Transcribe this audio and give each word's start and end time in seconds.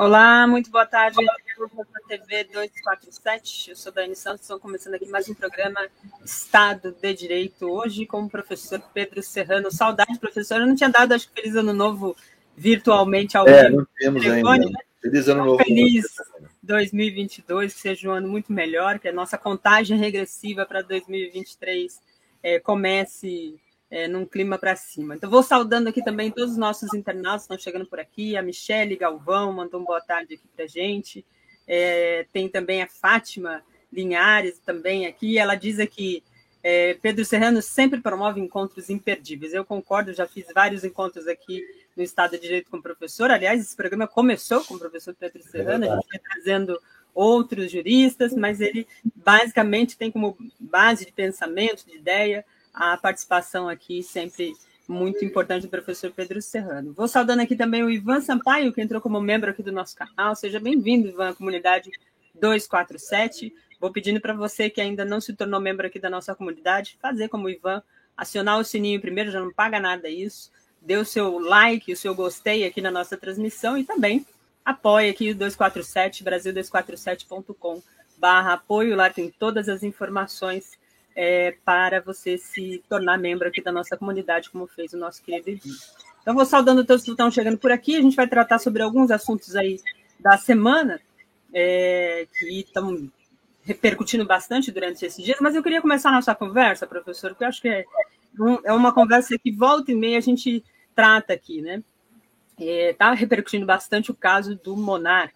Olá, 0.00 0.46
muito 0.46 0.70
boa 0.70 0.86
tarde, 0.86 1.22
da 1.22 1.34
TV 2.08 2.44
247. 2.44 3.68
Eu 3.68 3.76
sou 3.76 3.92
Dani 3.92 4.16
Santos, 4.16 4.40
estou 4.40 4.58
começando 4.58 4.94
aqui 4.94 5.06
mais 5.06 5.28
um 5.28 5.34
programa 5.34 5.78
Estado 6.24 6.96
de 7.02 7.12
Direito, 7.12 7.70
hoje 7.70 8.06
com 8.06 8.22
o 8.22 8.30
professor 8.30 8.80
Pedro 8.94 9.22
Serrano. 9.22 9.70
Saudade, 9.70 10.18
professor. 10.18 10.58
Eu 10.58 10.66
não 10.66 10.74
tinha 10.74 10.88
dado, 10.88 11.12
acho 11.12 11.28
que 11.28 11.42
feliz 11.42 11.54
ano 11.54 11.74
novo 11.74 12.16
virtualmente 12.56 13.36
ao 13.36 13.46
é, 13.46 13.64
vivo. 13.64 13.76
não 13.76 13.86
temos 13.98 14.26
ainda. 14.26 14.70
Né? 14.70 14.78
Feliz 15.02 15.28
ano 15.28 15.44
novo. 15.44 15.62
Feliz 15.62 16.06
2022, 16.62 17.74
que 17.74 17.80
seja 17.80 18.08
um 18.08 18.12
ano 18.12 18.26
muito 18.26 18.50
melhor, 18.50 18.98
que 18.98 19.08
a 19.08 19.12
nossa 19.12 19.36
contagem 19.36 19.98
regressiva 19.98 20.64
para 20.64 20.80
2023 20.80 22.00
é, 22.42 22.58
comece 22.58 23.60
é, 23.90 24.06
num 24.06 24.24
clima 24.24 24.56
para 24.56 24.76
cima. 24.76 25.16
Então, 25.16 25.28
vou 25.28 25.42
saudando 25.42 25.88
aqui 25.88 26.02
também 26.02 26.30
todos 26.30 26.52
os 26.52 26.58
nossos 26.58 26.94
internautas 26.94 27.42
que 27.42 27.52
estão 27.52 27.58
chegando 27.58 27.86
por 27.86 27.98
aqui. 27.98 28.36
A 28.36 28.42
Michele 28.42 28.96
Galvão 28.96 29.52
mandou 29.52 29.80
uma 29.80 29.86
boa 29.86 30.00
tarde 30.00 30.34
aqui 30.34 30.46
para 30.54 30.64
a 30.64 30.68
gente. 30.68 31.24
É, 31.66 32.26
tem 32.32 32.48
também 32.48 32.82
a 32.82 32.86
Fátima 32.86 33.62
Linhares 33.92 34.58
também 34.60 35.06
aqui. 35.06 35.38
Ela 35.38 35.56
diz 35.56 35.80
aqui, 35.80 36.22
é, 36.62 36.94
Pedro 36.94 37.24
Serrano 37.24 37.60
sempre 37.60 38.00
promove 38.00 38.40
encontros 38.40 38.90
imperdíveis. 38.90 39.52
Eu 39.52 39.64
concordo, 39.64 40.12
já 40.12 40.26
fiz 40.26 40.46
vários 40.54 40.84
encontros 40.84 41.26
aqui 41.26 41.64
no 41.96 42.02
Estado 42.02 42.32
de 42.32 42.42
Direito 42.42 42.70
com 42.70 42.76
o 42.76 42.82
professor. 42.82 43.30
Aliás, 43.30 43.60
esse 43.60 43.74
programa 43.74 44.06
começou 44.06 44.64
com 44.64 44.74
o 44.74 44.78
professor 44.78 45.14
Pedro 45.18 45.42
Serrano, 45.42 45.90
a 45.90 45.96
gente 45.96 46.08
vai 46.08 46.18
trazendo 46.18 46.80
outros 47.12 47.72
juristas, 47.72 48.32
mas 48.32 48.60
ele 48.60 48.86
basicamente 49.16 49.96
tem 49.96 50.12
como 50.12 50.36
base 50.58 51.04
de 51.04 51.12
pensamento, 51.12 51.84
de 51.84 51.96
ideia, 51.96 52.44
a 52.72 52.96
participação 52.96 53.68
aqui 53.68 54.02
sempre 54.02 54.52
muito 54.88 55.24
importante 55.24 55.62
do 55.62 55.68
professor 55.68 56.10
Pedro 56.10 56.42
Serrano. 56.42 56.92
Vou 56.92 57.06
saudando 57.06 57.40
aqui 57.40 57.54
também 57.54 57.82
o 57.82 57.90
Ivan 57.90 58.20
Sampaio, 58.20 58.72
que 58.72 58.80
entrou 58.80 59.00
como 59.00 59.20
membro 59.20 59.50
aqui 59.50 59.62
do 59.62 59.70
nosso 59.70 59.96
canal. 59.96 60.34
Seja 60.34 60.58
bem-vindo, 60.58 61.08
Ivan, 61.08 61.32
comunidade 61.34 61.90
247. 62.34 63.54
Vou 63.80 63.92
pedindo 63.92 64.20
para 64.20 64.34
você 64.34 64.68
que 64.68 64.80
ainda 64.80 65.04
não 65.04 65.20
se 65.20 65.32
tornou 65.32 65.60
membro 65.60 65.86
aqui 65.86 65.98
da 65.98 66.10
nossa 66.10 66.34
comunidade, 66.34 66.98
fazer 67.00 67.28
como 67.28 67.46
o 67.46 67.50
Ivan, 67.50 67.82
acionar 68.16 68.58
o 68.58 68.64
sininho 68.64 69.00
primeiro, 69.00 69.30
já 69.30 69.40
não 69.40 69.52
paga 69.52 69.78
nada 69.78 70.08
isso. 70.08 70.50
Dê 70.82 70.96
o 70.96 71.04
seu 71.04 71.38
like, 71.38 71.92
o 71.92 71.96
seu 71.96 72.14
gostei 72.14 72.64
aqui 72.64 72.80
na 72.80 72.90
nossa 72.90 73.16
transmissão 73.16 73.78
e 73.78 73.84
também 73.84 74.26
apoie 74.64 75.08
aqui 75.08 75.30
o 75.30 75.34
247, 75.34 76.24
brasil247.com 76.24 77.82
barra 78.18 78.54
apoio. 78.54 78.96
Lá 78.96 79.08
tem 79.08 79.30
todas 79.30 79.68
as 79.68 79.82
informações 79.82 80.78
é, 81.14 81.56
para 81.64 82.00
você 82.00 82.38
se 82.38 82.82
tornar 82.88 83.18
membro 83.18 83.48
aqui 83.48 83.62
da 83.62 83.72
nossa 83.72 83.96
comunidade, 83.96 84.50
como 84.50 84.66
fez 84.66 84.92
o 84.92 84.98
nosso 84.98 85.22
querido 85.22 85.50
Edir. 85.50 85.74
Então, 86.22 86.34
vou 86.34 86.44
saudando 86.44 86.84
todos 86.84 87.04
que 87.04 87.10
estão 87.10 87.30
chegando 87.30 87.58
por 87.58 87.72
aqui. 87.72 87.96
A 87.96 88.02
gente 88.02 88.16
vai 88.16 88.28
tratar 88.28 88.58
sobre 88.58 88.82
alguns 88.82 89.10
assuntos 89.10 89.56
aí 89.56 89.80
da 90.18 90.36
semana 90.36 91.00
é, 91.52 92.26
que 92.38 92.60
estão 92.60 93.10
repercutindo 93.62 94.24
bastante 94.24 94.70
durante 94.72 95.04
esses 95.04 95.24
dias, 95.24 95.38
mas 95.40 95.54
eu 95.54 95.62
queria 95.62 95.82
começar 95.82 96.10
a 96.10 96.14
nossa 96.14 96.34
conversa, 96.34 96.86
professor, 96.86 97.30
porque 97.30 97.44
eu 97.44 97.48
acho 97.48 97.60
que 97.60 97.68
é, 97.68 97.84
é 98.64 98.72
uma 98.72 98.92
conversa 98.92 99.38
que 99.38 99.50
volta 99.52 99.92
e 99.92 99.94
meia 99.94 100.18
a 100.18 100.22
gente 100.22 100.64
trata 100.94 101.32
aqui, 101.32 101.60
né? 101.60 101.82
Está 102.58 103.12
é, 103.12 103.14
repercutindo 103.14 103.64
bastante 103.64 104.10
o 104.10 104.14
caso 104.14 104.56
do 104.56 104.76
Monark 104.76 105.34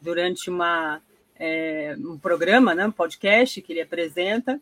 durante 0.00 0.50
uma, 0.50 1.00
é, 1.38 1.96
um 1.98 2.18
programa, 2.18 2.74
né, 2.74 2.86
um 2.86 2.92
podcast 2.92 3.60
que 3.62 3.72
ele 3.72 3.80
apresenta, 3.80 4.60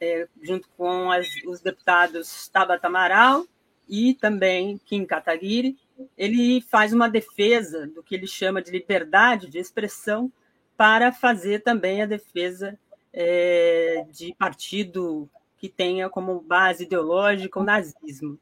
é, 0.00 0.28
junto 0.42 0.68
com 0.76 1.10
as, 1.10 1.26
os 1.46 1.60
deputados 1.60 2.48
Tabata 2.48 2.86
Amaral 2.86 3.44
e 3.88 4.14
também 4.14 4.78
Kim 4.84 5.04
Kataguiri, 5.04 5.76
ele 6.16 6.60
faz 6.60 6.92
uma 6.92 7.08
defesa 7.08 7.86
do 7.86 8.02
que 8.02 8.14
ele 8.14 8.26
chama 8.26 8.62
de 8.62 8.70
liberdade 8.70 9.48
de 9.48 9.58
expressão 9.58 10.30
para 10.76 11.12
fazer 11.12 11.62
também 11.62 12.02
a 12.02 12.06
defesa 12.06 12.78
é, 13.12 14.04
de 14.10 14.34
partido 14.34 15.28
que 15.56 15.68
tenha 15.68 16.08
como 16.08 16.40
base 16.40 16.84
ideológica 16.84 17.58
o 17.58 17.64
nazismo. 17.64 18.38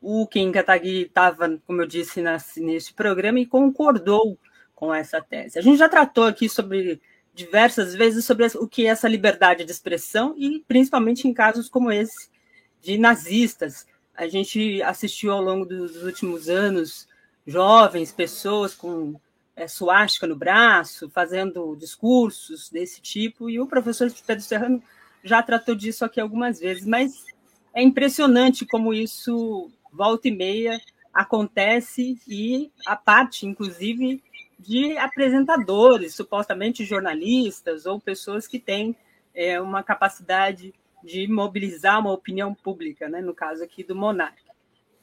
O 0.00 0.26
Kim 0.26 0.52
Kataguiri 0.52 1.06
estava, 1.06 1.60
como 1.66 1.82
eu 1.82 1.86
disse 1.86 2.22
nesse 2.58 2.92
programa, 2.92 3.40
e 3.40 3.46
concordou 3.46 4.38
com 4.74 4.94
essa 4.94 5.20
tese. 5.20 5.58
A 5.58 5.62
gente 5.62 5.78
já 5.78 5.88
tratou 5.88 6.24
aqui 6.24 6.48
sobre 6.48 7.00
diversas 7.34 7.94
vezes 7.94 8.24
sobre 8.24 8.46
o 8.56 8.68
que 8.68 8.86
é 8.86 8.90
essa 8.90 9.08
liberdade 9.08 9.64
de 9.64 9.70
expressão 9.70 10.34
e 10.38 10.64
principalmente 10.68 11.26
em 11.26 11.34
casos 11.34 11.68
como 11.68 11.90
esse 11.90 12.28
de 12.80 12.96
nazistas. 12.96 13.86
A 14.14 14.28
gente 14.28 14.80
assistiu 14.82 15.32
ao 15.32 15.42
longo 15.42 15.64
dos 15.64 16.02
últimos 16.04 16.48
anos 16.48 17.08
jovens, 17.46 18.12
pessoas 18.12 18.74
com 18.74 19.18
é, 19.56 19.66
suástica 19.66 20.26
no 20.26 20.36
braço, 20.36 21.10
fazendo 21.10 21.76
discursos 21.76 22.70
desse 22.70 23.00
tipo, 23.00 23.50
e 23.50 23.58
o 23.60 23.66
professor 23.66 24.10
Pedro 24.26 24.44
Serrano 24.44 24.82
já 25.22 25.42
tratou 25.42 25.74
disso 25.74 26.04
aqui 26.04 26.20
algumas 26.20 26.60
vezes, 26.60 26.86
mas 26.86 27.24
é 27.72 27.82
impressionante 27.82 28.64
como 28.64 28.94
isso 28.94 29.70
volta 29.92 30.28
e 30.28 30.30
meia 30.30 30.80
acontece 31.12 32.18
e 32.26 32.70
a 32.86 32.96
parte, 32.96 33.46
inclusive, 33.46 34.22
de 34.64 34.96
apresentadores, 34.96 36.14
supostamente 36.14 36.84
jornalistas 36.84 37.84
ou 37.84 38.00
pessoas 38.00 38.46
que 38.46 38.58
têm 38.58 38.96
é, 39.34 39.60
uma 39.60 39.82
capacidade 39.82 40.72
de 41.02 41.28
mobilizar 41.28 42.00
uma 42.00 42.12
opinião 42.12 42.54
pública, 42.54 43.08
né? 43.08 43.20
no 43.20 43.34
caso 43.34 43.62
aqui 43.62 43.84
do 43.84 43.94
Monark. 43.94 44.42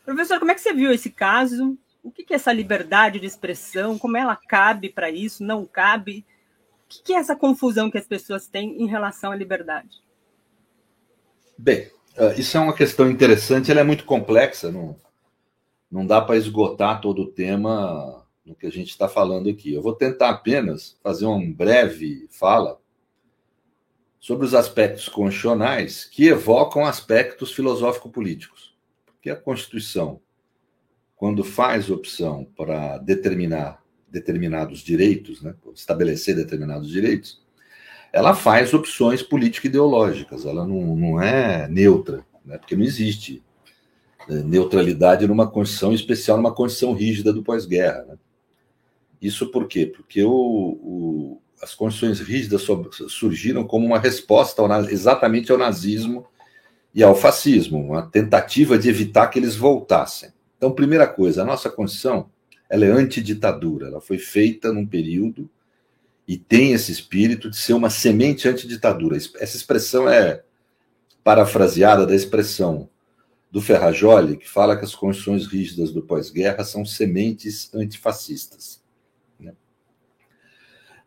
Professor, 0.04 0.40
como 0.40 0.50
é 0.50 0.56
que 0.56 0.62
você 0.62 0.74
viu 0.74 0.92
esse 0.92 1.12
caso? 1.12 1.78
O 2.04 2.12
que 2.12 2.34
é 2.34 2.36
essa 2.36 2.52
liberdade 2.52 3.20
de 3.20 3.28
expressão? 3.28 4.00
Como 4.00 4.18
ela 4.18 4.36
cabe 4.36 4.90
para 4.90 5.12
isso? 5.12 5.44
Não 5.44 5.64
cabe? 5.64 6.26
O 6.86 7.04
que 7.04 7.14
é 7.14 7.18
essa 7.18 7.36
confusão 7.36 7.92
que 7.92 8.00
as 8.00 8.08
pessoas 8.08 8.48
têm 8.48 8.82
em 8.82 8.88
relação 8.88 9.32
à 9.32 9.36
liberdade? 9.36 10.02
Bem, 11.56 11.92
ah, 12.18 12.34
isso 12.36 12.58
é 12.58 12.60
uma 12.60 12.76
questão 12.76 13.10
interessante, 13.10 13.70
ela 13.70 13.82
é 13.82 13.84
muito 13.84 14.06
complexa, 14.06 14.72
não, 14.72 14.96
não 15.92 16.06
dá 16.06 16.20
para 16.20 16.36
esgotar 16.36 17.00
todo 17.00 17.22
o 17.22 17.28
tema 17.28 18.21
no 18.52 18.56
que 18.56 18.68
a 18.68 18.72
gente 18.72 18.90
está 18.90 19.08
falando 19.08 19.50
aqui. 19.50 19.74
Eu 19.74 19.82
vou 19.82 19.96
tentar 19.96 20.30
apenas 20.30 20.98
fazer 21.02 21.26
uma 21.26 21.42
breve 21.54 22.28
fala 22.30 22.80
sobre 24.20 24.46
os 24.46 24.54
aspectos 24.54 25.08
constitucionais 25.08 26.06
que 26.06 26.28
evocam 26.28 26.86
aspectos 26.86 27.54
filosófico-políticos. 27.54 28.76
Porque 29.06 29.30
a 29.30 29.36
Constituição, 29.36 30.20
quando 31.16 31.44
faz 31.44 31.90
opção 31.90 32.46
para 32.56 32.98
determinar 32.98 33.82
determinados 34.10 34.80
direitos, 34.80 35.42
né, 35.42 35.56
estabelecer 35.74 36.36
determinados 36.36 36.90
direitos, 36.90 37.42
ela 38.12 38.36
faz 38.36 38.74
opções 38.74 39.24
político-ideológicas, 39.24 40.46
ela 40.46 40.68
não, 40.68 40.98
não 40.98 41.22
é 41.22 41.70
neutra, 41.70 42.26
né, 42.44 42.58
porque 42.58 42.76
não 42.76 42.84
existe 42.84 43.42
né, 44.28 44.44
neutralidade 44.44 45.26
numa 45.26 45.50
condição 45.50 45.94
especial, 45.94 46.36
numa 46.36 46.54
condição 46.54 46.94
rígida 46.94 47.32
do 47.32 47.42
pós-guerra. 47.42 48.04
Né? 48.04 48.18
Isso 49.22 49.52
por 49.52 49.68
quê? 49.68 49.86
Porque 49.86 50.24
o, 50.24 50.32
o, 50.32 51.42
as 51.62 51.76
condições 51.76 52.20
rígidas 52.20 52.66
surgiram 53.08 53.64
como 53.66 53.86
uma 53.86 54.00
resposta 54.00 54.62
ao, 54.62 54.90
exatamente 54.90 55.52
ao 55.52 55.58
nazismo 55.58 56.26
e 56.94 57.04
ao 57.04 57.16
fascismo, 57.16 57.80
uma 57.80 58.02
tentativa 58.02 58.78
de 58.78 58.90
evitar 58.90 59.28
que 59.28 59.38
eles 59.38 59.56
voltassem. 59.56 60.32
Então, 60.58 60.72
primeira 60.72 61.08
coisa, 61.08 61.42
a 61.42 61.46
nossa 61.46 61.70
Constituição 61.70 62.30
ela 62.70 62.86
é 62.86 62.90
antiditadura, 62.90 63.88
ela 63.88 64.00
foi 64.00 64.18
feita 64.18 64.72
num 64.72 64.86
período 64.86 65.50
e 66.28 66.38
tem 66.38 66.72
esse 66.72 66.92
espírito 66.92 67.50
de 67.50 67.58
ser 67.58 67.74
uma 67.74 67.90
semente 67.90 68.48
antiditadura. 68.48 69.18
Essa 69.18 69.58
expressão 69.58 70.08
é 70.10 70.44
parafraseada 71.24 72.08
da 72.08 72.16
expressão 72.16 72.90
do 73.52 73.62
Ferrajoli, 73.62 74.38
que 74.38 74.48
fala 74.48 74.78
que 74.78 74.86
as 74.86 74.96
condições 74.96 75.46
rígidas 75.46 75.92
do 75.92 76.02
pós-guerra 76.02 76.64
são 76.64 76.86
sementes 76.86 77.70
antifascistas. 77.74 78.81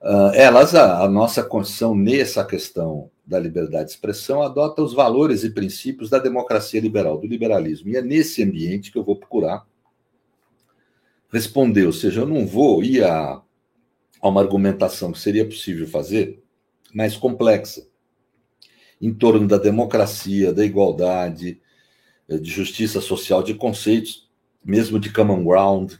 Uh, 0.04 0.34
elas, 0.34 0.74
a, 0.74 1.02
a, 1.02 1.08
nossa 1.08 1.42
Constituição, 1.42 1.94
nessa 1.94 2.44
questão 2.44 3.10
da 3.24 3.40
liberdade 3.40 3.86
de 3.86 3.92
expressão, 3.92 4.42
adota 4.42 4.82
os 4.82 4.92
valores 4.92 5.44
e 5.44 5.50
princípios 5.50 6.10
da 6.10 6.18
democracia 6.18 6.78
liberal, 6.78 7.16
do 7.16 7.26
liberalismo. 7.26 7.88
E 7.88 7.96
é 7.96 8.02
nesse 8.02 8.42
ambiente 8.42 8.92
que 8.92 8.98
eu 8.98 9.02
vou 9.02 9.16
procurar 9.16 9.66
responder. 11.32 11.86
Ou 11.86 11.92
seja, 11.92 12.20
eu 12.20 12.26
não 12.26 12.46
vou 12.46 12.84
ir 12.84 13.02
a, 13.02 13.42
a 14.20 14.28
uma 14.28 14.42
argumentação 14.42 15.10
que 15.10 15.18
seria 15.18 15.46
possível 15.46 15.86
fazer 15.88 16.38
mais 16.92 17.16
complexa, 17.16 17.88
em 19.00 19.12
torno 19.12 19.48
da 19.48 19.56
democracia, 19.56 20.52
da 20.52 20.66
igualdade, 20.66 21.62
eh, 22.28 22.36
de 22.36 22.50
justiça 22.50 23.00
social, 23.00 23.42
de 23.42 23.54
conceitos, 23.54 24.30
mesmo 24.62 25.00
de 25.00 25.10
common 25.10 25.42
ground, 25.42 25.94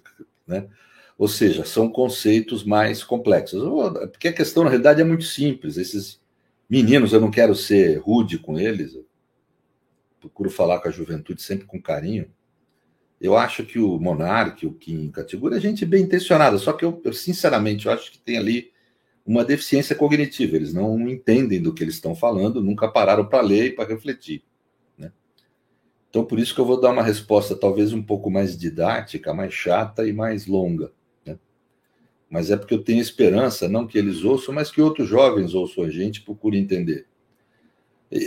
né? 0.47 0.69
Ou 1.16 1.28
seja, 1.28 1.64
são 1.64 1.88
conceitos 1.88 2.64
mais 2.64 3.05
complexos. 3.05 3.62
Porque 4.11 4.28
a 4.28 4.32
questão, 4.32 4.64
na 4.64 4.70
realidade, 4.70 5.00
é 5.00 5.05
muito 5.05 5.25
simples. 5.25 5.76
Esses 5.76 6.20
meninos, 6.69 7.12
eu 7.12 7.20
não 7.20 7.31
quero 7.31 7.55
ser 7.55 7.99
rude 7.99 8.38
com 8.38 8.58
eles, 8.58 8.99
procuro 10.20 10.50
falar 10.50 10.81
com 10.81 10.88
a 10.88 10.93
juventude 10.93 11.43
sempre 11.43 11.66
com 11.66 11.81
carinho. 11.81 12.31
Eu 13.20 13.37
acho 13.37 13.64
que 13.64 13.78
o 13.78 13.99
Monarque, 13.99 14.66
o 14.66 14.72
Kim 14.72 15.11
Katigura 15.11 15.56
é 15.56 15.61
gente 15.61 15.87
bem 15.87 16.02
intencionada, 16.02 16.58
só 16.58 16.72
que 16.72 16.84
eu, 16.84 17.00
eu, 17.05 17.12
sinceramente 17.12 17.87
eu 17.87 17.93
acho 17.93 18.11
que 18.11 18.19
tem 18.19 18.37
ali 18.37 18.72
uma 19.25 19.44
deficiência 19.44 19.94
cognitiva. 19.94 20.56
Eles 20.56 20.75
não 20.75 21.08
entendem 21.08 21.62
do 21.62 21.72
que 21.72 21.82
eles 21.82 21.94
estão 21.94 22.14
falando, 22.14 22.62
nunca 22.62 22.88
pararam 22.88 23.25
para 23.25 23.40
ler 23.40 23.66
e 23.66 23.72
para 23.72 23.88
refletir. 23.88 24.43
Né? 24.99 25.12
Então, 26.11 26.25
por 26.25 26.38
isso 26.38 26.55
que 26.55 26.61
eu 26.61 26.66
vou 26.66 26.81
dar 26.81 26.90
uma 26.90 27.02
resposta 27.02 27.55
talvez 27.55 27.93
um 27.93 28.02
pouco 28.02 28.31
mais 28.31 28.58
didática, 28.58 29.32
mais 29.32 29.55
chata 29.55 30.06
e 30.06 30.12
mais 30.12 30.46
longa. 30.46 30.93
Mas 32.35 32.51
é 32.51 32.57
porque 32.57 32.75
eu 32.75 32.83
tenho 32.83 33.01
esperança, 33.01 33.69
não 33.69 33.87
que 33.87 33.97
eles 33.97 34.25
ouçam, 34.25 34.53
mas 34.53 34.69
que 34.69 34.83
outros 34.83 35.09
jovens 35.09 35.55
ouçam 35.55 35.85
a 35.85 35.89
gente 35.89 36.17
e 36.17 36.23
procurem 36.23 36.61
entender. 36.61 37.07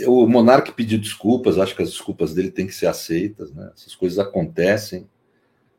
O 0.06 0.26
Monarque 0.26 0.72
pediu 0.72 0.98
desculpas, 0.98 1.58
acho 1.58 1.76
que 1.76 1.82
as 1.82 1.90
desculpas 1.90 2.32
dele 2.32 2.50
têm 2.50 2.66
que 2.66 2.74
ser 2.74 2.86
aceitas. 2.86 3.52
Né? 3.52 3.70
Essas 3.76 3.94
coisas 3.94 4.18
acontecem 4.18 5.06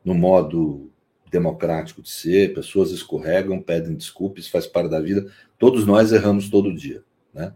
no 0.04 0.14
modo 0.14 0.92
democrático 1.28 2.02
de 2.02 2.08
ser, 2.08 2.54
pessoas 2.54 2.92
escorregam, 2.92 3.60
pedem 3.60 3.96
desculpas, 3.96 4.46
faz 4.46 4.64
parte 4.64 4.90
da 4.90 5.00
vida. 5.00 5.28
Todos 5.58 5.84
nós 5.84 6.12
erramos 6.12 6.48
todo 6.48 6.72
dia. 6.72 7.02
Né? 7.34 7.52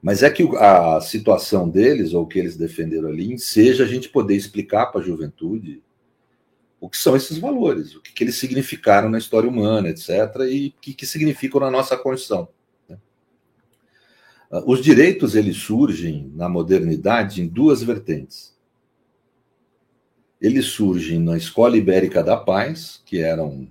Mas 0.00 0.22
é 0.22 0.30
que 0.30 0.48
a 0.56 0.98
situação 1.02 1.68
deles, 1.68 2.14
ou 2.14 2.22
o 2.22 2.26
que 2.26 2.38
eles 2.38 2.56
defenderam 2.56 3.10
ali, 3.10 3.38
seja 3.38 3.84
a 3.84 3.86
gente 3.86 4.08
poder 4.08 4.34
explicar 4.34 4.86
para 4.86 5.02
a 5.02 5.04
juventude 5.04 5.82
o 6.80 6.88
que 6.88 6.98
são 6.98 7.16
esses 7.16 7.38
valores, 7.38 7.94
o 7.94 8.02
que, 8.02 8.12
que, 8.12 8.24
eles 8.24 8.36
significaram 8.36 9.08
na 9.08 9.18
história 9.18 9.48
humana, 9.48 9.88
etc., 9.88 10.08
e 10.50 10.74
o 10.76 10.80
que, 10.80 10.94
que 10.94 11.06
significam 11.06 11.60
na 11.60 11.70
nossa 11.70 11.96
Constituição. 11.96 12.48
Ah, 14.50 14.62
os 14.66 14.82
direitos 14.82 15.34
eles 15.34 15.56
surgem 15.56 16.30
na 16.34 16.48
modernidade 16.48 17.42
em 17.42 17.48
duas 17.48 17.82
vertentes. 17.82 18.54
Eles 20.40 20.66
surgem 20.66 21.18
na 21.18 21.36
Escola 21.36 21.76
Ibérica 21.76 22.22
da 22.22 22.36
Paz, 22.36 23.02
que 23.04 23.18
eram 23.18 23.68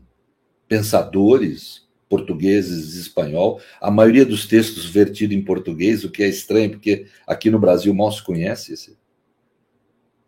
pensadores 0.68 1.86
portugueses 2.10 2.96
e 2.96 3.02
espanhol, 3.02 3.60
a 3.82 3.90
maioria 3.90 4.26
dos 4.26 4.46
textos 4.46 4.86
vertido 4.86 5.34
em 5.34 5.44
português, 5.44 6.04
o 6.04 6.12
que 6.12 6.24
é 6.24 6.28
estranho, 6.28 6.72
porque 6.72 7.08
aqui 7.26 7.50
no 7.50 7.60
Brasil 7.60 7.94
mal 7.94 8.12
se 8.12 8.24
conhece 8.24 8.74
esse, 8.74 8.98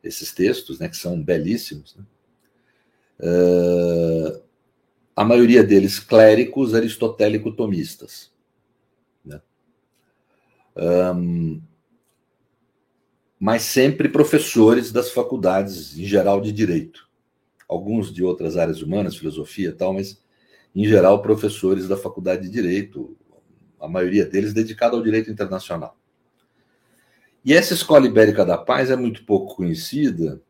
esses 0.04 0.32
textos, 0.32 0.80
né, 0.80 0.90
que 0.90 0.98
são 0.98 1.22
belíssimos. 1.22 1.96
Né? 1.96 2.04
Uh, 3.20 4.42
a 5.16 5.24
maioria 5.24 5.64
deles 5.64 6.00
clérigos 6.00 6.76
aristotélico-tomistas 6.76 8.32
um, 10.78 11.62
mas 13.40 13.64
sempre 13.64 14.10
professores 14.10 14.92
das 14.92 15.12
faculdades, 15.12 15.98
em 15.98 16.06
geral, 16.06 16.40
de 16.40 16.52
direito. 16.52 17.08
Alguns 17.68 18.14
de 18.14 18.24
outras 18.24 18.56
áreas 18.56 18.82
humanas, 18.82 19.18
filosofia 19.18 19.70
e 19.70 19.74
tal, 19.74 19.94
mas, 19.94 20.22
em 20.76 20.86
geral, 20.86 21.22
professores 21.22 21.88
da 21.88 21.98
faculdade 21.98 22.44
de 22.44 22.50
direito, 22.50 23.18
a 23.80 23.88
maioria 23.88 24.26
deles 24.26 24.54
dedicada 24.54 24.96
ao 24.96 25.04
direito 25.04 25.30
internacional. 25.30 25.98
E 27.44 27.54
essa 27.54 27.74
Escola 27.74 28.06
Ibérica 28.06 28.46
da 28.46 28.58
Paz 28.58 28.90
é 28.90 28.96
muito 28.96 29.24
pouco 29.24 29.56
conhecida 29.56 30.42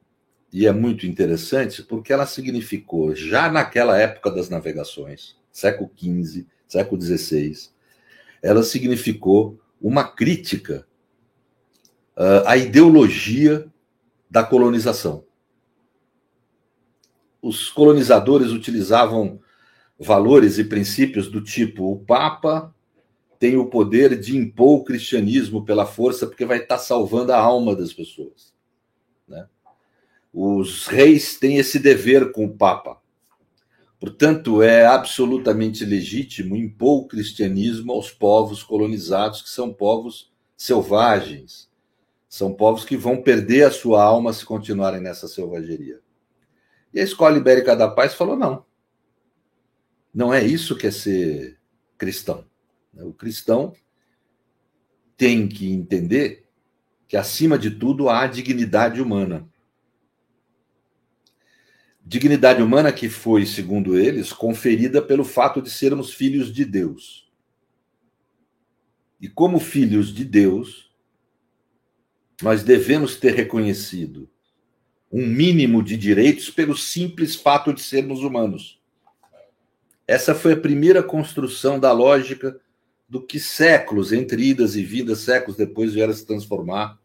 e 0.51 0.65
é 0.65 0.71
muito 0.71 1.05
interessante 1.05 1.83
porque 1.83 2.13
ela 2.13 2.25
significou, 2.25 3.13
já 3.15 3.51
naquela 3.51 3.97
época 3.97 4.31
das 4.31 4.49
navegações, 4.49 5.35
século 5.51 5.91
XV, 5.97 6.45
século 6.67 7.01
XVI, 7.01 7.69
ela 8.41 8.63
significou 8.63 9.59
uma 9.81 10.03
crítica 10.03 10.87
uh, 12.15 12.47
à 12.47 12.57
ideologia 12.57 13.67
da 14.29 14.43
colonização. 14.43 15.25
Os 17.41 17.69
colonizadores 17.69 18.51
utilizavam 18.51 19.39
valores 19.99 20.57
e 20.57 20.63
princípios 20.63 21.29
do 21.29 21.41
tipo: 21.41 21.91
o 21.91 21.99
Papa 21.99 22.73
tem 23.39 23.57
o 23.57 23.67
poder 23.67 24.19
de 24.19 24.35
impor 24.35 24.79
o 24.79 24.83
cristianismo 24.83 25.63
pela 25.63 25.85
força, 25.85 26.25
porque 26.25 26.45
vai 26.45 26.59
estar 26.59 26.77
salvando 26.77 27.31
a 27.31 27.37
alma 27.37 27.75
das 27.75 27.93
pessoas. 27.93 28.56
Os 30.39 30.85
reis 30.85 31.39
têm 31.39 31.57
esse 31.57 31.79
dever 31.79 32.31
com 32.31 32.45
o 32.45 32.55
Papa. 32.55 33.01
Portanto, 33.99 34.61
é 34.61 34.85
absolutamente 34.85 35.83
legítimo 35.83 36.55
impor 36.55 37.01
o 37.01 37.07
cristianismo 37.07 37.91
aos 37.91 38.11
povos 38.11 38.61
colonizados, 38.61 39.41
que 39.41 39.49
são 39.49 39.73
povos 39.73 40.31
selvagens, 40.55 41.71
são 42.29 42.53
povos 42.53 42.85
que 42.85 42.95
vão 42.95 43.19
perder 43.19 43.63
a 43.63 43.71
sua 43.71 44.03
alma 44.03 44.31
se 44.31 44.45
continuarem 44.45 45.01
nessa 45.01 45.27
selvageria. 45.27 45.99
E 46.93 46.99
a 46.99 47.03
Escola 47.03 47.35
Ibérica 47.35 47.75
da 47.75 47.89
Paz 47.89 48.13
falou: 48.13 48.35
não. 48.35 48.63
Não 50.13 50.31
é 50.31 50.45
isso 50.45 50.77
que 50.77 50.85
é 50.85 50.91
ser 50.91 51.57
cristão. 51.97 52.45
O 52.93 53.11
cristão 53.11 53.73
tem 55.17 55.47
que 55.47 55.67
entender 55.67 56.47
que, 57.07 57.17
acima 57.17 57.57
de 57.57 57.71
tudo, 57.71 58.07
há 58.07 58.27
dignidade 58.27 59.01
humana. 59.01 59.49
Dignidade 62.09 62.61
humana 62.61 62.93
que 62.93 63.09
foi, 63.09 63.45
segundo 63.45 63.99
eles, 63.99 64.31
conferida 64.31 65.01
pelo 65.01 65.25
fato 65.25 65.61
de 65.61 65.69
sermos 65.69 66.13
filhos 66.13 66.53
de 66.53 66.63
Deus. 66.63 67.29
E 69.19 69.27
como 69.27 69.59
filhos 69.59 70.13
de 70.13 70.23
Deus, 70.23 70.89
nós 72.41 72.63
devemos 72.63 73.17
ter 73.17 73.33
reconhecido 73.33 74.29
um 75.11 75.27
mínimo 75.27 75.83
de 75.83 75.97
direitos 75.97 76.49
pelo 76.49 76.77
simples 76.77 77.35
fato 77.35 77.73
de 77.73 77.81
sermos 77.81 78.23
humanos. 78.23 78.81
Essa 80.07 80.33
foi 80.33 80.53
a 80.53 80.61
primeira 80.61 81.03
construção 81.03 81.77
da 81.77 81.91
lógica 81.91 82.57
do 83.09 83.21
que 83.21 83.37
séculos, 83.37 84.13
entre 84.13 84.43
idas 84.43 84.77
e 84.77 84.81
vindas, 84.81 85.19
séculos 85.19 85.57
depois 85.57 85.93
vieram 85.93 86.13
se 86.13 86.25
transformar 86.25 86.97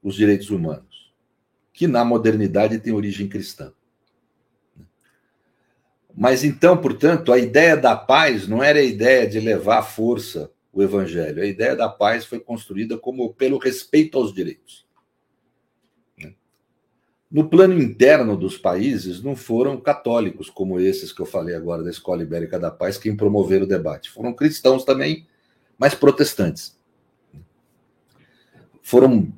os 0.00 0.14
direitos 0.14 0.48
humanos, 0.48 1.12
que 1.72 1.88
na 1.88 2.04
modernidade 2.04 2.78
tem 2.78 2.92
origem 2.92 3.28
cristã. 3.28 3.72
Mas 6.20 6.42
então, 6.42 6.76
portanto, 6.76 7.32
a 7.32 7.38
ideia 7.38 7.76
da 7.76 7.94
paz 7.94 8.48
não 8.48 8.60
era 8.60 8.80
a 8.80 8.82
ideia 8.82 9.24
de 9.24 9.38
levar 9.38 9.78
à 9.78 9.82
força 9.82 10.50
o 10.72 10.82
evangelho. 10.82 11.40
A 11.40 11.46
ideia 11.46 11.76
da 11.76 11.88
paz 11.88 12.24
foi 12.24 12.40
construída 12.40 12.98
como 12.98 13.32
pelo 13.34 13.56
respeito 13.56 14.18
aos 14.18 14.34
direitos. 14.34 14.84
No 17.30 17.48
plano 17.48 17.80
interno 17.80 18.36
dos 18.36 18.58
países, 18.58 19.22
não 19.22 19.36
foram 19.36 19.80
católicos 19.80 20.50
como 20.50 20.80
esses 20.80 21.12
que 21.12 21.22
eu 21.22 21.26
falei 21.26 21.54
agora 21.54 21.84
da 21.84 21.90
Escola 21.90 22.24
Ibérica 22.24 22.58
da 22.58 22.70
Paz 22.72 22.98
quem 22.98 23.14
promoveram 23.14 23.64
o 23.64 23.68
debate. 23.68 24.10
Foram 24.10 24.34
cristãos 24.34 24.82
também, 24.82 25.24
mas 25.78 25.94
protestantes. 25.94 26.76
Foram 28.82 29.32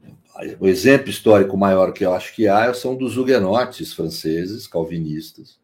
o 0.59 0.67
exemplo 0.67 1.11
histórico 1.11 1.59
maior 1.59 1.93
que 1.93 2.07
eu 2.07 2.15
acho 2.15 2.35
que 2.35 2.49
há 2.49 2.73
são 2.73 2.97
dos 2.97 3.19
huguenotes 3.19 3.93
franceses, 3.93 4.67
calvinistas, 4.67 5.60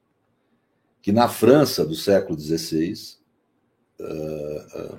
que 1.07 1.13
na 1.13 1.29
França 1.29 1.87
do 1.87 1.95
século 1.95 2.37
XVI 2.37 2.93
uh, 4.01 4.95
uh, 4.95 4.99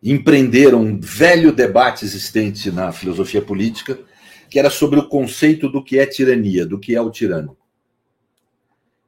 empreenderam 0.00 0.80
um 0.80 1.00
velho 1.00 1.52
debate 1.52 2.04
existente 2.04 2.70
na 2.70 2.92
filosofia 2.92 3.42
política, 3.42 3.98
que 4.48 4.56
era 4.56 4.70
sobre 4.70 5.00
o 5.00 5.08
conceito 5.08 5.68
do 5.68 5.82
que 5.82 5.98
é 5.98 6.06
tirania, 6.06 6.64
do 6.64 6.78
que 6.78 6.94
é 6.94 7.00
o 7.00 7.10
tirano. 7.10 7.56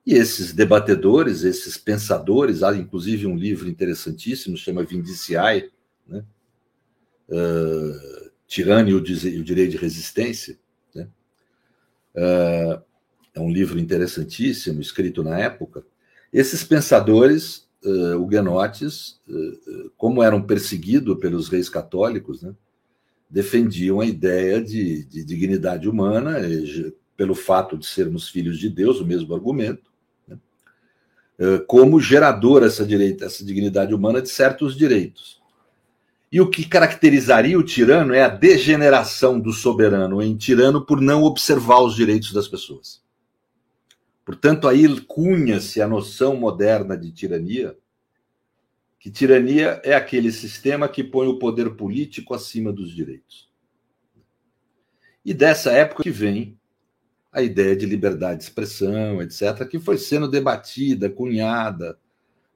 E 0.04 0.14
esses 0.14 0.52
debatedores, 0.52 1.44
esses 1.44 1.78
pensadores, 1.78 2.64
há 2.64 2.74
inclusive 2.74 3.24
um 3.24 3.36
livro 3.36 3.68
interessantíssimo, 3.68 4.56
chama 4.56 4.82
Vindiciae, 4.82 5.70
né? 6.04 6.24
Uh, 7.28 8.28
Tirano 8.48 8.88
e 8.88 8.94
o, 8.94 9.00
Direito 9.00 9.70
de 9.70 9.76
Resistência. 9.76 10.58
Né? 10.92 11.08
Uh, 12.12 12.82
é 13.34 13.40
um 13.40 13.52
livro 13.52 13.78
interessantíssimo, 13.78 14.80
escrito 14.80 15.22
na 15.22 15.38
época, 15.38 15.86
esses 16.32 16.62
pensadores 16.64 17.68
uh, 17.84 18.16
huguenotes, 18.16 19.20
uh, 19.28 19.90
como 19.96 20.22
eram 20.22 20.42
perseguidos 20.42 21.18
pelos 21.18 21.48
reis 21.48 21.68
católicos, 21.68 22.42
né, 22.42 22.52
defendiam 23.30 24.00
a 24.00 24.06
ideia 24.06 24.62
de, 24.62 25.04
de 25.04 25.24
dignidade 25.24 25.88
humana, 25.88 26.36
pelo 27.16 27.34
fato 27.34 27.76
de 27.76 27.86
sermos 27.86 28.28
filhos 28.28 28.58
de 28.58 28.68
Deus, 28.68 29.00
o 29.00 29.06
mesmo 29.06 29.34
argumento, 29.34 29.90
né, 30.26 30.38
uh, 31.40 31.64
como 31.66 32.00
gerador 32.00 32.62
essa, 32.62 32.84
direita, 32.84 33.24
essa 33.24 33.44
dignidade 33.44 33.94
humana 33.94 34.20
de 34.20 34.28
certos 34.28 34.76
direitos. 34.76 35.38
E 36.30 36.42
o 36.42 36.50
que 36.50 36.64
caracterizaria 36.64 37.58
o 37.58 37.62
tirano 37.62 38.12
é 38.12 38.22
a 38.22 38.28
degeneração 38.28 39.40
do 39.40 39.50
soberano 39.50 40.22
em 40.22 40.36
tirano 40.36 40.84
por 40.84 41.00
não 41.00 41.22
observar 41.22 41.80
os 41.80 41.96
direitos 41.96 42.34
das 42.34 42.46
pessoas. 42.46 43.00
Portanto, 44.28 44.68
aí 44.68 45.00
cunha-se 45.00 45.80
a 45.80 45.88
noção 45.88 46.36
moderna 46.36 46.98
de 46.98 47.10
tirania, 47.10 47.74
que 49.00 49.10
tirania 49.10 49.80
é 49.82 49.94
aquele 49.94 50.30
sistema 50.30 50.86
que 50.86 51.02
põe 51.02 51.26
o 51.26 51.38
poder 51.38 51.70
político 51.76 52.34
acima 52.34 52.70
dos 52.70 52.94
direitos. 52.94 53.50
E 55.24 55.32
dessa 55.32 55.72
época 55.72 56.02
que 56.02 56.10
vem 56.10 56.58
a 57.32 57.40
ideia 57.40 57.74
de 57.74 57.86
liberdade 57.86 58.40
de 58.40 58.44
expressão, 58.44 59.22
etc., 59.22 59.66
que 59.66 59.80
foi 59.80 59.96
sendo 59.96 60.28
debatida, 60.28 61.08
cunhada 61.08 61.98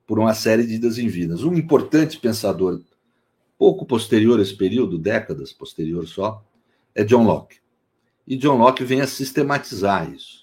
por 0.07 0.19
uma 0.19 0.35
série 0.35 0.67
de 0.67 0.75
idas 0.75 0.99
em 0.99 1.09
vidas. 1.09 1.43
Um 1.43 1.55
importante 1.55 2.21
pensador, 2.21 2.83
pouco 3.57 3.87
posterior 3.87 4.39
a 4.39 4.43
esse 4.43 4.55
período, 4.55 4.99
décadas 4.99 5.55
posterior 5.55 6.07
só, 6.07 6.45
é 6.95 7.03
John 7.03 7.25
Locke. 7.25 7.61
E 8.27 8.37
John 8.37 8.59
Locke 8.59 8.85
vem 8.85 9.01
a 9.01 9.07
sistematizar 9.07 10.13
isso. 10.13 10.42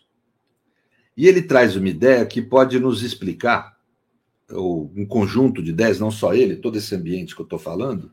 E 1.19 1.27
ele 1.27 1.41
traz 1.41 1.75
uma 1.75 1.89
ideia 1.89 2.25
que 2.25 2.41
pode 2.41 2.79
nos 2.79 3.03
explicar, 3.03 3.77
ou 4.49 4.89
um 4.95 5.05
conjunto 5.05 5.61
de 5.61 5.71
ideias, 5.71 5.99
não 5.99 6.09
só 6.09 6.33
ele, 6.33 6.55
todo 6.55 6.77
esse 6.77 6.95
ambiente 6.95 7.35
que 7.35 7.41
eu 7.41 7.43
estou 7.43 7.59
falando. 7.59 8.09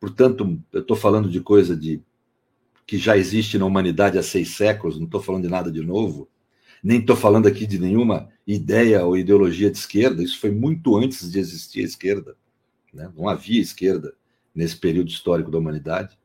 Portanto, 0.00 0.60
eu 0.72 0.80
estou 0.80 0.96
falando 0.96 1.30
de 1.30 1.38
coisa 1.38 1.76
de 1.76 2.02
que 2.84 2.98
já 2.98 3.16
existe 3.16 3.56
na 3.58 3.64
humanidade 3.64 4.18
há 4.18 4.24
seis 4.24 4.56
séculos, 4.56 4.98
não 4.98 5.04
estou 5.04 5.22
falando 5.22 5.44
de 5.44 5.48
nada 5.48 5.70
de 5.70 5.82
novo, 5.82 6.28
nem 6.82 6.98
estou 6.98 7.14
falando 7.14 7.46
aqui 7.46 7.64
de 7.64 7.78
nenhuma 7.78 8.28
ideia 8.44 9.04
ou 9.04 9.16
ideologia 9.16 9.70
de 9.70 9.78
esquerda, 9.78 10.20
isso 10.20 10.40
foi 10.40 10.50
muito 10.50 10.96
antes 10.96 11.30
de 11.30 11.38
existir 11.38 11.82
a 11.82 11.84
esquerda, 11.84 12.36
né? 12.92 13.08
não 13.16 13.28
havia 13.28 13.60
esquerda 13.60 14.14
nesse 14.52 14.76
período 14.76 15.10
histórico 15.10 15.48
da 15.48 15.58
humanidade. 15.58 16.18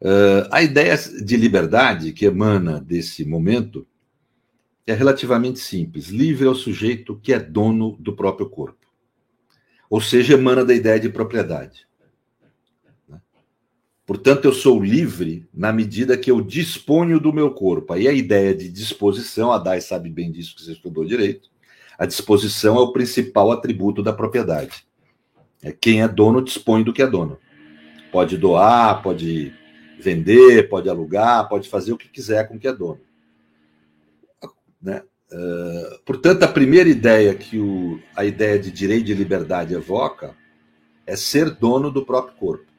Uh, 0.00 0.50
a 0.50 0.64
ideia 0.64 0.96
de 0.96 1.36
liberdade 1.36 2.12
que 2.12 2.24
emana 2.24 2.80
desse 2.80 3.24
momento 3.24 3.86
é 4.90 4.94
relativamente 4.94 5.58
simples. 5.58 6.08
Livre 6.08 6.46
é 6.46 6.50
o 6.50 6.54
sujeito 6.54 7.18
que 7.22 7.32
é 7.32 7.38
dono 7.38 7.96
do 7.98 8.14
próprio 8.14 8.48
corpo. 8.48 8.86
Ou 9.88 10.00
seja, 10.00 10.34
emana 10.34 10.64
da 10.64 10.74
ideia 10.74 10.98
de 10.98 11.08
propriedade. 11.08 11.86
Portanto, 14.06 14.44
eu 14.44 14.52
sou 14.52 14.82
livre 14.82 15.48
na 15.54 15.72
medida 15.72 16.18
que 16.18 16.30
eu 16.30 16.40
disponho 16.40 17.20
do 17.20 17.32
meu 17.32 17.52
corpo. 17.52 17.92
Aí 17.92 18.08
a 18.08 18.12
ideia 18.12 18.52
de 18.52 18.68
disposição, 18.68 19.52
a 19.52 19.58
Dai 19.58 19.80
sabe 19.80 20.08
bem 20.08 20.32
disso 20.32 20.56
que 20.56 20.64
você 20.64 20.72
estudou 20.72 21.04
direito. 21.04 21.48
A 21.96 22.06
disposição 22.06 22.76
é 22.76 22.80
o 22.80 22.92
principal 22.92 23.52
atributo 23.52 24.02
da 24.02 24.12
propriedade. 24.12 24.84
É 25.62 25.70
quem 25.70 26.02
é 26.02 26.08
dono 26.08 26.42
dispõe 26.42 26.82
do 26.82 26.92
que 26.92 27.02
é 27.02 27.06
dono. 27.06 27.38
Pode 28.10 28.36
doar, 28.36 29.02
pode 29.02 29.52
vender, 30.00 30.68
pode 30.68 30.88
alugar, 30.88 31.48
pode 31.48 31.68
fazer 31.68 31.92
o 31.92 31.96
que 31.96 32.08
quiser 32.08 32.48
com 32.48 32.56
o 32.56 32.58
que 32.58 32.66
é 32.66 32.72
dono. 32.72 33.00
Né? 34.80 35.02
Uh, 35.30 35.98
portanto, 36.04 36.42
a 36.42 36.48
primeira 36.48 36.88
ideia 36.88 37.34
que 37.34 37.58
o, 37.58 38.00
a 38.16 38.24
ideia 38.24 38.58
de 38.58 38.70
direito 38.70 39.06
de 39.06 39.14
liberdade 39.14 39.74
evoca 39.74 40.34
é 41.06 41.14
ser 41.16 41.50
dono 41.50 41.90
do 41.90 42.04
próprio 42.04 42.36
corpo. 42.36 42.70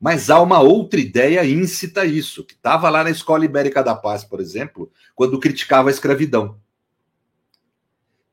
Mas 0.00 0.30
há 0.30 0.40
uma 0.40 0.60
outra 0.60 0.98
ideia 0.98 1.44
íncita 1.44 2.00
a 2.00 2.04
isso, 2.04 2.44
que 2.44 2.54
estava 2.54 2.90
lá 2.90 3.04
na 3.04 3.10
Escola 3.10 3.44
Ibérica 3.44 3.84
da 3.84 3.94
Paz, 3.94 4.24
por 4.24 4.40
exemplo, 4.40 4.90
quando 5.14 5.38
criticava 5.38 5.88
a 5.88 5.92
escravidão. 5.92 6.56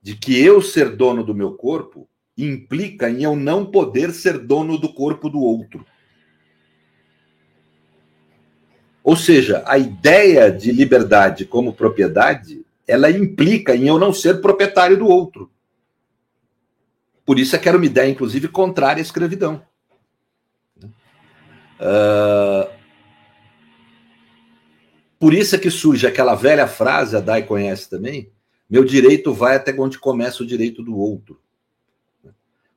De 0.02 0.16
que 0.16 0.44
eu 0.44 0.62
ser 0.62 0.96
dono 0.96 1.24
do 1.24 1.36
meu 1.36 1.54
corpo 1.54 2.10
implica 2.36 3.10
em 3.10 3.24
eu 3.24 3.36
não 3.36 3.66
poder 3.66 4.12
ser 4.12 4.40
dono 4.40 4.78
do 4.78 4.92
corpo 4.92 5.30
do 5.30 5.40
outro. 5.40 5.86
Ou 9.04 9.16
seja, 9.16 9.64
a 9.66 9.78
ideia 9.78 10.52
de 10.52 10.72
liberdade 10.72 11.46
como 11.46 11.74
propriedade, 11.74 12.66
ela 12.88 13.10
implica 13.10 13.76
em 13.76 13.88
eu 13.88 13.98
não 13.98 14.14
ser 14.14 14.42
proprietário 14.42 14.98
do 14.98 15.08
outro. 15.08 15.50
Por 17.26 17.40
isso 17.40 17.56
é 17.56 17.60
que 17.60 17.70
era 17.70 17.78
uma 17.78 17.86
ideia, 17.86 18.10
inclusive, 18.10 18.48
contrária 18.48 19.00
à 19.00 19.04
escravidão. 19.04 19.64
Uh, 21.80 22.70
por 25.20 25.34
isso 25.34 25.56
é 25.56 25.60
que 25.60 25.70
surge 25.70 26.06
aquela 26.08 26.36
velha 26.36 26.68
frase, 26.68 27.16
a 27.16 27.22
Dai 27.22 27.44
conhece 27.44 27.90
também, 27.90 28.32
meu 28.70 28.84
direito 28.84 29.34
vai 29.34 29.56
até 29.56 29.74
onde 29.80 29.98
começa 29.98 30.44
o 30.44 30.46
direito 30.46 30.84
do 30.84 30.98
outro. 30.98 31.40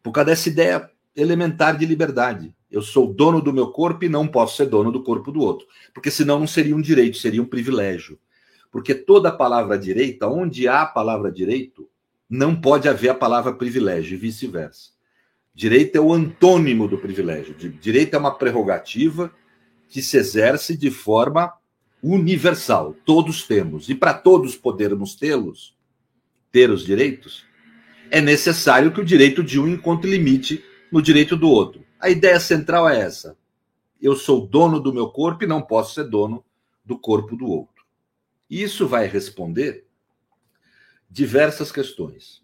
Por 0.02 0.12
causa 0.12 0.31
dessa 0.31 0.49
ideia 0.49 0.91
elementar 1.14 1.76
de 1.76 1.87
liberdade. 1.87 2.54
Eu 2.71 2.81
sou 2.81 3.12
dono 3.12 3.40
do 3.40 3.52
meu 3.52 3.69
corpo 3.69 4.04
e 4.04 4.09
não 4.09 4.26
posso 4.26 4.57
ser 4.57 4.66
dono 4.66 4.90
do 4.90 5.02
corpo 5.02 5.31
do 5.31 5.40
outro. 5.40 5.66
Porque 5.92 6.11
senão 6.11 6.38
não 6.38 6.47
seria 6.47 6.75
um 6.75 6.81
direito, 6.81 7.19
seria 7.19 7.42
um 7.42 7.47
privilégio. 7.47 8.19
Porque 8.71 8.95
toda 8.95 9.31
palavra 9.31 9.78
direita, 9.78 10.26
onde 10.26 10.66
há 10.66 10.83
a 10.83 10.87
palavra 10.87 11.31
direito, 11.31 11.88
não 12.28 12.59
pode 12.59 12.88
haver 12.88 13.11
a 13.11 13.14
palavra 13.14 13.52
privilégio 13.52 14.14
e 14.14 14.16
vice-versa. 14.16 14.90
Direito 15.54 15.97
é 15.97 16.00
o 16.00 16.12
antônimo 16.12 16.88
do 16.88 16.97
privilégio. 16.97 17.54
Direito 17.54 18.14
é 18.14 18.19
uma 18.19 18.35
prerrogativa 18.35 19.31
que 19.87 20.00
se 20.00 20.16
exerce 20.16 20.75
de 20.75 20.90
forma 20.90 21.52
universal. 22.02 22.97
Todos 23.04 23.47
temos. 23.47 23.90
E 23.90 23.95
para 23.95 24.14
todos 24.14 24.57
podermos 24.57 25.14
tê-los, 25.14 25.76
ter 26.50 26.71
os 26.71 26.87
direitos, 26.87 27.45
é 28.11 28.23
necessário 28.23 28.90
que 28.92 29.00
o 29.02 29.04
direito 29.04 29.45
de 29.45 29.61
um 29.61 29.69
encontre 29.69 30.11
limite 30.11 30.64
no 30.93 31.03
direito 31.03 31.37
do 31.37 31.49
outro. 31.49 31.85
A 31.99 32.09
ideia 32.09 32.39
central 32.39 32.89
é 32.89 33.01
essa. 33.01 33.37
Eu 34.01 34.15
sou 34.15 34.47
dono 34.47 34.79
do 34.79 34.93
meu 34.93 35.09
corpo 35.09 35.43
e 35.43 35.47
não 35.47 35.63
posso 35.63 35.95
ser 35.95 36.05
dono 36.05 36.45
do 36.85 36.99
corpo 36.99 37.35
do 37.35 37.47
outro. 37.47 37.85
Isso 38.49 38.87
vai 38.87 39.07
responder 39.07 39.87
diversas 41.11 41.73
questões. 41.73 42.43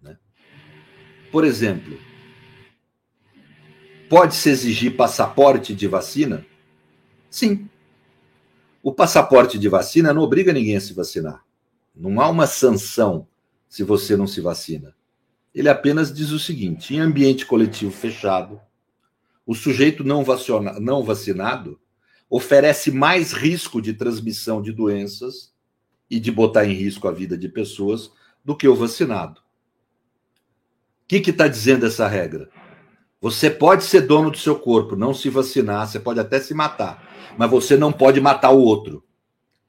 Né? 0.00 0.16
Por 1.32 1.44
exemplo, 1.44 1.98
Pode-se 4.08 4.48
exigir 4.48 4.96
passaporte 4.96 5.74
de 5.74 5.86
vacina? 5.86 6.46
Sim. 7.28 7.68
O 8.82 8.90
passaporte 8.90 9.58
de 9.58 9.68
vacina 9.68 10.14
não 10.14 10.22
obriga 10.22 10.52
ninguém 10.52 10.76
a 10.76 10.80
se 10.80 10.94
vacinar. 10.94 11.44
Não 11.94 12.18
há 12.20 12.28
uma 12.28 12.46
sanção 12.46 13.28
se 13.68 13.82
você 13.82 14.16
não 14.16 14.26
se 14.26 14.40
vacina. 14.40 14.96
Ele 15.54 15.68
apenas 15.68 16.12
diz 16.12 16.30
o 16.30 16.38
seguinte: 16.38 16.94
em 16.94 17.00
ambiente 17.00 17.46
coletivo 17.46 17.90
fechado, 17.90 18.60
o 19.46 19.54
sujeito 19.54 20.04
não, 20.04 20.22
vacina, 20.22 20.78
não 20.78 21.02
vacinado 21.02 21.80
oferece 22.28 22.90
mais 22.90 23.32
risco 23.32 23.80
de 23.80 23.94
transmissão 23.94 24.60
de 24.60 24.72
doenças 24.72 25.54
e 26.10 26.20
de 26.20 26.30
botar 26.30 26.66
em 26.66 26.74
risco 26.74 27.08
a 27.08 27.12
vida 27.12 27.36
de 27.36 27.48
pessoas 27.48 28.10
do 28.44 28.54
que 28.54 28.68
o 28.68 28.76
vacinado. 28.76 29.40
O 29.40 31.08
que 31.08 31.30
está 31.30 31.48
dizendo 31.48 31.86
essa 31.86 32.06
regra? 32.06 32.50
Você 33.20 33.50
pode 33.50 33.84
ser 33.84 34.02
dono 34.02 34.30
do 34.30 34.38
seu 34.38 34.56
corpo, 34.58 34.94
não 34.94 35.12
se 35.12 35.28
vacinar, 35.28 35.88
você 35.88 35.98
pode 35.98 36.20
até 36.20 36.38
se 36.38 36.54
matar, 36.54 37.34
mas 37.36 37.50
você 37.50 37.76
não 37.76 37.90
pode 37.90 38.20
matar 38.20 38.50
o 38.50 38.60
outro. 38.60 39.02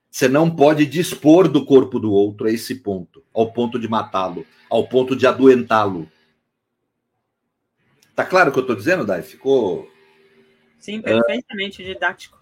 Você 0.09 0.27
não 0.27 0.49
pode 0.49 0.85
dispor 0.85 1.47
do 1.47 1.65
corpo 1.65 1.99
do 1.99 2.11
outro 2.11 2.47
a 2.47 2.51
esse 2.51 2.75
ponto, 2.75 3.23
ao 3.33 3.51
ponto 3.51 3.77
de 3.77 3.87
matá-lo, 3.87 4.45
ao 4.69 4.87
ponto 4.87 5.15
de 5.15 5.27
adoentá-lo. 5.27 6.11
Tá 8.15 8.25
claro 8.25 8.49
o 8.49 8.53
que 8.53 8.59
eu 8.59 8.63
estou 8.63 8.75
dizendo, 8.75 9.05
Dai? 9.05 9.21
Ficou. 9.21 9.89
Sim, 10.79 11.01
perfeitamente 11.01 11.81
uh, 11.81 11.85
didático. 11.85 12.39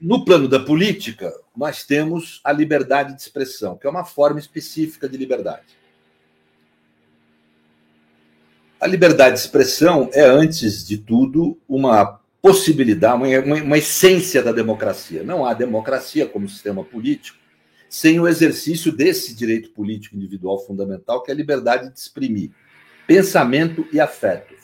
No 0.00 0.24
plano 0.24 0.48
da 0.48 0.60
política, 0.60 1.32
nós 1.56 1.84
temos 1.84 2.40
a 2.42 2.52
liberdade 2.52 3.14
de 3.14 3.20
expressão, 3.20 3.76
que 3.76 3.86
é 3.86 3.90
uma 3.90 4.04
forma 4.04 4.38
específica 4.38 5.08
de 5.08 5.16
liberdade. 5.16 5.76
A 8.80 8.86
liberdade 8.86 9.34
de 9.34 9.40
expressão 9.40 10.08
é, 10.12 10.24
antes 10.24 10.86
de 10.86 10.98
tudo, 10.98 11.58
uma 11.68 12.17
possibilidade, 12.40 13.16
uma, 13.16 13.54
uma, 13.62 13.78
essência 13.78 14.42
da 14.42 14.52
democracia. 14.52 15.22
Não 15.22 15.44
há 15.44 15.54
democracia 15.54 16.26
como 16.26 16.48
sistema 16.48 16.84
político 16.84 17.38
sem 17.88 18.20
o 18.20 18.28
exercício 18.28 18.92
desse 18.92 19.34
direito 19.34 19.70
político 19.70 20.14
individual 20.14 20.58
fundamental, 20.64 21.22
que 21.22 21.30
é 21.30 21.34
a 21.34 21.36
liberdade 21.36 21.90
de 21.90 21.98
exprimir 21.98 22.50
pensamento 23.06 23.88
e 23.90 23.98
afetos. 23.98 24.58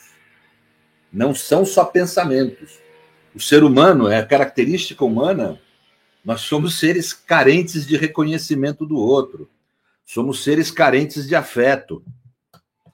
Não 1.11 1.33
são 1.33 1.65
só 1.65 1.83
pensamentos. 1.83 2.79
O 3.33 3.39
ser 3.39 3.63
humano 3.63 4.07
é 4.07 4.19
a 4.19 4.25
característica 4.25 5.03
humana. 5.03 5.59
Nós 6.23 6.41
somos 6.41 6.77
seres 6.77 7.11
carentes 7.11 7.87
de 7.87 7.97
reconhecimento 7.97 8.85
do 8.85 8.97
outro. 8.97 9.49
Somos 10.05 10.43
seres 10.43 10.69
carentes 10.69 11.27
de 11.27 11.35
afeto. 11.35 12.03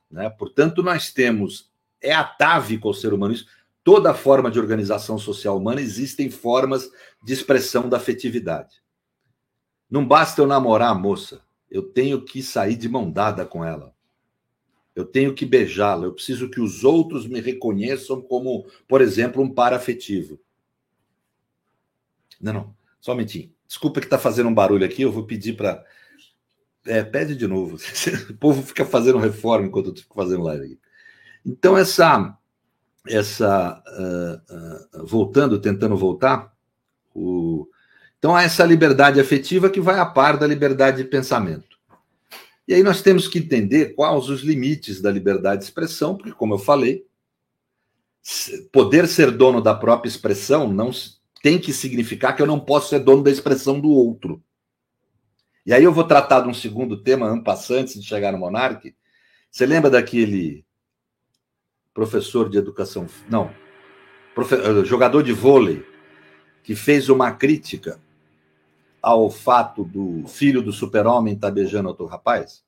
Né? 0.09 0.29
Portanto, 0.29 0.81
nós 0.81 1.11
temos, 1.11 1.69
é 2.01 2.13
atávico 2.13 2.88
ao 2.88 2.93
ser 2.93 3.13
humano 3.13 3.33
isso, 3.33 3.47
toda 3.83 4.13
forma 4.13 4.50
de 4.51 4.59
organização 4.59 5.17
social 5.17 5.57
humana 5.57 5.81
existem 5.81 6.29
formas 6.29 6.89
de 7.23 7.33
expressão 7.33 7.89
da 7.89 7.97
afetividade. 7.97 8.81
Não 9.89 10.07
basta 10.07 10.41
eu 10.41 10.47
namorar 10.47 10.91
a 10.91 10.95
moça, 10.95 11.41
eu 11.69 11.83
tenho 11.83 12.23
que 12.23 12.41
sair 12.41 12.75
de 12.75 12.88
mão 12.88 13.09
dada 13.11 13.45
com 13.45 13.63
ela. 13.63 13.93
Eu 14.95 15.05
tenho 15.05 15.33
que 15.33 15.45
beijá-la, 15.45 16.05
eu 16.05 16.13
preciso 16.13 16.50
que 16.50 16.59
os 16.59 16.83
outros 16.83 17.25
me 17.25 17.39
reconheçam 17.39 18.21
como, 18.21 18.65
por 18.88 19.01
exemplo, 19.01 19.41
um 19.41 19.53
par 19.53 19.73
afetivo. 19.73 20.39
Não, 22.39 22.53
não, 22.53 22.75
só 23.00 23.13
um 23.13 23.15
minutinho. 23.15 23.53
Desculpa 23.67 24.00
que 24.01 24.05
está 24.05 24.17
fazendo 24.17 24.50
um 24.50 24.53
barulho 24.53 24.85
aqui, 24.85 25.01
eu 25.01 25.11
vou 25.11 25.25
pedir 25.25 25.55
para 25.55 25.83
é, 26.85 27.03
pede 27.03 27.35
de 27.35 27.47
novo. 27.47 27.77
o 28.29 28.33
povo 28.38 28.61
fica 28.63 28.85
fazendo 28.85 29.17
reforma 29.17 29.67
enquanto 29.67 29.89
eu 29.89 29.95
fico 29.95 30.15
fazendo 30.15 30.43
live. 30.43 30.79
Então, 31.45 31.77
essa. 31.77 32.38
Essa 33.08 33.81
uh, 33.88 35.01
uh, 35.01 35.05
voltando, 35.05 35.60
tentando 35.60 35.98
voltar, 35.98 36.53
o, 37.13 37.67
Então 38.20 38.36
há 38.36 38.43
essa 38.43 38.63
liberdade 38.63 39.20
afetiva 39.20 39.70
que 39.70 39.81
vai 39.81 40.00
a 40.00 40.05
par 40.05 40.38
da 40.38 40.48
liberdade 40.48 40.98
de 40.98 41.10
pensamento. 41.10 41.77
E 42.67 42.74
aí 42.74 42.84
nós 42.84 43.01
temos 43.01 43.27
que 43.27 43.39
entender 43.39 43.96
quais 43.96 44.29
os 44.29 44.41
limites 44.41 45.01
da 45.01 45.12
liberdade 45.12 45.60
de 45.60 45.65
expressão, 45.65 46.15
porque, 46.15 46.31
como 46.31 46.53
eu 46.53 46.60
falei, 46.60 47.05
poder 48.72 49.08
ser 49.08 49.31
dono 49.31 49.62
da 49.62 49.74
própria 49.74 50.08
expressão 50.08 50.72
não 50.72 50.91
tem 51.41 51.60
que 51.60 51.74
significar 51.74 52.36
que 52.36 52.41
eu 52.41 52.46
não 52.46 52.60
posso 52.60 52.89
ser 52.89 53.00
dono 53.00 53.24
da 53.24 53.31
expressão 53.31 53.79
do 53.79 53.89
outro. 53.89 54.41
E 55.65 55.74
aí 55.74 55.84
eu 55.84 55.91
vou 55.91 56.03
tratar 56.03 56.41
de 56.41 56.48
um 56.48 56.53
segundo 56.53 57.01
tema, 57.01 57.27
ampassante, 57.27 57.81
antes 57.81 58.01
de 58.01 58.08
chegar 58.08 58.31
no 58.31 58.38
Monarque. 58.38 58.96
Você 59.50 59.65
lembra 59.65 59.89
daquele 59.89 60.63
professor 61.93 62.50
de 62.50 62.57
educação, 62.57 63.07
não, 63.29 63.53
profe... 64.33 64.55
Eh, 64.55 64.86
jogador 64.86 65.24
de 65.24 65.33
vôlei, 65.33 65.86
que 66.63 66.75
fez 66.75 67.10
uma 67.10 67.31
crítica 67.31 68.00
ao 69.01 69.29
fato 69.29 69.83
do 69.83 70.27
filho 70.27 70.62
do 70.62 70.71
super-homem 70.71 71.33
estar 71.33 71.48
tá 71.48 71.53
beijando 71.53 71.89
outro 71.89 72.05
rapaz? 72.05 72.63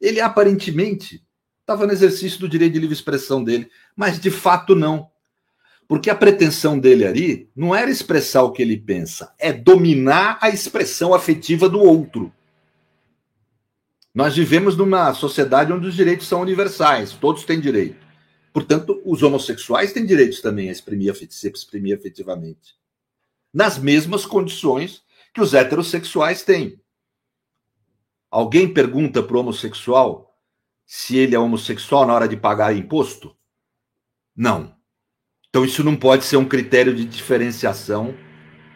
Ele 0.00 0.20
aparentemente 0.20 1.22
estava 1.60 1.86
no 1.86 1.92
exercício 1.92 2.40
do 2.40 2.48
direito 2.48 2.74
de 2.74 2.78
livre 2.78 2.94
expressão 2.94 3.42
dele, 3.42 3.70
mas 3.96 4.18
de 4.18 4.30
fato 4.30 4.74
não. 4.74 5.10
Porque 5.86 6.08
a 6.10 6.14
pretensão 6.14 6.78
dele 6.78 7.06
ali 7.06 7.50
não 7.54 7.74
era 7.74 7.90
expressar 7.90 8.42
o 8.42 8.52
que 8.52 8.62
ele 8.62 8.76
pensa, 8.76 9.34
é 9.38 9.52
dominar 9.52 10.38
a 10.40 10.48
expressão 10.48 11.14
afetiva 11.14 11.68
do 11.68 11.80
outro. 11.80 12.32
Nós 14.14 14.36
vivemos 14.36 14.76
numa 14.76 15.12
sociedade 15.12 15.72
onde 15.72 15.88
os 15.88 15.94
direitos 15.94 16.26
são 16.26 16.40
universais, 16.40 17.12
todos 17.12 17.44
têm 17.44 17.60
direito. 17.60 18.03
Portanto, 18.54 19.02
os 19.04 19.20
homossexuais 19.24 19.92
têm 19.92 20.06
direitos 20.06 20.40
também 20.40 20.68
a 20.68 20.72
exprimir, 20.72 21.12
se 21.28 21.48
exprimir 21.48 21.98
afetivamente. 21.98 22.76
Nas 23.52 23.78
mesmas 23.78 24.24
condições 24.24 25.02
que 25.34 25.40
os 25.40 25.52
heterossexuais 25.52 26.44
têm. 26.44 26.80
Alguém 28.30 28.72
pergunta 28.72 29.20
para 29.24 29.36
o 29.36 29.40
homossexual 29.40 30.38
se 30.86 31.16
ele 31.16 31.34
é 31.34 31.38
homossexual 31.38 32.06
na 32.06 32.14
hora 32.14 32.28
de 32.28 32.36
pagar 32.36 32.76
imposto? 32.76 33.36
Não. 34.36 34.76
Então, 35.48 35.64
isso 35.64 35.82
não 35.82 35.96
pode 35.96 36.24
ser 36.24 36.36
um 36.36 36.48
critério 36.48 36.94
de 36.94 37.04
diferenciação 37.04 38.14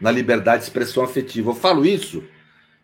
na 0.00 0.10
liberdade 0.10 0.58
de 0.58 0.64
expressão 0.64 1.04
afetiva. 1.04 1.52
Eu 1.52 1.54
falo 1.54 1.86
isso 1.86 2.24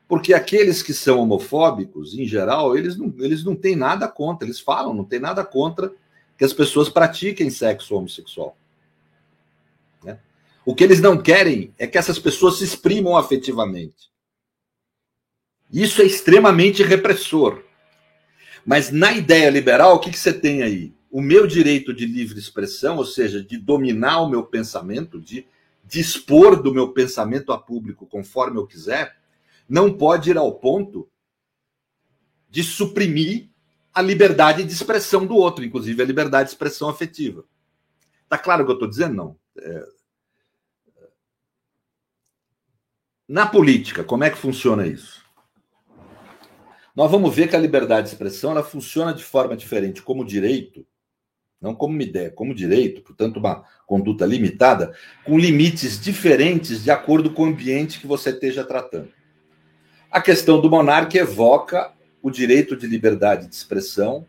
porque 0.06 0.32
aqueles 0.32 0.80
que 0.80 0.94
são 0.94 1.18
homofóbicos, 1.18 2.14
em 2.14 2.24
geral, 2.24 2.76
eles 2.76 2.96
não, 2.96 3.12
eles 3.18 3.42
não 3.42 3.56
têm 3.56 3.74
nada 3.74 4.06
contra, 4.06 4.46
eles 4.46 4.60
falam, 4.60 4.94
não 4.94 5.04
tem 5.04 5.18
nada 5.18 5.44
contra 5.44 5.92
que 6.36 6.44
as 6.44 6.52
pessoas 6.52 6.88
pratiquem 6.88 7.50
sexo 7.50 7.94
homossexual. 7.94 8.56
Né? 10.02 10.18
O 10.64 10.74
que 10.74 10.84
eles 10.84 11.00
não 11.00 11.20
querem 11.20 11.72
é 11.78 11.86
que 11.86 11.98
essas 11.98 12.18
pessoas 12.18 12.58
se 12.58 12.64
exprimam 12.64 13.16
afetivamente. 13.16 14.10
Isso 15.72 16.02
é 16.02 16.04
extremamente 16.04 16.82
repressor. 16.82 17.62
Mas 18.64 18.90
na 18.90 19.12
ideia 19.12 19.50
liberal, 19.50 19.96
o 19.96 19.98
que, 19.98 20.10
que 20.10 20.18
você 20.18 20.32
tem 20.32 20.62
aí? 20.62 20.94
O 21.10 21.20
meu 21.20 21.46
direito 21.46 21.92
de 21.92 22.06
livre 22.06 22.38
expressão, 22.38 22.96
ou 22.96 23.04
seja, 23.04 23.42
de 23.42 23.56
dominar 23.56 24.20
o 24.22 24.28
meu 24.28 24.44
pensamento, 24.44 25.20
de 25.20 25.46
dispor 25.84 26.60
do 26.60 26.72
meu 26.72 26.92
pensamento 26.92 27.52
a 27.52 27.58
público 27.58 28.06
conforme 28.06 28.58
eu 28.58 28.66
quiser, 28.66 29.16
não 29.68 29.92
pode 29.92 30.30
ir 30.30 30.38
ao 30.38 30.52
ponto 30.54 31.08
de 32.48 32.62
suprimir 32.62 33.48
a 33.94 34.02
liberdade 34.02 34.64
de 34.64 34.72
expressão 34.72 35.24
do 35.24 35.36
outro, 35.36 35.64
inclusive 35.64 36.02
a 36.02 36.06
liberdade 36.06 36.48
de 36.48 36.54
expressão 36.54 36.88
afetiva. 36.88 37.44
Tá 38.28 38.36
claro 38.36 38.62
o 38.62 38.66
que 38.66 38.72
eu 38.72 38.74
estou 38.74 38.88
dizendo? 38.88 39.14
Não. 39.14 39.36
É... 39.56 39.84
Na 43.28 43.46
política, 43.46 44.02
como 44.02 44.24
é 44.24 44.30
que 44.30 44.36
funciona 44.36 44.86
isso? 44.86 45.24
Nós 46.94 47.10
vamos 47.10 47.34
ver 47.34 47.48
que 47.48 47.56
a 47.56 47.60
liberdade 47.60 48.08
de 48.08 48.12
expressão 48.12 48.50
ela 48.50 48.62
funciona 48.62 49.14
de 49.14 49.24
forma 49.24 49.56
diferente 49.56 50.02
como 50.02 50.24
direito, 50.24 50.86
não 51.60 51.74
como 51.74 52.00
ideia, 52.02 52.30
como 52.30 52.54
direito, 52.54 53.00
portanto, 53.00 53.38
uma 53.38 53.64
conduta 53.86 54.26
limitada, 54.26 54.94
com 55.24 55.38
limites 55.38 55.98
diferentes 56.00 56.84
de 56.84 56.90
acordo 56.90 57.30
com 57.30 57.44
o 57.44 57.46
ambiente 57.46 58.00
que 58.00 58.06
você 58.06 58.30
esteja 58.30 58.64
tratando. 58.64 59.10
A 60.10 60.20
questão 60.20 60.60
do 60.60 60.70
monarca 60.70 61.16
evoca 61.16 61.93
o 62.24 62.30
direito 62.30 62.74
de 62.74 62.86
liberdade 62.86 63.46
de 63.46 63.54
expressão 63.54 64.26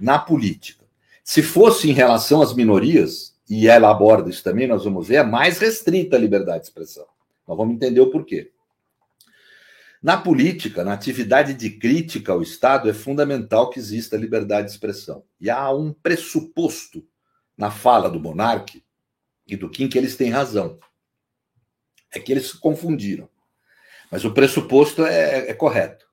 na 0.00 0.18
política. 0.18 0.82
Se 1.22 1.42
fosse 1.42 1.90
em 1.90 1.92
relação 1.92 2.40
às 2.40 2.54
minorias, 2.54 3.36
e 3.50 3.68
ela 3.68 3.90
aborda 3.90 4.30
isso 4.30 4.42
também, 4.42 4.66
nós 4.66 4.84
vamos 4.84 5.06
ver, 5.06 5.16
é 5.16 5.22
mais 5.22 5.58
restrita 5.58 6.16
a 6.16 6.18
liberdade 6.18 6.60
de 6.60 6.68
expressão. 6.68 7.06
Nós 7.46 7.54
vamos 7.54 7.74
entender 7.74 8.00
o 8.00 8.10
porquê. 8.10 8.50
Na 10.02 10.16
política, 10.16 10.82
na 10.84 10.94
atividade 10.94 11.52
de 11.52 11.68
crítica 11.68 12.32
ao 12.32 12.40
Estado, 12.40 12.88
é 12.88 12.94
fundamental 12.94 13.68
que 13.68 13.78
exista 13.78 14.16
liberdade 14.16 14.68
de 14.68 14.72
expressão. 14.72 15.22
E 15.38 15.50
há 15.50 15.70
um 15.70 15.92
pressuposto 15.92 17.06
na 17.58 17.70
fala 17.70 18.08
do 18.08 18.18
monarca 18.18 18.80
e 19.46 19.54
do 19.54 19.68
Kim 19.68 19.86
que 19.86 19.98
eles 19.98 20.16
têm 20.16 20.30
razão. 20.30 20.78
É 22.10 22.18
que 22.18 22.32
eles 22.32 22.52
se 22.52 22.58
confundiram. 22.58 23.28
Mas 24.10 24.24
o 24.24 24.32
pressuposto 24.32 25.04
é, 25.04 25.50
é 25.50 25.52
correto 25.52 26.05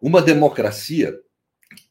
uma 0.00 0.22
democracia 0.22 1.18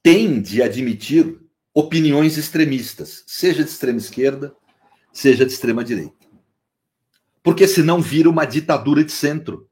tem 0.02 0.42
de 0.42 0.62
admitir 0.62 1.40
opiniões 1.74 2.38
extremistas, 2.38 3.24
seja 3.28 3.64
de 3.64 3.70
extrema 3.70 4.00
esquerda, 4.00 4.56
seja 5.12 5.46
de 5.46 5.52
extrema 5.52 5.84
direita. 5.84 6.16
Porque 7.44 7.68
senão 7.68 8.02
vira 8.02 8.30
uma 8.30 8.46
ditadura 8.46 9.04
de 9.04 9.12
centro. 9.12 9.70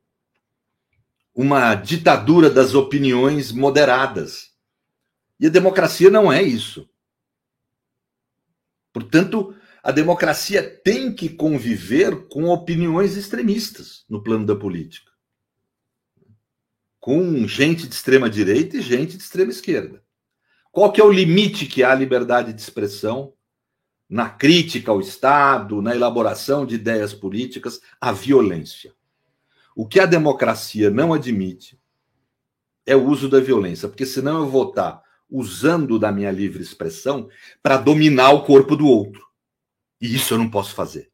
Uma 1.34 1.76
ditadura 1.76 2.50
das 2.50 2.74
opiniões 2.74 3.52
moderadas. 3.52 4.52
E 5.40 5.48
a 5.48 5.50
democracia 5.50 6.10
não 6.10 6.32
é 6.32 6.42
isso. 6.42 6.90
Portanto, 8.94 9.54
a 9.84 9.92
democracia 9.92 10.64
tem 10.64 11.14
que 11.14 11.28
conviver 11.28 12.28
com 12.28 12.46
opiniões 12.46 13.18
extremistas 13.18 14.06
no 14.10 14.24
plano 14.24 14.46
da 14.46 14.56
política 14.56 15.15
com 17.06 17.48
gente 17.48 17.88
de 17.88 17.94
extrema 17.94 18.28
direita 18.28 18.78
e 18.78 18.82
gente 18.82 19.16
de 19.16 19.22
extrema 19.22 19.52
esquerda. 19.52 20.04
Qual 20.72 20.92
que 20.92 21.00
é 21.00 21.04
o 21.04 21.12
limite 21.12 21.68
que 21.68 21.84
há 21.84 21.92
à 21.92 21.96
liberdade 21.96 22.52
de 22.52 22.60
expressão 22.60 23.32
na 24.10 24.28
crítica 24.28 24.90
ao 24.90 25.00
Estado, 25.00 25.84
na 25.84 25.94
elaboração 25.94 26.66
de 26.66 26.74
ideias 26.74 27.14
políticas, 27.14 27.80
a 28.02 28.12
violência? 28.12 28.92
O 29.76 29.88
que 29.88 30.00
a 30.00 30.08
democracia 30.08 30.90
não 30.90 31.14
admite 31.14 31.80
é 32.88 32.96
o 32.96 33.06
uso 33.06 33.30
da 33.30 33.40
violência, 33.40 33.88
porque 33.88 34.08
senão 34.08 34.40
eu 34.40 34.50
vou 34.50 34.70
estar 34.70 35.04
usando 35.30 36.00
da 36.00 36.12
minha 36.12 36.32
livre 36.32 36.64
expressão 36.64 37.30
para 37.62 37.78
dominar 37.78 38.32
o 38.32 38.44
corpo 38.44 38.76
do 38.76 38.88
outro. 38.88 39.24
E 40.02 40.16
isso 40.16 40.34
eu 40.34 40.40
não 40.40 40.50
posso 40.50 40.74
fazer. 40.74 41.12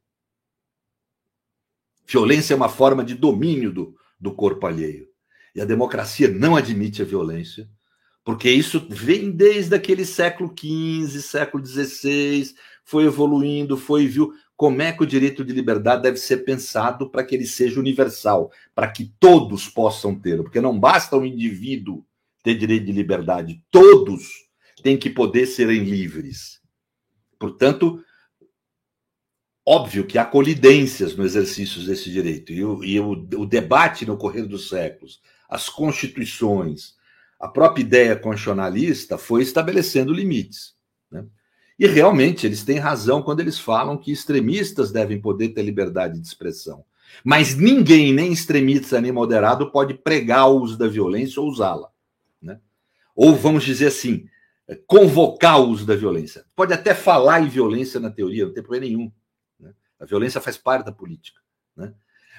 Violência 2.06 2.54
é 2.54 2.56
uma 2.56 2.70
forma 2.70 3.04
de 3.04 3.14
domínio 3.14 3.70
do, 3.70 3.94
do 4.18 4.32
corpo 4.32 4.66
alheio. 4.66 5.11
E 5.54 5.60
a 5.60 5.64
democracia 5.64 6.28
não 6.28 6.56
admite 6.56 7.02
a 7.02 7.04
violência, 7.04 7.68
porque 8.24 8.50
isso 8.50 8.86
vem 8.88 9.30
desde 9.30 9.74
aquele 9.74 10.04
século 10.04 10.54
XV, 10.56 11.20
século 11.20 11.64
XVI, 11.64 12.54
foi 12.84 13.04
evoluindo, 13.04 13.76
foi 13.76 14.06
viu 14.06 14.32
como 14.56 14.80
é 14.80 14.92
que 14.92 15.02
o 15.02 15.06
direito 15.06 15.44
de 15.44 15.52
liberdade 15.52 16.02
deve 16.02 16.18
ser 16.18 16.38
pensado 16.38 17.10
para 17.10 17.24
que 17.24 17.34
ele 17.34 17.46
seja 17.46 17.80
universal, 17.80 18.50
para 18.74 18.88
que 18.88 19.12
todos 19.18 19.68
possam 19.68 20.14
ter, 20.14 20.40
porque 20.42 20.60
não 20.60 20.78
basta 20.78 21.16
um 21.16 21.24
indivíduo 21.24 22.04
ter 22.42 22.54
direito 22.54 22.86
de 22.86 22.92
liberdade, 22.92 23.64
todos 23.70 24.22
têm 24.82 24.96
que 24.96 25.10
poder 25.10 25.46
serem 25.46 25.82
livres. 25.82 26.60
Portanto, 27.38 28.04
óbvio 29.66 30.06
que 30.06 30.18
há 30.18 30.24
colidências 30.24 31.16
no 31.16 31.24
exercício 31.24 31.84
desse 31.84 32.10
direito, 32.10 32.52
e 32.52 32.64
o, 32.64 32.84
e 32.84 33.00
o, 33.00 33.10
o 33.10 33.46
debate 33.46 34.06
no 34.06 34.16
correr 34.16 34.42
dos 34.46 34.68
séculos 34.68 35.20
as 35.52 35.68
constituições, 35.68 36.94
a 37.38 37.46
própria 37.46 37.82
ideia 37.82 38.16
constitucionalista 38.16 39.18
foi 39.18 39.42
estabelecendo 39.42 40.10
limites. 40.10 40.74
Né? 41.10 41.26
E 41.78 41.86
realmente 41.86 42.46
eles 42.46 42.64
têm 42.64 42.78
razão 42.78 43.22
quando 43.22 43.40
eles 43.40 43.58
falam 43.58 43.98
que 43.98 44.10
extremistas 44.10 44.90
devem 44.90 45.20
poder 45.20 45.50
ter 45.50 45.60
liberdade 45.60 46.18
de 46.18 46.26
expressão. 46.26 46.82
Mas 47.22 47.54
ninguém, 47.54 48.14
nem 48.14 48.32
extremista 48.32 48.98
nem 48.98 49.12
moderado, 49.12 49.70
pode 49.70 49.92
pregar 49.92 50.48
o 50.48 50.58
uso 50.58 50.78
da 50.78 50.88
violência 50.88 51.42
ou 51.42 51.48
usá-la. 51.50 51.90
Né? 52.40 52.58
Ou 53.14 53.36
vamos 53.36 53.62
dizer 53.62 53.88
assim, 53.88 54.26
convocar 54.86 55.60
o 55.60 55.68
uso 55.68 55.84
da 55.84 55.94
violência. 55.94 56.46
Pode 56.56 56.72
até 56.72 56.94
falar 56.94 57.42
em 57.42 57.48
violência 57.48 58.00
na 58.00 58.10
teoria, 58.10 58.46
não 58.46 58.54
tem 58.54 58.62
problema 58.62 58.86
nenhum. 58.86 59.12
Né? 59.60 59.74
A 60.00 60.06
violência 60.06 60.40
faz 60.40 60.56
parte 60.56 60.86
da 60.86 60.92
política. 60.92 61.42
Né? 61.76 61.92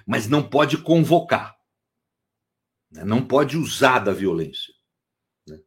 Mas 0.03 0.27
não 0.27 0.41
pode 0.41 0.79
convocar. 0.79 1.55
Né? 2.93 3.03
Não 3.03 3.25
pode 3.25 3.57
usar 3.57 3.99
da 3.99 4.13
violência. 4.13 4.73
Né? 5.47 5.59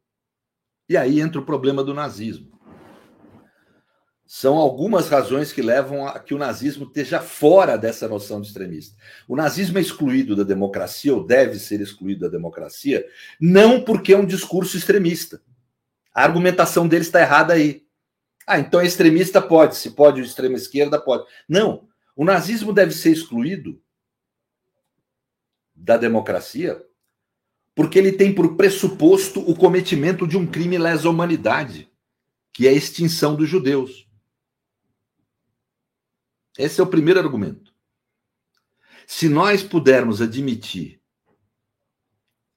E 0.89 0.97
aí 0.97 1.21
entra 1.21 1.41
o 1.41 1.45
problema 1.45 1.83
do 1.83 1.93
nazismo. 1.93 2.55
são 4.29 4.57
algumas 4.57 5.09
razões 5.09 5.53
que 5.53 5.63
levam 5.63 6.07
a 6.07 6.19
que 6.19 6.35
o 6.35 6.39
nazismo 6.39 6.87
esteja 6.87 7.21
fora 7.21 7.77
dessa 7.77 8.09
noção 8.09 8.41
de 8.41 8.49
extremista. 8.49 8.97
O 9.29 9.37
nazismo 9.37 9.79
é 9.79 9.81
excluído 9.81 10.35
da 10.35 10.43
democracia, 10.43 11.15
ou 11.15 11.25
deve 11.25 11.59
ser 11.59 11.81
excluído 11.81 12.23
da 12.23 12.29
democracia, 12.29 13.07
não 13.41 13.85
porque 13.85 14.13
é 14.13 14.17
um 14.17 14.27
discurso 14.27 14.77
extremista. 14.77 15.41
A 16.13 16.25
argumentação 16.25 16.89
dele 16.89 17.03
está 17.03 17.21
errada 17.21 17.53
aí. 17.53 17.87
Ah, 18.47 18.59
então 18.59 18.81
extremista 18.81 19.41
pode, 19.41 19.77
se 19.77 19.91
pode 19.91 20.21
o 20.21 20.25
extrema 20.25 20.57
esquerda 20.57 21.01
pode. 21.01 21.25
Não, 21.49 21.89
o 22.17 22.25
nazismo 22.25 22.73
deve 22.73 22.93
ser 22.93 23.11
excluído 23.11 23.81
da 25.75 25.97
democracia 25.97 26.83
porque 27.77 27.99
ele 27.99 28.11
tem 28.11 28.35
por 28.35 28.57
pressuposto 28.57 29.39
o 29.39 29.55
cometimento 29.55 30.27
de 30.27 30.35
um 30.39 30.47
crime 30.47 30.79
lesa 30.79 31.11
humanidade, 31.11 31.93
que 32.51 32.67
é 32.67 32.71
a 32.71 32.73
extinção 32.73 33.37
dos 33.37 33.51
judeus. 33.51 34.09
Esse 36.57 36.81
é 36.81 36.83
o 36.83 36.87
primeiro 36.87 37.21
argumento. 37.21 37.75
Se 39.07 39.29
nós 39.29 39.63
pudermos 39.63 40.23
admitir 40.23 41.03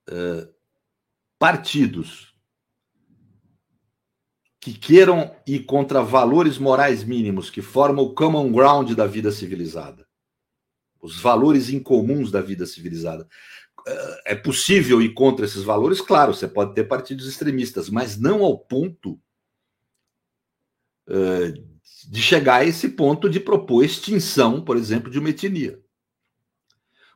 uh, 0.09 0.49
partidos 1.37 2.33
que 4.61 4.73
queiram 4.73 5.35
ir 5.45 5.65
contra 5.65 6.01
valores 6.01 6.57
morais 6.57 7.03
mínimos 7.03 7.49
que 7.49 7.61
formam 7.61 8.05
o 8.05 8.13
common 8.13 8.49
ground 8.53 8.91
da 8.91 9.05
vida 9.05 9.33
civilizada, 9.33 10.07
os 11.01 11.19
valores 11.19 11.69
incomuns 11.69 12.31
da 12.31 12.41
vida 12.41 12.65
civilizada, 12.65 13.27
é 14.25 14.35
possível 14.35 15.01
ir 15.01 15.13
contra 15.13 15.45
esses 15.45 15.63
valores? 15.63 16.01
Claro, 16.01 16.33
você 16.33 16.47
pode 16.47 16.73
ter 16.73 16.83
partidos 16.85 17.27
extremistas, 17.27 17.89
mas 17.89 18.17
não 18.17 18.43
ao 18.43 18.57
ponto 18.57 19.19
de 22.09 22.21
chegar 22.21 22.57
a 22.57 22.65
esse 22.65 22.89
ponto 22.89 23.29
de 23.29 23.39
propor 23.39 23.83
extinção, 23.83 24.61
por 24.61 24.77
exemplo, 24.77 25.09
de 25.09 25.19
uma 25.19 25.29
etnia. 25.29 25.79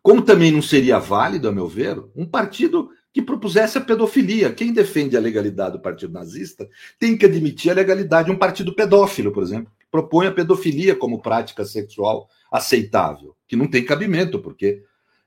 Como 0.02 0.22
também 0.22 0.52
não 0.52 0.62
seria 0.62 1.00
válido, 1.00 1.48
a 1.48 1.52
meu 1.52 1.68
ver, 1.68 2.04
um 2.16 2.26
partido 2.26 2.90
que 3.14 3.22
propusesse 3.22 3.78
a 3.78 3.82
pedofilia. 3.82 4.52
Quem 4.52 4.74
defende 4.74 5.16
a 5.16 5.20
legalidade 5.20 5.78
do 5.78 5.82
partido 5.82 6.12
nazista 6.12 6.68
tem 7.00 7.16
que 7.16 7.26
admitir 7.26 7.72
a 7.72 7.76
legalidade 7.76 8.26
de 8.26 8.36
um 8.36 8.38
partido 8.38 8.76
pedófilo, 8.76 9.32
por 9.32 9.44
exemplo, 9.44 9.72
que 9.80 9.86
propõe 9.92 10.28
a 10.28 10.32
pedofilia 10.32 10.96
como 10.96 11.22
prática 11.22 11.64
sexual 11.64 12.28
aceitável, 12.52 13.36
que 13.48 13.56
não 13.56 13.68
tem 13.68 13.86
cabimento, 13.86 14.40
porque 14.40 14.84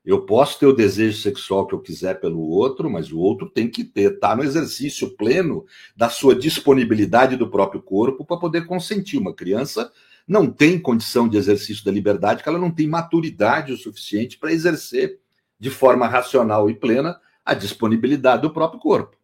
eu 0.07 0.25
posso 0.25 0.61
ter 0.61 0.67
o 0.67 0.73
desejo 0.73 1.21
sexual 1.21 1.67
que 1.67 1.75
eu 1.75 1.81
quiser 1.81 2.21
pelo 2.21 2.41
outro, 2.41 2.89
mas 2.89 3.11
o 3.11 3.19
outro 3.19 3.51
tem 3.51 3.69
que 3.69 3.83
ter, 3.83 4.21
tá 4.21 4.37
no 4.37 4.45
exercício 4.45 5.11
pleno 5.17 5.67
da 5.97 6.09
sua 6.09 6.33
disponibilidade 6.33 7.37
do 7.37 7.51
próprio 7.51 7.83
corpo 7.83 8.25
para 8.25 8.37
poder 8.37 8.67
consentir. 8.67 9.19
Uma 9.19 9.35
criança 9.35 9.93
não 10.27 10.49
tem 10.49 10.79
condição 10.79 11.29
de 11.29 11.37
exercício 11.37 11.85
da 11.85 11.91
liberdade, 11.91 12.41
que 12.45 12.49
ela 12.49 12.59
não 12.59 12.71
tem 12.71 12.87
maturidade 12.87 13.73
o 13.73 13.77
suficiente 13.77 14.39
para 14.39 14.53
exercer 14.53 15.19
de 15.59 15.71
forma 15.71 16.07
racional 16.07 16.71
e 16.71 16.75
plena 16.75 17.21
a 17.45 17.53
disponibilidade 17.53 18.43
do 18.43 18.53
próprio 18.53 18.81
corpo. 18.81 19.17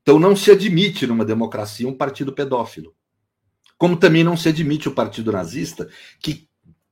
Então 0.00 0.18
não 0.18 0.34
se 0.34 0.50
admite 0.50 1.06
numa 1.06 1.26
democracia 1.26 1.86
um 1.86 1.96
partido 1.96 2.32
pedófilo. 2.32 2.94
Como 3.76 3.98
também 3.98 4.24
não 4.24 4.36
se 4.36 4.48
admite 4.48 4.88
o 4.88 4.94
partido 4.94 5.30
nazista, 5.30 5.90
que 6.20 6.48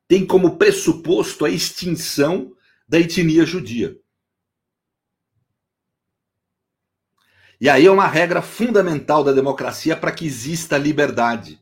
tem 0.06 0.26
como 0.26 0.58
pressuposto 0.58 1.46
a 1.46 1.50
extinção 1.50 2.52
da 2.92 3.00
etnia 3.00 3.46
judia. 3.46 3.98
E 7.58 7.66
aí 7.66 7.86
é 7.86 7.90
uma 7.90 8.06
regra 8.06 8.42
fundamental 8.42 9.24
da 9.24 9.32
democracia 9.32 9.96
para 9.96 10.12
que 10.12 10.26
exista 10.26 10.76
liberdade. 10.76 11.58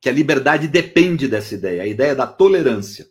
Que 0.00 0.08
a 0.08 0.12
liberdade 0.12 0.66
depende 0.66 1.28
dessa 1.28 1.54
ideia, 1.54 1.84
a 1.84 1.86
ideia 1.86 2.16
da 2.16 2.26
tolerância. 2.26 3.08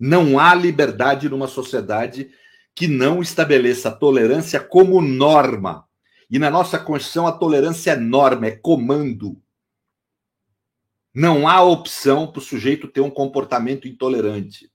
Não 0.00 0.38
há 0.38 0.54
liberdade 0.54 1.28
numa 1.28 1.48
sociedade 1.48 2.30
que 2.74 2.88
não 2.88 3.20
estabeleça 3.20 3.90
a 3.90 3.94
tolerância 3.94 4.58
como 4.58 5.02
norma. 5.02 5.86
E 6.30 6.38
na 6.38 6.48
nossa 6.48 6.78
Constituição 6.78 7.26
a 7.26 7.32
tolerância 7.32 7.90
é 7.90 7.96
norma, 7.96 8.46
é 8.46 8.52
comando. 8.52 9.38
Não 11.12 11.46
há 11.46 11.62
opção 11.62 12.26
para 12.26 12.38
o 12.38 12.42
sujeito 12.42 12.88
ter 12.88 13.02
um 13.02 13.10
comportamento 13.10 13.86
intolerante. 13.86 14.72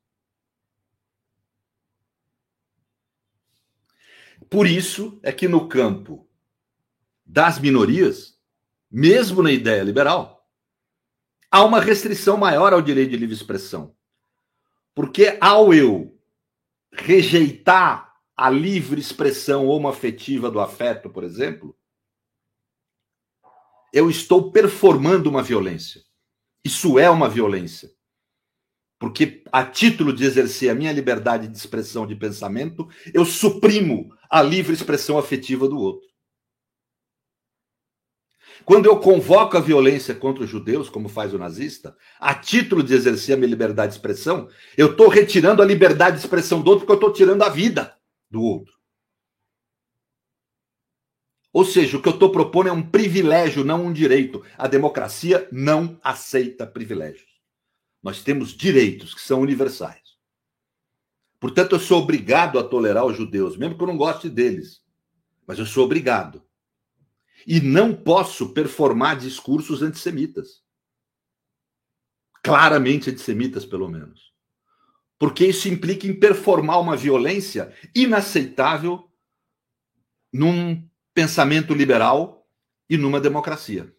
Por 4.54 4.68
isso 4.68 5.20
é 5.24 5.32
que 5.32 5.48
no 5.48 5.68
campo 5.68 6.30
das 7.26 7.58
minorias, 7.58 8.38
mesmo 8.92 9.42
na 9.42 9.52
ideia 9.52 9.82
liberal, 9.82 10.48
há 11.50 11.64
uma 11.64 11.82
restrição 11.82 12.38
maior 12.38 12.72
ao 12.72 12.80
direito 12.80 13.10
de 13.10 13.18
livre 13.18 13.34
expressão. 13.34 13.96
Porque 14.94 15.40
ao 15.42 15.74
eu 15.74 16.16
rejeitar 16.92 18.14
a 18.38 18.48
livre 18.52 19.02
expressão 19.02 19.66
homoafetiva 19.66 20.52
do 20.52 20.60
afeto, 20.60 21.10
por 21.10 21.24
exemplo, 21.24 21.76
eu 23.92 24.08
estou 24.08 24.52
performando 24.52 25.32
uma 25.32 25.42
violência. 25.42 26.04
Isso 26.64 27.00
é 27.00 27.10
uma 27.10 27.28
violência. 27.28 27.90
Porque, 29.00 29.44
a 29.52 29.66
título 29.66 30.14
de 30.14 30.24
exercer 30.24 30.70
a 30.70 30.76
minha 30.76 30.92
liberdade 30.94 31.48
de 31.48 31.58
expressão 31.58 32.08
de 32.08 32.16
pensamento, 32.16 32.88
eu 33.14 33.26
suprimo 33.26 34.16
a 34.34 34.42
livre 34.42 34.74
expressão 34.74 35.20
afetiva 35.20 35.68
do 35.68 35.78
outro. 35.78 36.10
Quando 38.66 38.88
eu 38.88 39.00
convoco 39.00 39.56
a 39.56 39.60
violência 39.60 40.16
contra 40.16 40.44
os 40.44 40.50
judeus, 40.50 40.90
como 40.90 41.08
faz 41.08 41.36
o 41.36 41.38
nazista, 41.38 41.96
a 42.20 42.34
título 42.34 42.82
de 42.82 42.96
exercer 42.96 43.36
a 43.36 43.38
minha 43.38 43.50
liberdade 43.50 43.92
de 43.92 43.98
expressão, 44.00 44.50
eu 44.76 44.90
estou 44.90 45.08
retirando 45.08 45.62
a 45.62 45.66
liberdade 45.66 46.18
de 46.18 46.24
expressão 46.24 46.64
do 46.64 46.72
outro 46.72 46.84
porque 46.84 46.94
eu 46.94 47.08
estou 47.08 47.14
tirando 47.14 47.44
a 47.44 47.50
vida 47.50 47.96
do 48.28 48.42
outro. 48.42 48.74
Ou 51.54 51.64
seja, 51.64 51.98
o 51.98 52.02
que 52.02 52.10
eu 52.10 52.14
estou 52.14 52.32
propondo 52.32 52.70
é 52.70 52.72
um 52.72 52.90
privilégio, 52.90 53.64
não 53.64 53.86
um 53.86 53.94
direito. 53.94 54.44
A 54.58 54.68
democracia 54.68 55.48
não 55.52 56.00
aceita 56.04 56.66
privilégios. 56.66 57.30
Nós 58.02 58.24
temos 58.24 58.50
direitos 58.50 59.14
que 59.14 59.22
são 59.22 59.42
universais. 59.42 60.03
Portanto, 61.44 61.76
eu 61.76 61.80
sou 61.82 62.02
obrigado 62.02 62.58
a 62.58 62.64
tolerar 62.64 63.06
os 63.06 63.18
judeus, 63.18 63.58
mesmo 63.58 63.76
que 63.76 63.84
eu 63.84 63.88
não 63.88 63.98
goste 63.98 64.30
deles. 64.30 64.82
Mas 65.46 65.60
eu 65.60 65.66
sou 65.66 65.84
obrigado. 65.84 66.42
E 67.46 67.60
não 67.60 67.94
posso 67.94 68.54
performar 68.54 69.20
discursos 69.20 69.82
antissemitas. 69.82 70.64
Claramente 72.42 73.10
antissemitas, 73.10 73.66
pelo 73.66 73.90
menos. 73.90 74.32
Porque 75.20 75.46
isso 75.46 75.68
implica 75.68 76.08
em 76.08 76.18
performar 76.18 76.80
uma 76.80 76.96
violência 76.96 77.76
inaceitável 77.94 79.12
num 80.32 80.88
pensamento 81.14 81.74
liberal 81.74 82.48
e 82.90 82.96
numa 82.96 83.20
democracia. 83.20 83.94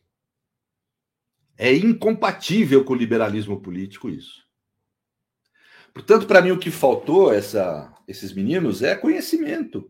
É 1.58 1.74
incompatível 1.74 2.86
com 2.86 2.94
o 2.94 2.96
liberalismo 2.96 3.60
político 3.60 4.08
isso. 4.08 4.43
Portanto, 5.94 6.26
para 6.26 6.42
mim, 6.42 6.50
o 6.50 6.58
que 6.58 6.72
faltou 6.72 7.32
essa, 7.32 7.94
esses 8.08 8.32
meninos 8.32 8.82
é 8.82 8.96
conhecimento. 8.96 9.88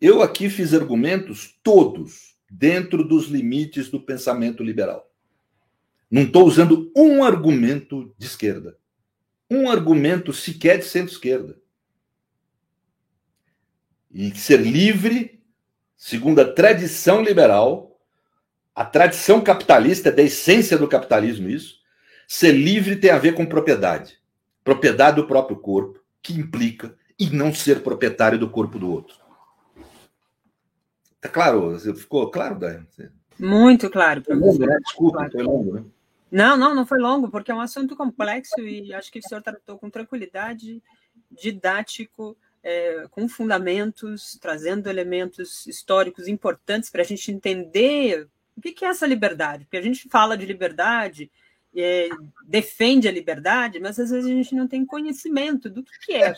Eu 0.00 0.20
aqui 0.20 0.50
fiz 0.50 0.74
argumentos 0.74 1.56
todos 1.62 2.36
dentro 2.50 3.06
dos 3.06 3.28
limites 3.28 3.88
do 3.88 4.00
pensamento 4.00 4.64
liberal. 4.64 5.08
Não 6.10 6.22
estou 6.22 6.44
usando 6.44 6.92
um 6.94 7.22
argumento 7.22 8.12
de 8.18 8.26
esquerda. 8.26 8.76
Um 9.48 9.70
argumento 9.70 10.32
sequer 10.32 10.78
de 10.78 10.84
centro-esquerda. 10.84 11.56
E 14.10 14.36
ser 14.36 14.60
livre, 14.60 15.40
segundo 15.96 16.40
a 16.40 16.52
tradição 16.52 17.22
liberal, 17.22 18.00
a 18.74 18.84
tradição 18.84 19.40
capitalista, 19.40 20.08
é 20.08 20.12
da 20.12 20.22
essência 20.22 20.76
do 20.76 20.88
capitalismo 20.88 21.48
isso. 21.48 21.76
Ser 22.26 22.52
livre 22.52 22.96
tem 22.96 23.10
a 23.10 23.18
ver 23.18 23.34
com 23.34 23.46
propriedade. 23.46 24.23
Propriedade 24.64 25.16
do 25.16 25.26
próprio 25.26 25.58
corpo, 25.58 26.00
que 26.22 26.32
implica 26.32 26.96
em 27.18 27.30
não 27.30 27.54
ser 27.54 27.82
proprietário 27.82 28.38
do 28.38 28.50
corpo 28.50 28.78
do 28.78 28.90
outro. 28.90 29.16
Tá 31.20 31.28
claro? 31.28 31.78
Ficou 31.94 32.30
claro, 32.30 32.58
Daiane? 32.58 32.86
Muito 33.38 33.88
claro. 33.90 34.22
Foi 34.24 34.34
longo, 34.34 34.66
né? 34.66 34.78
Desculpa, 34.82 35.18
claro. 35.18 35.32
foi 35.32 35.42
longo, 35.42 35.74
né? 35.74 35.84
Não, 36.30 36.56
não, 36.56 36.74
não 36.74 36.84
foi 36.84 36.98
longo, 36.98 37.30
porque 37.30 37.52
é 37.52 37.54
um 37.54 37.60
assunto 37.60 37.94
complexo 37.94 38.60
e 38.60 38.92
acho 38.92 39.12
que 39.12 39.20
o 39.20 39.22
senhor 39.22 39.40
tratou 39.40 39.78
com 39.78 39.88
tranquilidade, 39.88 40.82
didático, 41.30 42.36
é, 42.62 43.06
com 43.10 43.28
fundamentos, 43.28 44.36
trazendo 44.40 44.88
elementos 44.88 45.66
históricos 45.66 46.26
importantes 46.26 46.90
para 46.90 47.02
a 47.02 47.04
gente 47.04 47.30
entender 47.30 48.28
o 48.56 48.60
que 48.60 48.84
é 48.84 48.88
essa 48.88 49.06
liberdade? 49.06 49.64
Porque 49.64 49.76
a 49.76 49.82
gente 49.82 50.08
fala 50.08 50.36
de 50.36 50.46
liberdade, 50.46 51.30
é, 51.76 52.08
defende 52.46 53.08
a 53.08 53.12
liberdade, 53.12 53.80
mas 53.80 53.98
às 53.98 54.10
vezes 54.10 54.26
a 54.26 54.34
gente 54.34 54.54
não 54.54 54.68
tem 54.68 54.86
conhecimento 54.86 55.68
do 55.68 55.82
que 55.82 56.12
é. 56.12 56.28
é 56.28 56.34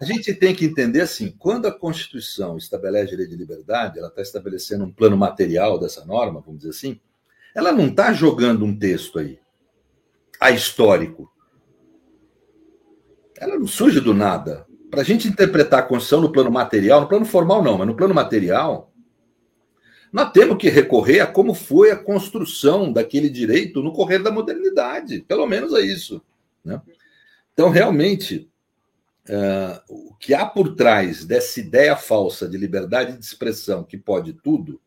a 0.00 0.04
gente 0.04 0.34
tem 0.34 0.54
que 0.54 0.64
entender 0.64 1.02
assim: 1.02 1.34
quando 1.38 1.66
a 1.66 1.72
Constituição 1.72 2.56
estabelece 2.56 3.14
a 3.14 3.18
lei 3.18 3.26
de 3.26 3.36
liberdade, 3.36 3.98
ela 3.98 4.08
está 4.08 4.22
estabelecendo 4.22 4.84
um 4.84 4.92
plano 4.92 5.16
material 5.16 5.78
dessa 5.78 6.04
norma, 6.04 6.40
vamos 6.40 6.60
dizer 6.60 6.70
assim, 6.70 7.00
ela 7.54 7.72
não 7.72 7.88
está 7.88 8.12
jogando 8.12 8.64
um 8.64 8.76
texto 8.76 9.18
aí, 9.18 9.38
a 10.40 10.50
histórico. 10.50 11.30
Ela 13.36 13.58
não 13.58 13.66
surge 13.66 14.00
do 14.00 14.14
nada. 14.14 14.66
Para 14.88 15.00
a 15.00 15.04
gente 15.04 15.26
interpretar 15.26 15.80
a 15.80 15.82
Constituição 15.82 16.20
no 16.20 16.30
plano 16.30 16.50
material, 16.50 17.00
no 17.00 17.08
plano 17.08 17.24
formal 17.24 17.62
não, 17.62 17.76
mas 17.76 17.86
no 17.86 17.96
plano 17.96 18.14
material, 18.14 18.91
nós 20.12 20.30
temos 20.30 20.58
que 20.58 20.68
recorrer 20.68 21.20
a 21.20 21.26
como 21.26 21.54
foi 21.54 21.90
a 21.90 21.96
construção 21.96 22.92
daquele 22.92 23.30
direito 23.30 23.82
no 23.82 23.92
correr 23.92 24.18
da 24.18 24.30
modernidade. 24.30 25.24
Pelo 25.26 25.46
menos 25.46 25.72
é 25.72 25.80
isso. 25.80 26.20
Né? 26.62 26.80
Então, 27.54 27.70
realmente, 27.70 28.46
uh, 29.28 29.80
o 29.88 30.14
que 30.16 30.34
há 30.34 30.44
por 30.44 30.74
trás 30.74 31.24
dessa 31.24 31.58
ideia 31.60 31.96
falsa 31.96 32.46
de 32.46 32.58
liberdade 32.58 33.16
de 33.16 33.24
expressão 33.24 33.82
que 33.82 33.96
pode 33.96 34.34
tudo 34.34 34.78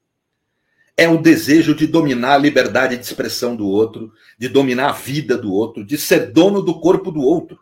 é 0.96 1.10
o 1.10 1.22
desejo 1.22 1.74
de 1.74 1.88
dominar 1.88 2.36
a 2.36 2.38
liberdade 2.38 2.96
de 2.96 3.04
expressão 3.04 3.56
do 3.56 3.68
outro, 3.68 4.14
de 4.38 4.48
dominar 4.48 4.90
a 4.90 4.94
vida 4.94 5.36
do 5.36 5.52
outro, 5.52 5.84
de 5.84 5.98
ser 5.98 6.32
dono 6.32 6.62
do 6.62 6.80
corpo 6.80 7.12
do 7.12 7.22
outro. 7.22 7.60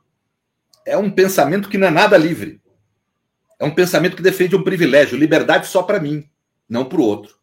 É 0.86 0.98
um 0.98 1.10
pensamento 1.10 1.70
que 1.70 1.78
não 1.78 1.88
é 1.88 1.92
nada 1.92 2.18
livre. 2.18 2.62
É 3.58 3.64
um 3.64 3.74
pensamento 3.74 4.18
que 4.18 4.22
defende 4.22 4.56
um 4.56 4.64
privilégio, 4.64 5.18
liberdade 5.18 5.68
só 5.68 5.82
para 5.82 6.00
mim, 6.00 6.30
não 6.68 6.84
para 6.86 7.00
o 7.00 7.04
outro, 7.04 7.38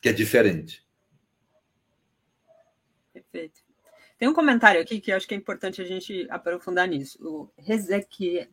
que 0.00 0.08
é 0.08 0.12
diferente. 0.12 0.86
Perfeito. 3.12 3.60
Tem 4.18 4.28
um 4.28 4.34
comentário 4.34 4.80
aqui 4.80 5.00
que 5.00 5.12
acho 5.12 5.28
que 5.28 5.34
é 5.34 5.36
importante 5.36 5.80
a 5.80 5.84
gente 5.84 6.26
aprofundar 6.28 6.88
nisso. 6.88 7.18
O 7.22 7.50
Hezekiah 7.66 8.48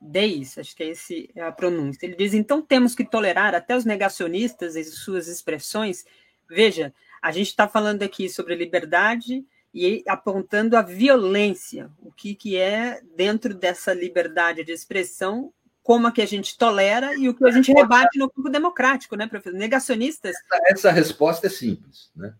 Deis, 0.00 0.56
acho 0.56 0.74
que 0.74 0.82
é 0.82 0.88
esse 0.88 1.30
é 1.34 1.42
a 1.42 1.52
pronúncia. 1.52 2.06
Ele 2.06 2.16
diz: 2.16 2.32
então 2.32 2.62
temos 2.62 2.94
que 2.94 3.04
tolerar 3.04 3.54
até 3.54 3.76
os 3.76 3.84
negacionistas 3.84 4.76
e 4.76 4.84
suas 4.84 5.26
expressões. 5.26 6.04
Veja, 6.48 6.94
a 7.20 7.30
gente 7.30 7.48
está 7.48 7.68
falando 7.68 8.02
aqui 8.02 8.28
sobre 8.28 8.54
liberdade 8.54 9.44
e 9.74 10.02
apontando 10.06 10.76
a 10.76 10.82
violência, 10.82 11.90
o 12.00 12.10
que, 12.10 12.34
que 12.34 12.56
é 12.56 13.00
dentro 13.14 13.54
dessa 13.54 13.92
liberdade 13.92 14.64
de 14.64 14.72
expressão, 14.72 15.52
como 15.82 16.06
a 16.06 16.12
que 16.12 16.22
a 16.22 16.26
gente 16.26 16.56
tolera 16.56 17.14
e 17.16 17.28
o 17.28 17.34
que 17.34 17.44
a 17.44 17.50
gente 17.50 17.72
rebate 17.72 18.18
no 18.18 18.30
campo 18.30 18.48
democrático, 18.48 19.16
né, 19.16 19.26
professor? 19.26 19.56
Negacionistas. 19.56 20.36
Essa, 20.36 20.62
essa 20.66 20.90
resposta 20.90 21.46
é 21.46 21.50
simples, 21.50 22.10
né? 22.14 22.34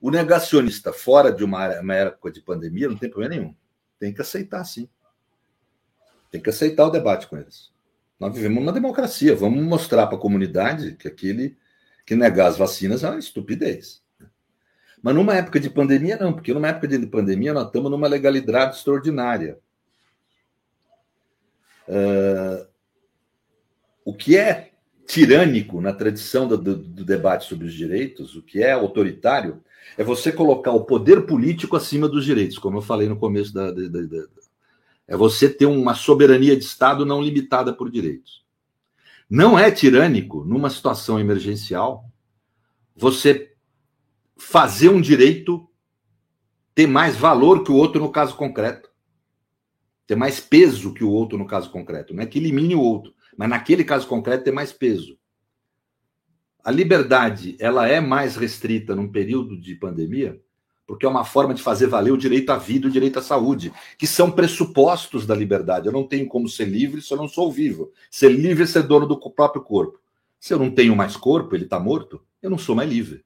O 0.00 0.10
negacionista 0.10 0.92
fora 0.92 1.32
de 1.32 1.42
uma, 1.42 1.80
uma 1.80 1.94
época 1.94 2.30
de 2.30 2.40
pandemia 2.40 2.88
não 2.88 2.96
tem 2.96 3.10
problema 3.10 3.34
nenhum. 3.34 3.54
Tem 3.98 4.12
que 4.12 4.20
aceitar, 4.20 4.62
sim. 4.64 4.88
Tem 6.30 6.40
que 6.40 6.50
aceitar 6.50 6.86
o 6.86 6.90
debate 6.90 7.26
com 7.26 7.36
eles. 7.36 7.72
Nós 8.18 8.32
vivemos 8.34 8.62
uma 8.62 8.72
democracia. 8.72 9.34
Vamos 9.34 9.62
mostrar 9.64 10.06
para 10.06 10.16
a 10.16 10.20
comunidade 10.20 10.94
que 10.94 11.08
aquele 11.08 11.56
que 12.06 12.14
negar 12.14 12.46
as 12.46 12.56
vacinas 12.56 13.04
é 13.04 13.10
uma 13.10 13.18
estupidez. 13.18 14.02
Mas 15.02 15.14
numa 15.14 15.34
época 15.34 15.60
de 15.60 15.70
pandemia, 15.70 16.16
não, 16.16 16.32
porque 16.32 16.54
numa 16.54 16.68
época 16.68 16.88
de 16.88 17.06
pandemia 17.06 17.52
nós 17.52 17.66
estamos 17.66 17.90
numa 17.90 18.08
legalidade 18.08 18.76
extraordinária. 18.76 19.58
Uh, 21.88 22.68
o 24.04 24.14
que 24.14 24.36
é 24.36 24.72
tirânico 25.06 25.80
na 25.80 25.92
tradição 25.92 26.46
do, 26.46 26.58
do, 26.58 26.76
do, 26.76 27.04
debate 27.04 27.46
sobre 27.46 27.66
os 27.66 27.72
direitos, 27.72 28.36
o 28.36 28.42
que 28.42 28.62
é 28.62 28.72
autoritário, 28.72 29.62
é 29.96 30.04
você 30.04 30.30
colocar 30.30 30.72
o 30.72 30.84
poder 30.84 31.22
político 31.22 31.76
acima 31.76 32.06
dos 32.06 32.26
direitos, 32.26 32.58
como 32.58 32.76
eu 32.76 32.82
falei 32.82 33.08
no 33.08 33.16
começo 33.16 33.54
da, 33.54 33.70
da, 33.70 33.88
da, 33.88 34.26
é 35.06 35.16
você 35.16 35.48
ter 35.48 35.64
uma 35.64 35.94
soberania 35.94 36.54
de 36.54 36.62
Estado 36.62 37.06
não 37.06 37.22
limitada 37.22 37.72
por 37.72 37.90
direitos. 37.90 38.44
Não 39.28 39.58
é 39.58 39.70
tirânico, 39.70 40.44
numa 40.44 40.68
situação 40.68 41.18
emergencial, 41.18 42.04
você 42.94 43.54
fazer 44.36 44.90
um 44.90 45.00
direito 45.00 45.68
ter 46.74 46.86
mais 46.86 47.16
valor 47.16 47.64
que 47.64 47.72
o 47.72 47.74
outro 47.74 48.00
no 48.00 48.12
caso 48.12 48.36
concreto. 48.36 48.87
Ter 50.08 50.16
mais 50.16 50.40
peso 50.40 50.92
que 50.92 51.04
o 51.04 51.10
outro 51.10 51.38
no 51.38 51.46
caso 51.46 51.70
concreto. 51.70 52.12
Não 52.12 52.24
é 52.24 52.26
que 52.26 52.38
elimine 52.38 52.74
o 52.74 52.80
outro, 52.80 53.14
mas 53.36 53.48
naquele 53.48 53.84
caso 53.84 54.08
concreto 54.08 54.42
ter 54.42 54.50
mais 54.50 54.72
peso. 54.72 55.16
A 56.64 56.72
liberdade, 56.72 57.56
ela 57.60 57.86
é 57.86 58.00
mais 58.00 58.34
restrita 58.34 58.96
num 58.96 59.06
período 59.06 59.56
de 59.56 59.76
pandemia 59.76 60.40
porque 60.88 61.04
é 61.04 61.08
uma 61.08 61.22
forma 61.22 61.52
de 61.52 61.62
fazer 61.62 61.86
valer 61.86 62.12
o 62.12 62.16
direito 62.16 62.48
à 62.48 62.56
vida 62.56 62.86
e 62.86 62.88
o 62.88 62.92
direito 62.92 63.18
à 63.18 63.22
saúde, 63.22 63.70
que 63.98 64.06
são 64.06 64.30
pressupostos 64.30 65.26
da 65.26 65.34
liberdade. 65.34 65.86
Eu 65.86 65.92
não 65.92 66.02
tenho 66.02 66.26
como 66.26 66.48
ser 66.48 66.64
livre 66.64 67.02
se 67.02 67.12
eu 67.12 67.18
não 67.18 67.28
sou 67.28 67.52
vivo. 67.52 67.92
Ser 68.10 68.30
livre 68.30 68.64
é 68.64 68.66
ser 68.66 68.84
dono 68.84 69.06
do 69.06 69.20
próprio 69.30 69.62
corpo. 69.62 70.00
Se 70.40 70.54
eu 70.54 70.58
não 70.58 70.70
tenho 70.70 70.96
mais 70.96 71.14
corpo, 71.14 71.54
ele 71.54 71.64
está 71.64 71.78
morto, 71.78 72.22
eu 72.42 72.48
não 72.48 72.56
sou 72.56 72.74
mais 72.74 72.88
livre. 72.88 73.22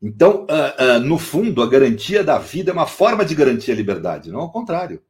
Então, 0.00 0.44
uh, 0.44 0.98
uh, 0.98 1.00
no 1.00 1.18
fundo, 1.18 1.64
a 1.64 1.68
garantia 1.68 2.22
da 2.22 2.38
vida 2.38 2.70
é 2.70 2.72
uma 2.72 2.86
forma 2.86 3.24
de 3.24 3.34
garantir 3.34 3.72
a 3.72 3.74
liberdade, 3.74 4.30
não 4.30 4.40
ao 4.40 4.52
contrário. 4.52 5.02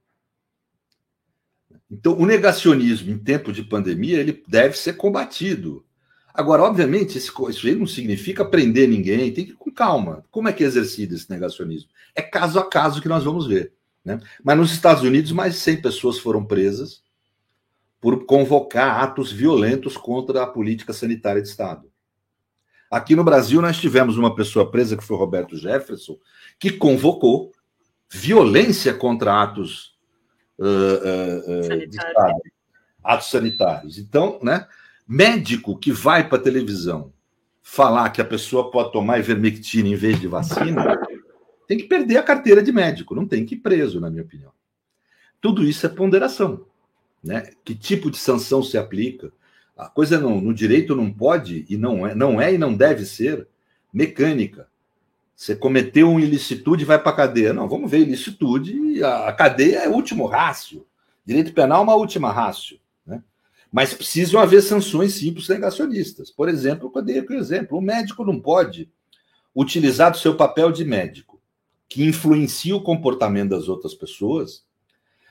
Então, 1.91 2.17
o 2.17 2.25
negacionismo 2.25 3.11
em 3.11 3.19
tempo 3.19 3.53
de 3.53 3.65
pandemia 3.65 4.19
ele 4.19 4.43
deve 4.47 4.79
ser 4.79 4.95
combatido. 4.95 5.85
Agora, 6.33 6.63
obviamente, 6.63 7.19
isso 7.19 7.67
aí 7.67 7.75
não 7.75 7.87
significa 7.87 8.45
prender 8.45 8.89
ninguém, 8.89 9.33
tem 9.33 9.45
que 9.45 9.51
ir 9.51 9.57
com 9.57 9.71
calma. 9.71 10.25
Como 10.31 10.49
é 10.49 10.53
que 10.53 10.63
é 10.63 10.67
exercido 10.67 11.15
esse 11.15 11.29
negacionismo? 11.29 11.91
É 12.15 12.23
caso 12.23 12.59
a 12.59 12.69
caso 12.69 13.03
que 13.03 13.09
nós 13.09 13.25
vamos 13.25 13.47
ver. 13.49 13.73
Né? 14.05 14.21
Mas 14.43 14.57
nos 14.57 14.73
Estados 14.73 15.03
Unidos, 15.03 15.33
mais 15.33 15.55
de 15.55 15.61
100 15.61 15.83
pessoas 15.83 16.19
foram 16.19 16.45
presas 16.45 17.03
por 18.01 18.25
convocar 18.25 19.03
atos 19.03 19.33
violentos 19.33 19.97
contra 19.97 20.43
a 20.43 20.47
política 20.47 20.93
sanitária 20.93 21.43
de 21.43 21.49
Estado. 21.49 21.91
Aqui 22.91 23.15
no 23.15 23.23
Brasil, 23.23 23.61
nós 23.61 23.79
tivemos 23.79 24.17
uma 24.17 24.35
pessoa 24.35 24.71
presa, 24.71 24.97
que 24.97 25.05
foi 25.05 25.17
Roberto 25.17 25.57
Jefferson, 25.57 26.19
que 26.59 26.73
convocou 26.73 27.53
violência 28.09 28.95
contra 28.95 29.43
atos 29.43 29.95
uh, 30.61 31.75
uh, 31.75 31.89
de 31.89 31.97
Estado, 31.97 32.41
atos 33.03 33.31
sanitários. 33.31 33.99
Então, 33.99 34.39
né? 34.43 34.67
Médico 35.09 35.77
que 35.77 35.91
vai 35.91 36.29
para 36.29 36.39
a 36.39 36.43
televisão 36.43 37.13
falar 37.61 38.11
que 38.11 38.21
a 38.21 38.25
pessoa 38.25 38.71
pode 38.71 38.93
tomar 38.93 39.19
ivermectina 39.19 39.89
em 39.89 39.97
vez 39.97 40.21
de 40.21 40.29
vacina, 40.29 41.01
tem 41.67 41.79
que 41.79 41.85
perder 41.85 42.17
a 42.17 42.23
carteira 42.23 42.63
de 42.63 42.73
médico, 42.73 43.15
não 43.15 43.27
tem 43.27 43.45
que 43.45 43.55
ir 43.55 43.59
preso, 43.59 44.01
na 44.01 44.11
minha 44.11 44.23
opinião. 44.23 44.53
Tudo 45.41 45.65
isso 45.65 45.87
é 45.87 45.89
ponderação. 45.89 46.67
Né? 47.23 47.51
Que 47.65 47.75
tipo 47.75 48.11
de 48.11 48.19
sanção 48.19 48.63
se 48.63 48.77
aplica? 48.79 49.33
A 49.77 49.89
coisa 49.89 50.19
não, 50.19 50.41
no 50.41 50.53
direito 50.53 50.95
não 50.95 51.13
pode 51.13 51.65
e 51.69 51.77
não 51.77 52.07
é, 52.07 52.15
não 52.15 52.41
é 52.41 52.55
e 52.55 52.59
não 52.59 52.75
deve 52.75 53.05
ser 53.05 53.47
mecânica. 53.93 54.69
Você 55.41 55.57
cometeu 55.57 56.11
uma 56.11 56.21
ilicitude 56.21 56.83
e 56.83 56.87
vai 56.87 56.99
para 56.99 57.13
a 57.13 57.17
cadeia. 57.17 57.55
Não, 57.55 57.67
vamos 57.67 57.91
ver 57.91 58.01
ilicitude. 58.01 59.03
A, 59.03 59.33
cadeia 59.33 59.79
é 59.79 59.89
último 59.89 60.27
rácio. 60.27 60.87
Direito 61.25 61.55
penal 61.55 61.81
é 61.81 61.83
uma 61.83 61.95
última 61.95 62.31
rácio. 62.31 62.79
Mas 63.73 63.95
precisam 63.95 64.39
haver 64.39 64.61
sanções 64.61 65.15
simples 65.15 65.49
negacionistas. 65.49 66.31
Por 66.31 66.47
exemplo, 66.47 66.93
eu 66.95 67.03
dei 67.03 67.23
um 67.23 67.33
exemplo: 67.33 67.79
o 67.79 67.81
médico 67.81 68.23
não 68.23 68.39
pode 68.39 68.91
utilizar 69.57 70.13
o 70.13 70.19
seu 70.19 70.37
papel 70.37 70.71
de 70.71 70.85
médico, 70.85 71.41
que 71.89 72.05
influencia 72.05 72.77
o 72.77 72.83
comportamento 72.83 73.49
das 73.49 73.67
outras 73.67 73.95
pessoas, 73.95 74.63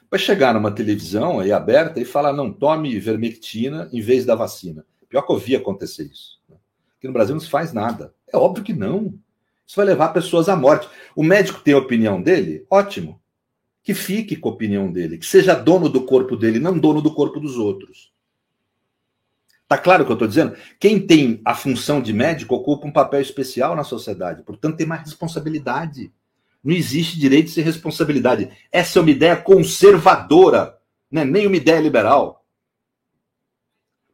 para 0.10 0.18
chegar 0.18 0.56
numa 0.56 0.72
televisão 0.72 1.40
aí 1.40 1.52
aberta 1.52 2.00
e 2.00 2.06
falar: 2.06 2.34
não, 2.34 2.52
tome 2.52 2.98
vermectina 3.00 3.88
em 3.94 4.02
vez 4.02 4.26
da 4.26 4.34
vacina. 4.34 4.84
Pior 5.08 5.22
que 5.22 5.32
eu 5.32 5.38
vi 5.38 5.56
acontecer 5.56 6.10
isso. 6.12 6.40
Né? 6.50 6.56
Aqui 6.98 7.06
no 7.06 7.14
Brasil 7.14 7.36
não 7.36 7.42
se 7.42 7.50
faz 7.50 7.72
nada. 7.72 8.12
É 8.28 8.36
óbvio 8.36 8.64
que 8.64 8.74
não. 8.74 9.14
Isso 9.70 9.76
vai 9.76 9.86
levar 9.86 10.10
pessoas 10.10 10.50
à 10.50 10.56
morte. 10.56 10.90
O 11.16 11.24
médico 11.24 11.62
tem 11.62 11.76
a 11.76 11.78
opinião 11.78 12.20
dele? 12.20 12.66
Ótimo. 12.72 13.22
Que 13.84 13.94
fique 13.94 14.36
com 14.36 14.50
a 14.50 14.52
opinião 14.52 14.92
dele, 14.92 15.20
que 15.20 15.26
seja 15.28 15.54
dono 15.54 15.88
do 15.88 16.02
corpo 16.06 16.36
dele, 16.36 16.58
não 16.58 16.76
dono 16.76 17.04
do 17.04 17.14
corpo 17.14 17.40
dos 17.40 17.56
outros. 17.56 18.12
Tá 19.68 19.78
claro 19.78 20.02
o 20.02 20.06
que 20.08 20.12
eu 20.12 20.16
estou 20.16 20.28
dizendo? 20.28 20.58
Quem 20.80 21.00
tem 21.00 21.40
a 21.46 21.54
função 21.54 22.02
de 22.02 22.12
médico 22.12 22.56
ocupa 22.56 22.88
um 22.88 22.92
papel 22.92 23.22
especial 23.22 23.76
na 23.76 23.84
sociedade, 23.84 24.42
portanto 24.42 24.76
tem 24.76 24.88
mais 24.88 25.02
responsabilidade. 25.02 26.12
Não 26.64 26.74
existe 26.74 27.20
direito 27.20 27.52
sem 27.52 27.64
responsabilidade. 27.64 28.50
Essa 28.72 28.98
é 28.98 29.02
uma 29.04 29.12
ideia 29.12 29.38
conservadora, 29.38 30.80
não 31.12 31.22
é 31.22 31.26
nem 31.26 31.46
uma 31.46 31.58
ideia 31.58 31.80
liberal. 31.80 32.39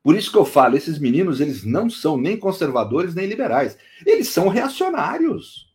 Por 0.05 0.15
isso 0.15 0.31
que 0.31 0.37
eu 0.37 0.45
falo, 0.45 0.77
esses 0.77 0.99
meninos, 0.99 1.41
eles 1.41 1.63
não 1.63 1.89
são 1.89 2.15
nem 2.15 2.37
conservadores 2.37 3.15
nem 3.15 3.25
liberais. 3.25 3.75
Eles 4.05 4.27
são 4.27 4.49
reacionários. 4.49 5.73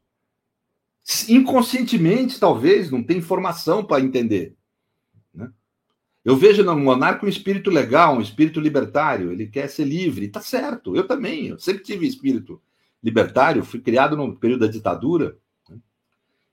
Inconscientemente, 1.28 2.38
talvez, 2.38 2.92
não 2.92 3.02
tem 3.02 3.16
informação 3.16 3.84
para 3.84 4.00
entender. 4.00 4.54
Eu 6.24 6.36
vejo 6.36 6.62
no 6.62 6.76
monarca 6.76 7.26
um 7.26 7.28
espírito 7.28 7.70
legal, 7.70 8.14
um 8.14 8.20
espírito 8.20 8.60
libertário, 8.60 9.32
ele 9.32 9.48
quer 9.48 9.68
ser 9.68 9.84
livre, 9.84 10.28
tá 10.28 10.40
certo, 10.40 10.94
eu 10.94 11.08
também, 11.08 11.46
eu 11.48 11.58
sempre 11.58 11.82
tive 11.82 12.06
espírito 12.06 12.62
libertário, 13.02 13.64
fui 13.64 13.80
criado 13.80 14.16
no 14.16 14.36
período 14.36 14.60
da 14.60 14.70
ditadura, 14.70 15.38
né? 15.66 15.78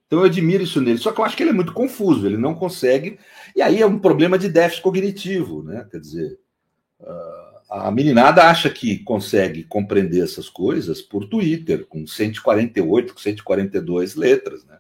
então 0.08 0.20
eu 0.20 0.26
admiro 0.26 0.63
isso 0.63 0.80
nele, 0.80 0.98
só 0.98 1.12
que 1.12 1.20
eu 1.20 1.26
acho 1.26 1.36
que 1.36 1.44
ele 1.44 1.50
é 1.50 1.54
muito 1.54 1.74
confuso, 1.74 2.26
ele 2.26 2.38
não 2.38 2.56
consegue, 2.56 3.20
e 3.54 3.62
aí 3.62 3.82
é 3.82 3.86
um 3.86 4.00
problema 4.00 4.40
de 4.40 4.48
déficit 4.48 4.82
cognitivo, 4.82 5.62
né? 5.62 5.86
Quer 5.92 6.00
dizer, 6.00 6.40
Uh, 7.00 7.47
a 7.69 7.91
meninada 7.91 8.43
acha 8.43 8.69
que 8.69 8.99
consegue 8.99 9.63
compreender 9.63 10.23
essas 10.23 10.49
coisas 10.49 11.01
por 11.01 11.27
Twitter, 11.27 11.86
com 11.86 12.08
148, 12.08 13.13
com 13.13 13.19
142 13.19 14.15
letras, 14.15 14.65
né? 14.65 14.77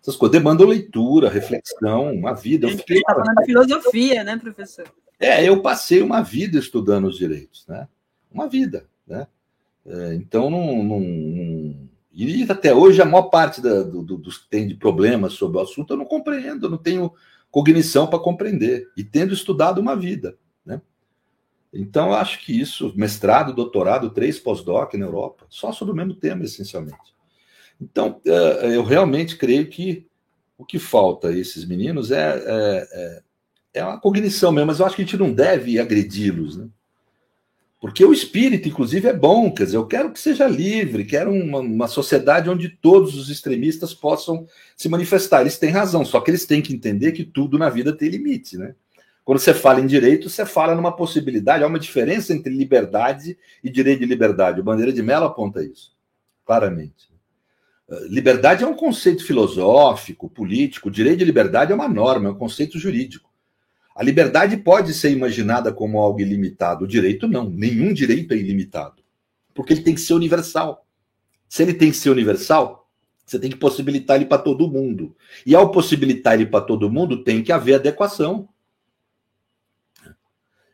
Essas 0.00 0.16
coisas 0.16 0.38
demandam 0.38 0.66
leitura, 0.66 1.28
reflexão, 1.28 2.12
uma 2.14 2.32
vida. 2.32 2.66
A 2.66 2.70
gente 2.70 2.90
está 2.90 3.14
falando 3.14 3.36
de 3.36 3.44
filosofia, 3.44 4.24
né, 4.24 4.36
professor? 4.36 4.86
É, 5.18 5.46
eu 5.46 5.60
passei 5.60 6.00
uma 6.00 6.22
vida 6.22 6.58
estudando 6.58 7.06
os 7.06 7.18
direitos, 7.18 7.66
né? 7.68 7.86
Uma 8.32 8.48
vida, 8.48 8.86
né? 9.06 9.26
É, 9.84 10.14
então, 10.14 10.48
não, 10.48 10.82
não, 10.82 11.00
não, 11.00 11.88
E 12.12 12.46
até 12.48 12.72
hoje, 12.72 13.02
a 13.02 13.04
maior 13.04 13.24
parte 13.24 13.60
da, 13.60 13.82
do, 13.82 14.02
dos 14.02 14.38
que 14.38 14.48
tem 14.48 14.66
de 14.66 14.74
problemas 14.74 15.34
sobre 15.34 15.58
o 15.58 15.60
assunto 15.60 15.92
eu 15.92 15.98
não 15.98 16.06
compreendo, 16.06 16.66
eu 16.66 16.70
não 16.70 16.78
tenho 16.78 17.12
cognição 17.50 18.06
para 18.06 18.18
compreender. 18.18 18.88
E 18.96 19.04
tendo 19.04 19.34
estudado 19.34 19.78
uma 19.78 19.94
vida, 19.94 20.38
né? 20.64 20.80
Então, 21.72 22.12
acho 22.12 22.40
que 22.40 22.58
isso, 22.58 22.92
mestrado, 22.96 23.54
doutorado, 23.54 24.10
três 24.10 24.38
pós-doc 24.38 24.94
na 24.94 25.06
Europa, 25.06 25.46
só 25.48 25.70
sobre 25.70 25.92
o 25.92 25.96
mesmo 25.96 26.14
tema, 26.14 26.44
essencialmente. 26.44 27.14
Então, 27.80 28.20
é, 28.24 28.76
eu 28.76 28.82
realmente 28.82 29.36
creio 29.36 29.68
que 29.68 30.06
o 30.58 30.64
que 30.64 30.78
falta 30.78 31.28
a 31.28 31.36
esses 31.36 31.64
meninos 31.64 32.10
é, 32.10 32.36
é, 32.36 32.88
é, 32.92 33.22
é 33.74 33.84
uma 33.84 33.98
cognição 33.98 34.52
mesmo, 34.52 34.66
mas 34.66 34.80
eu 34.80 34.86
acho 34.86 34.96
que 34.96 35.02
a 35.02 35.04
gente 35.04 35.16
não 35.16 35.32
deve 35.32 35.78
agredi-los, 35.78 36.56
né? 36.56 36.68
Porque 37.80 38.04
o 38.04 38.12
espírito, 38.12 38.68
inclusive, 38.68 39.08
é 39.08 39.12
bom, 39.12 39.50
quer 39.50 39.64
dizer, 39.64 39.78
eu 39.78 39.86
quero 39.86 40.12
que 40.12 40.20
seja 40.20 40.46
livre, 40.46 41.02
quero 41.02 41.32
uma, 41.32 41.60
uma, 41.60 41.88
sociedade 41.88 42.50
onde 42.50 42.68
todos 42.68 43.16
os 43.16 43.30
extremistas 43.30 43.94
possam 43.94 44.46
se 44.76 44.86
manifestar. 44.86 45.40
Eles 45.40 45.56
têm 45.56 45.70
razão, 45.70 46.04
só 46.04 46.20
que 46.20 46.30
eles 46.30 46.44
têm 46.44 46.60
que 46.60 46.74
entender 46.74 47.12
que 47.12 47.24
tudo 47.24 47.56
na 47.56 47.70
vida 47.70 47.96
tem 47.96 48.10
limite, 48.10 48.58
né? 48.58 48.74
Quando 49.24 49.38
você 49.38 49.54
fala 49.54 49.80
em 49.80 49.86
direito, 49.86 50.28
você 50.28 50.44
fala 50.44 50.74
numa 50.74 50.94
possibilidade, 50.94 51.62
há 51.62 51.66
uma 51.66 51.78
diferença 51.78 52.32
entre 52.32 52.52
liberdade 52.52 53.38
e 53.62 53.70
direito 53.70 54.00
de 54.00 54.06
liberdade. 54.06 54.60
O 54.60 54.64
Bandeira 54.64 54.92
de 54.92 55.02
Mello 55.02 55.26
aponta 55.26 55.62
isso, 55.62 55.92
claramente. 56.44 57.10
Liberdade 58.08 58.62
é 58.62 58.66
um 58.66 58.74
conceito 58.74 59.24
filosófico, 59.24 60.28
político, 60.28 60.90
direito 60.90 61.18
de 61.18 61.24
liberdade 61.24 61.72
é 61.72 61.74
uma 61.74 61.88
norma, 61.88 62.28
é 62.28 62.32
um 62.32 62.36
conceito 62.36 62.78
jurídico. 62.78 63.28
A 63.94 64.02
liberdade 64.02 64.56
pode 64.56 64.94
ser 64.94 65.10
imaginada 65.10 65.72
como 65.72 65.98
algo 65.98 66.20
ilimitado, 66.20 66.84
o 66.84 66.88
direito 66.88 67.26
não. 67.26 67.50
Nenhum 67.50 67.92
direito 67.92 68.32
é 68.32 68.36
ilimitado, 68.36 69.02
porque 69.52 69.72
ele 69.72 69.82
tem 69.82 69.94
que 69.94 70.00
ser 70.00 70.14
universal. 70.14 70.86
Se 71.48 71.64
ele 71.64 71.74
tem 71.74 71.90
que 71.90 71.96
ser 71.96 72.10
universal, 72.10 72.88
você 73.26 73.38
tem 73.38 73.50
que 73.50 73.56
possibilitar 73.56 74.16
ele 74.16 74.26
para 74.26 74.42
todo 74.42 74.70
mundo. 74.70 75.14
E 75.44 75.54
ao 75.54 75.70
possibilitar 75.72 76.34
ele 76.34 76.46
para 76.46 76.64
todo 76.64 76.90
mundo, 76.90 77.24
tem 77.24 77.42
que 77.42 77.52
haver 77.52 77.74
adequação. 77.74 78.48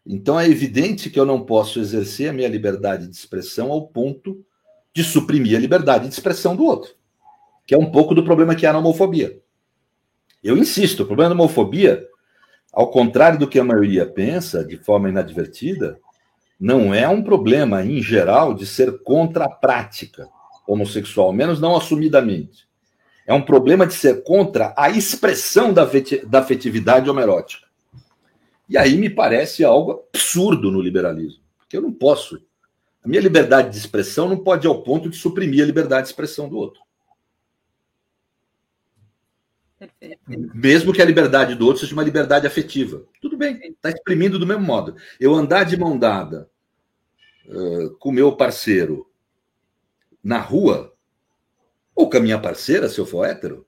Então 0.07 0.39
é 0.39 0.49
evidente 0.49 1.11
que 1.11 1.19
eu 1.19 1.27
não 1.27 1.45
posso 1.45 1.81
exercer 1.81 2.31
a 2.31 2.33
minha 2.33 2.49
liberdade 2.49 3.09
de 3.09 3.17
expressão 3.17 3.73
ao 3.73 3.89
ponto 3.89 4.45
de 4.95 5.03
suprimir 5.03 5.57
a 5.57 5.61
liberdade 5.61 6.07
de 6.07 6.15
expressão 6.15 6.55
do 6.55 6.65
outro, 6.65 6.93
que 7.67 7.75
é 7.75 7.79
um 7.79 7.91
pouco 7.91 8.15
do 8.15 8.25
problema 8.25 8.55
que 8.55 8.65
há 8.65 8.73
na 8.73 8.79
homofobia. 8.79 9.41
Eu 10.43 10.57
insisto, 10.57 11.03
o 11.03 11.07
problema 11.07 11.35
da 11.35 11.41
homofobia 11.41 12.07
ao 12.77 12.91
contrário 12.91 13.39
do 13.39 13.49
que 13.49 13.59
a 13.59 13.65
maioria 13.65 14.05
pensa, 14.05 14.63
de 14.63 14.77
forma 14.77 15.09
inadvertida, 15.09 15.99
não 16.61 16.95
é 16.95 17.09
um 17.09 17.23
problema, 17.23 17.83
em 17.83 18.03
geral, 18.03 18.53
de 18.53 18.67
ser 18.67 19.03
contra 19.03 19.47
a 19.47 19.49
prática 19.49 20.29
homossexual, 20.67 21.33
menos 21.33 21.59
não 21.59 21.75
assumidamente. 21.75 22.69
É 23.27 23.33
um 23.33 23.41
problema 23.41 23.87
de 23.87 23.95
ser 23.95 24.23
contra 24.25 24.75
a 24.77 24.91
expressão 24.91 25.73
da, 25.73 25.89
da 26.27 26.41
afetividade 26.41 27.09
homerótica. 27.09 27.66
E 28.69 28.77
aí 28.77 28.97
me 28.97 29.09
parece 29.09 29.65
algo 29.65 30.07
absurdo 30.13 30.71
no 30.71 30.81
liberalismo, 30.81 31.43
porque 31.59 31.77
eu 31.77 31.83
não 31.83 31.93
posso. 31.93 32.43
A 33.03 33.09
minha 33.09 33.21
liberdade 33.21 33.71
de 33.71 33.79
expressão 33.79 34.29
não 34.29 34.39
pode 34.39 34.67
ir 34.67 34.69
ao 34.69 34.83
ponto 34.83 35.09
de 35.09 35.17
suprimir 35.17 35.63
a 35.63 35.67
liberdade 35.67 36.03
de 36.03 36.09
expressão 36.09 36.49
do 36.49 36.57
outro. 36.57 36.81
Perfeito. 39.79 40.21
Mesmo 40.55 40.93
que 40.93 41.03
a 41.03 41.05
liberdade 41.05 41.55
do 41.55 41.67
outro 41.67 41.81
seja 41.81 41.93
uma 41.93 42.03
liberdade 42.03 42.47
afetiva. 42.47 43.05
Tudo 43.21 43.37
bem, 43.37 43.61
está 43.63 43.91
exprimindo 43.91 44.39
do 44.39 44.47
mesmo 44.47 44.65
modo. 44.65 44.97
Eu 45.21 45.35
andar 45.35 45.65
de 45.65 45.77
mão 45.77 45.99
dada 45.99 46.51
uh, 47.47 47.91
com 47.99 48.11
meu 48.11 48.35
parceiro 48.35 49.09
na 50.25 50.41
rua, 50.41 50.93
ou 51.95 52.11
com 52.11 52.17
a 52.17 52.21
minha 52.21 52.41
parceira, 52.41 52.89
se 52.89 52.99
eu 52.99 53.07
for 53.07 53.25
hétero, 53.25 53.67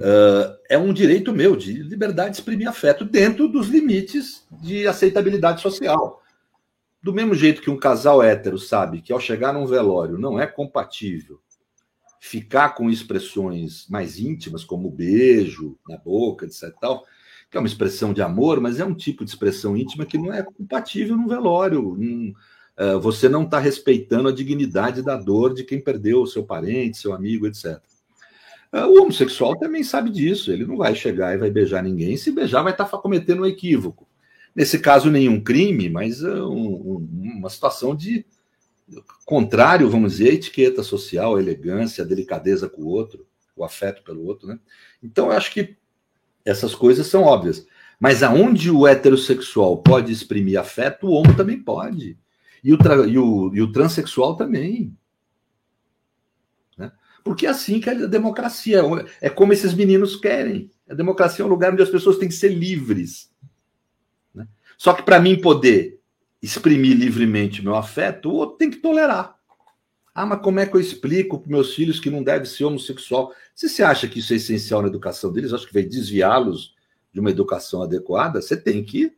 uh, 0.00 0.56
é 0.68 0.76
um 0.76 0.92
direito 0.92 1.32
meu 1.32 1.54
de 1.54 1.72
liberdade 1.74 2.30
de 2.30 2.36
exprimir 2.38 2.68
afeto 2.68 3.04
dentro 3.04 3.46
dos 3.46 3.68
limites 3.68 4.46
de 4.50 4.86
aceitabilidade 4.86 5.60
social. 5.60 6.22
Do 7.02 7.12
mesmo 7.12 7.34
jeito 7.34 7.62
que 7.62 7.70
um 7.70 7.78
casal 7.78 8.22
hétero 8.22 8.58
sabe 8.58 9.00
que 9.00 9.12
ao 9.12 9.20
chegar 9.20 9.52
num 9.52 9.66
velório 9.66 10.18
não 10.18 10.38
é 10.38 10.46
compatível 10.46 11.40
ficar 12.20 12.74
com 12.74 12.90
expressões 12.90 13.86
mais 13.88 14.18
íntimas, 14.18 14.62
como 14.62 14.90
beijo 14.90 15.78
na 15.88 15.96
boca, 15.96 16.44
etc. 16.44 16.70
Tal, 16.78 17.02
que 17.50 17.56
é 17.56 17.60
uma 17.60 17.66
expressão 17.66 18.12
de 18.12 18.20
amor, 18.20 18.60
mas 18.60 18.78
é 18.78 18.84
um 18.84 18.94
tipo 18.94 19.24
de 19.24 19.30
expressão 19.30 19.74
íntima 19.74 20.04
que 20.04 20.18
não 20.18 20.32
é 20.32 20.42
compatível 20.42 21.16
num 21.16 21.26
velório. 21.26 21.92
Uh, 21.92 23.00
você 23.00 23.28
não 23.28 23.44
está 23.44 23.58
respeitando 23.58 24.28
a 24.28 24.32
dignidade 24.32 25.02
da 25.02 25.16
dor 25.16 25.54
de 25.54 25.64
quem 25.64 25.80
perdeu 25.80 26.26
seu 26.26 26.44
parente, 26.44 26.98
seu 26.98 27.14
amigo, 27.14 27.46
etc. 27.46 27.80
É, 28.72 28.84
o 28.84 29.02
homossexual 29.02 29.56
também 29.58 29.82
sabe 29.82 30.10
disso. 30.10 30.52
Ele 30.52 30.66
não 30.66 30.76
vai 30.76 30.94
chegar 30.94 31.34
e 31.34 31.38
vai 31.38 31.50
beijar 31.50 31.82
ninguém. 31.82 32.16
Se 32.16 32.30
beijar, 32.30 32.62
vai 32.62 32.72
estar 32.72 32.84
tá 32.84 32.98
cometendo 32.98 33.42
um 33.42 33.46
equívoco. 33.46 34.08
Nesse 34.54 34.78
caso, 34.78 35.10
nenhum 35.10 35.40
crime, 35.40 35.88
mas 35.88 36.22
uh, 36.22 36.48
um, 36.48 37.08
uma 37.12 37.48
situação 37.48 37.94
de 37.94 38.24
contrário, 39.24 39.88
vamos 39.88 40.12
dizer, 40.12 40.30
a 40.30 40.34
etiqueta 40.34 40.82
social, 40.82 41.36
a 41.36 41.40
elegância, 41.40 42.02
a 42.02 42.06
delicadeza 42.06 42.68
com 42.68 42.82
o 42.82 42.88
outro, 42.88 43.24
o 43.54 43.64
afeto 43.64 44.02
pelo 44.02 44.24
outro, 44.24 44.48
né? 44.48 44.58
Então, 45.00 45.26
eu 45.26 45.32
acho 45.32 45.52
que 45.52 45.76
essas 46.44 46.74
coisas 46.74 47.06
são 47.06 47.22
óbvias. 47.22 47.66
Mas 47.98 48.22
aonde 48.22 48.70
o 48.70 48.86
heterossexual 48.86 49.82
pode 49.82 50.10
exprimir 50.10 50.58
afeto, 50.58 51.06
o 51.06 51.12
homo 51.12 51.36
também 51.36 51.62
pode. 51.62 52.18
E 52.64 52.72
o, 52.72 52.78
e 53.06 53.18
o, 53.18 53.54
e 53.54 53.62
o 53.62 53.70
transexual 53.70 54.36
também. 54.36 54.96
Porque 57.24 57.46
é 57.46 57.50
assim 57.50 57.80
que 57.80 57.88
é 57.88 57.92
a 57.92 58.06
democracia. 58.06 58.82
É 59.20 59.28
como 59.28 59.52
esses 59.52 59.74
meninos 59.74 60.16
querem. 60.16 60.70
A 60.88 60.94
democracia 60.94 61.42
é 61.42 61.46
um 61.46 61.50
lugar 61.50 61.72
onde 61.72 61.82
as 61.82 61.90
pessoas 61.90 62.18
têm 62.18 62.28
que 62.28 62.34
ser 62.34 62.48
livres. 62.48 63.30
Né? 64.34 64.46
Só 64.76 64.92
que 64.92 65.02
para 65.02 65.20
mim 65.20 65.40
poder 65.40 66.00
exprimir 66.42 66.96
livremente 66.96 67.62
meu 67.62 67.74
afeto, 67.74 68.30
o 68.30 68.34
outro 68.34 68.56
tem 68.56 68.70
que 68.70 68.78
tolerar. 68.78 69.36
Ah, 70.14 70.26
mas 70.26 70.40
como 70.40 70.58
é 70.58 70.66
que 70.66 70.76
eu 70.76 70.80
explico 70.80 71.38
para 71.38 71.50
meus 71.50 71.74
filhos 71.74 72.00
que 72.00 72.10
não 72.10 72.22
deve 72.22 72.46
ser 72.46 72.64
homossexual? 72.64 73.32
Se 73.54 73.68
você 73.68 73.82
acha 73.82 74.08
que 74.08 74.18
isso 74.18 74.32
é 74.32 74.36
essencial 74.36 74.82
na 74.82 74.88
educação 74.88 75.32
deles, 75.32 75.52
acho 75.52 75.66
que 75.66 75.74
vai 75.74 75.82
desviá-los 75.82 76.74
de 77.12 77.20
uma 77.20 77.30
educação 77.30 77.82
adequada, 77.82 78.40
você 78.40 78.56
tem 78.56 78.84
que 78.84 79.12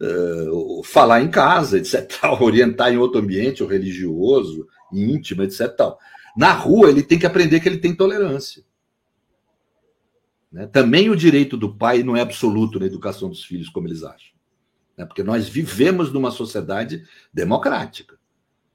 uh, 0.00 0.82
falar 0.84 1.22
em 1.22 1.30
casa, 1.30 1.78
etc. 1.78 2.10
Orientar 2.40 2.92
em 2.92 2.98
outro 2.98 3.20
ambiente, 3.20 3.62
ou 3.62 3.68
religioso, 3.68 4.66
íntimo, 4.92 5.42
etc. 5.42 5.70
Na 6.36 6.52
rua, 6.52 6.90
ele 6.90 7.02
tem 7.02 7.18
que 7.18 7.26
aprender 7.26 7.60
que 7.60 7.68
ele 7.68 7.78
tem 7.78 7.94
tolerância. 7.94 8.62
Né? 10.52 10.66
Também 10.66 11.08
o 11.10 11.16
direito 11.16 11.56
do 11.56 11.74
pai 11.74 12.02
não 12.02 12.16
é 12.16 12.20
absoluto 12.20 12.78
na 12.78 12.86
educação 12.86 13.28
dos 13.28 13.44
filhos, 13.44 13.68
como 13.68 13.88
eles 13.88 14.02
acham 14.02 14.36
né? 14.96 15.04
porque 15.04 15.22
nós 15.22 15.48
vivemos 15.48 16.12
numa 16.12 16.30
sociedade 16.30 17.04
democrática, 17.32 18.18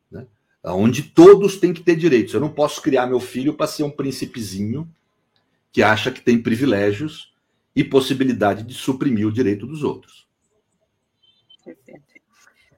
né? 0.10 0.28
onde 0.64 1.04
todos 1.04 1.58
têm 1.58 1.74
que 1.74 1.82
ter 1.82 1.96
direitos. 1.96 2.34
Eu 2.34 2.40
não 2.40 2.50
posso 2.50 2.82
criar 2.82 3.08
meu 3.08 3.20
filho 3.20 3.54
para 3.54 3.68
ser 3.68 3.84
um 3.84 3.90
príncipezinho 3.90 4.90
que 5.72 5.82
acha 5.82 6.12
que 6.12 6.22
tem 6.22 6.42
privilégios 6.42 7.34
e 7.76 7.84
possibilidade 7.84 8.64
de 8.64 8.74
suprimir 8.74 9.26
o 9.26 9.32
direito 9.32 9.66
dos 9.66 9.84
outros. 9.84 10.28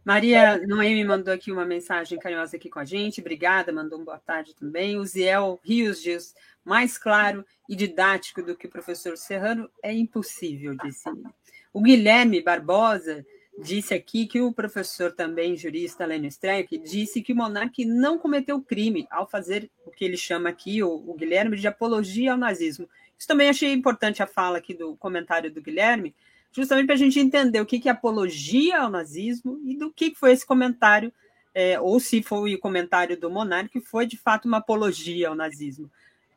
Maria 0.06 0.58
Noemi 0.68 1.06
mandou 1.06 1.34
aqui 1.34 1.50
uma 1.52 1.66
mensagem 1.66 2.20
carinhosa 2.20 2.58
aqui 2.58 2.70
com 2.70 2.80
a 2.80 2.84
gente, 2.86 3.22
obrigada, 3.22 3.72
mandou 3.72 4.00
um 4.00 4.04
boa 4.04 4.20
tarde 4.20 4.54
também. 4.54 4.98
O 4.98 5.06
Ziel 5.06 5.60
Rios 5.64 6.02
diz, 6.02 6.36
mais 6.64 6.98
claro 6.98 7.46
e 7.70 7.76
didático 7.76 8.44
do 8.44 8.56
que 8.56 8.68
o 8.68 8.70
professor 8.70 9.18
Serrano 9.18 9.70
é 9.82 9.94
impossível, 9.94 10.76
disse 10.84 11.08
ele. 11.08 11.24
O 11.72 11.82
Guilherme 11.82 12.42
Barbosa 12.42 13.26
disse 13.58 13.94
aqui 13.94 14.28
que 14.28 14.42
o 14.42 14.52
professor 14.52 15.14
também 15.14 15.56
jurista 15.56 16.06
Lênio 16.06 16.28
Streck 16.28 16.78
disse 16.80 17.22
que 17.22 17.32
o 17.32 17.36
Monarque 17.36 17.86
não 17.86 18.18
cometeu 18.18 18.62
crime 18.62 19.08
ao 19.10 19.30
fazer 19.30 19.72
o 19.86 19.92
que 19.92 20.04
ele 20.04 20.18
chama 20.18 20.50
aqui, 20.50 20.84
o, 20.84 20.90
o 20.90 21.14
Guilherme, 21.14 21.56
de 21.56 21.68
apologia 21.68 22.34
ao 22.34 22.38
nazismo. 22.38 22.90
Isso 23.18 23.28
também 23.28 23.50
achei 23.50 23.72
importante 23.72 24.22
a 24.22 24.28
fala 24.28 24.58
aqui 24.58 24.74
do 24.74 24.98
comentário 24.98 25.50
do 25.50 25.62
Guilherme, 25.62 26.14
justamente 26.54 26.86
para 26.86 26.96
a 26.96 26.98
gente 26.98 27.20
entender 27.20 27.60
o 27.60 27.66
que, 27.66 27.80
que 27.80 27.90
é 27.90 27.92
apologia 27.92 28.80
ao 28.80 28.90
nazismo 28.90 29.60
e 29.66 29.76
do 29.76 29.92
que, 29.92 30.12
que 30.12 30.20
foi 30.20 30.32
esse 30.32 30.46
comentário, 30.46 31.12
é, 31.54 31.80
ou 31.80 32.00
se 32.00 32.22
foi 32.22 32.54
o 32.54 32.60
comentário 32.60 33.20
do 33.20 33.30
Monarque, 33.30 33.82
foi 33.82 34.06
de 34.06 34.18
fato 34.18 34.48
uma 34.48 34.58
apologia 34.58 35.30
ao 35.30 35.36
nazismo. 35.36 35.90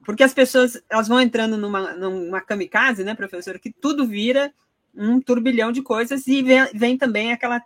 Porque 0.04 0.22
as 0.22 0.32
pessoas 0.32 0.82
elas 0.88 1.08
vão 1.08 1.20
entrando 1.20 1.56
numa, 1.56 1.92
numa 1.94 2.40
kamikaze, 2.40 3.04
né, 3.04 3.14
professor, 3.14 3.58
que 3.58 3.70
tudo 3.70 4.06
vira 4.06 4.52
um 4.94 5.20
turbilhão 5.20 5.70
de 5.70 5.82
coisas 5.82 6.26
e 6.26 6.42
vem, 6.42 6.64
vem 6.72 6.96
também 6.96 7.32
aquela, 7.32 7.56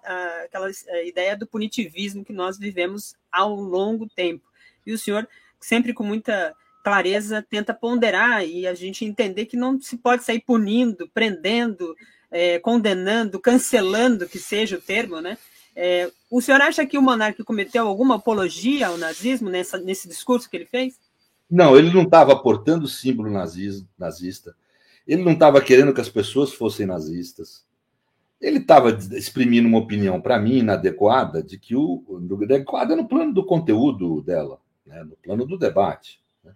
aquela 0.44 0.68
eh, 0.88 1.06
ideia 1.06 1.36
do 1.36 1.46
punitivismo 1.46 2.24
que 2.24 2.32
nós 2.32 2.58
vivemos 2.58 3.14
ao 3.30 3.54
longo 3.54 4.08
tempo. 4.08 4.44
E 4.84 4.92
o 4.92 4.98
senhor, 4.98 5.28
sempre 5.60 5.94
com 5.94 6.02
muita 6.02 6.54
clareza, 6.82 7.44
tenta 7.48 7.72
ponderar 7.72 8.44
e 8.44 8.66
a 8.66 8.74
gente 8.74 9.04
entender 9.04 9.46
que 9.46 9.56
não 9.56 9.80
se 9.80 9.96
pode 9.96 10.24
sair 10.24 10.40
punindo, 10.40 11.08
prendendo, 11.14 11.94
é, 12.30 12.58
condenando, 12.58 13.40
cancelando, 13.40 14.28
que 14.28 14.38
seja 14.38 14.76
o 14.76 14.80
termo, 14.80 15.20
né? 15.20 15.36
É, 15.74 16.10
o 16.30 16.40
senhor 16.40 16.60
acha 16.60 16.84
que 16.84 16.98
o 16.98 17.02
monarca 17.02 17.44
cometeu 17.44 17.86
alguma 17.86 18.16
apologia 18.16 18.88
ao 18.88 18.98
nazismo 18.98 19.48
nessa, 19.48 19.78
nesse 19.78 20.08
discurso 20.08 20.48
que 20.48 20.56
ele 20.56 20.66
fez? 20.66 20.98
Não, 21.50 21.76
ele 21.76 21.92
não 21.92 22.02
estava 22.02 22.32
aportando 22.32 22.86
símbolo 22.86 23.30
nazista. 23.30 24.54
Ele 25.06 25.24
não 25.24 25.32
estava 25.32 25.60
querendo 25.60 25.92
que 25.92 26.00
as 26.00 26.08
pessoas 26.08 26.52
fossem 26.52 26.86
nazistas. 26.86 27.64
Ele 28.40 28.58
estava 28.58 28.90
exprimindo 29.12 29.68
uma 29.68 29.78
opinião, 29.78 30.20
para 30.20 30.38
mim, 30.38 30.58
inadequada, 30.58 31.42
de 31.42 31.58
que 31.58 31.74
o. 31.74 32.04
Adequada 32.42 32.96
no 32.96 33.06
plano 33.06 33.34
do 33.34 33.44
conteúdo 33.44 34.22
dela, 34.22 34.58
né, 34.86 35.02
no 35.04 35.16
plano 35.16 35.44
do 35.44 35.58
debate. 35.58 36.20
Né. 36.42 36.52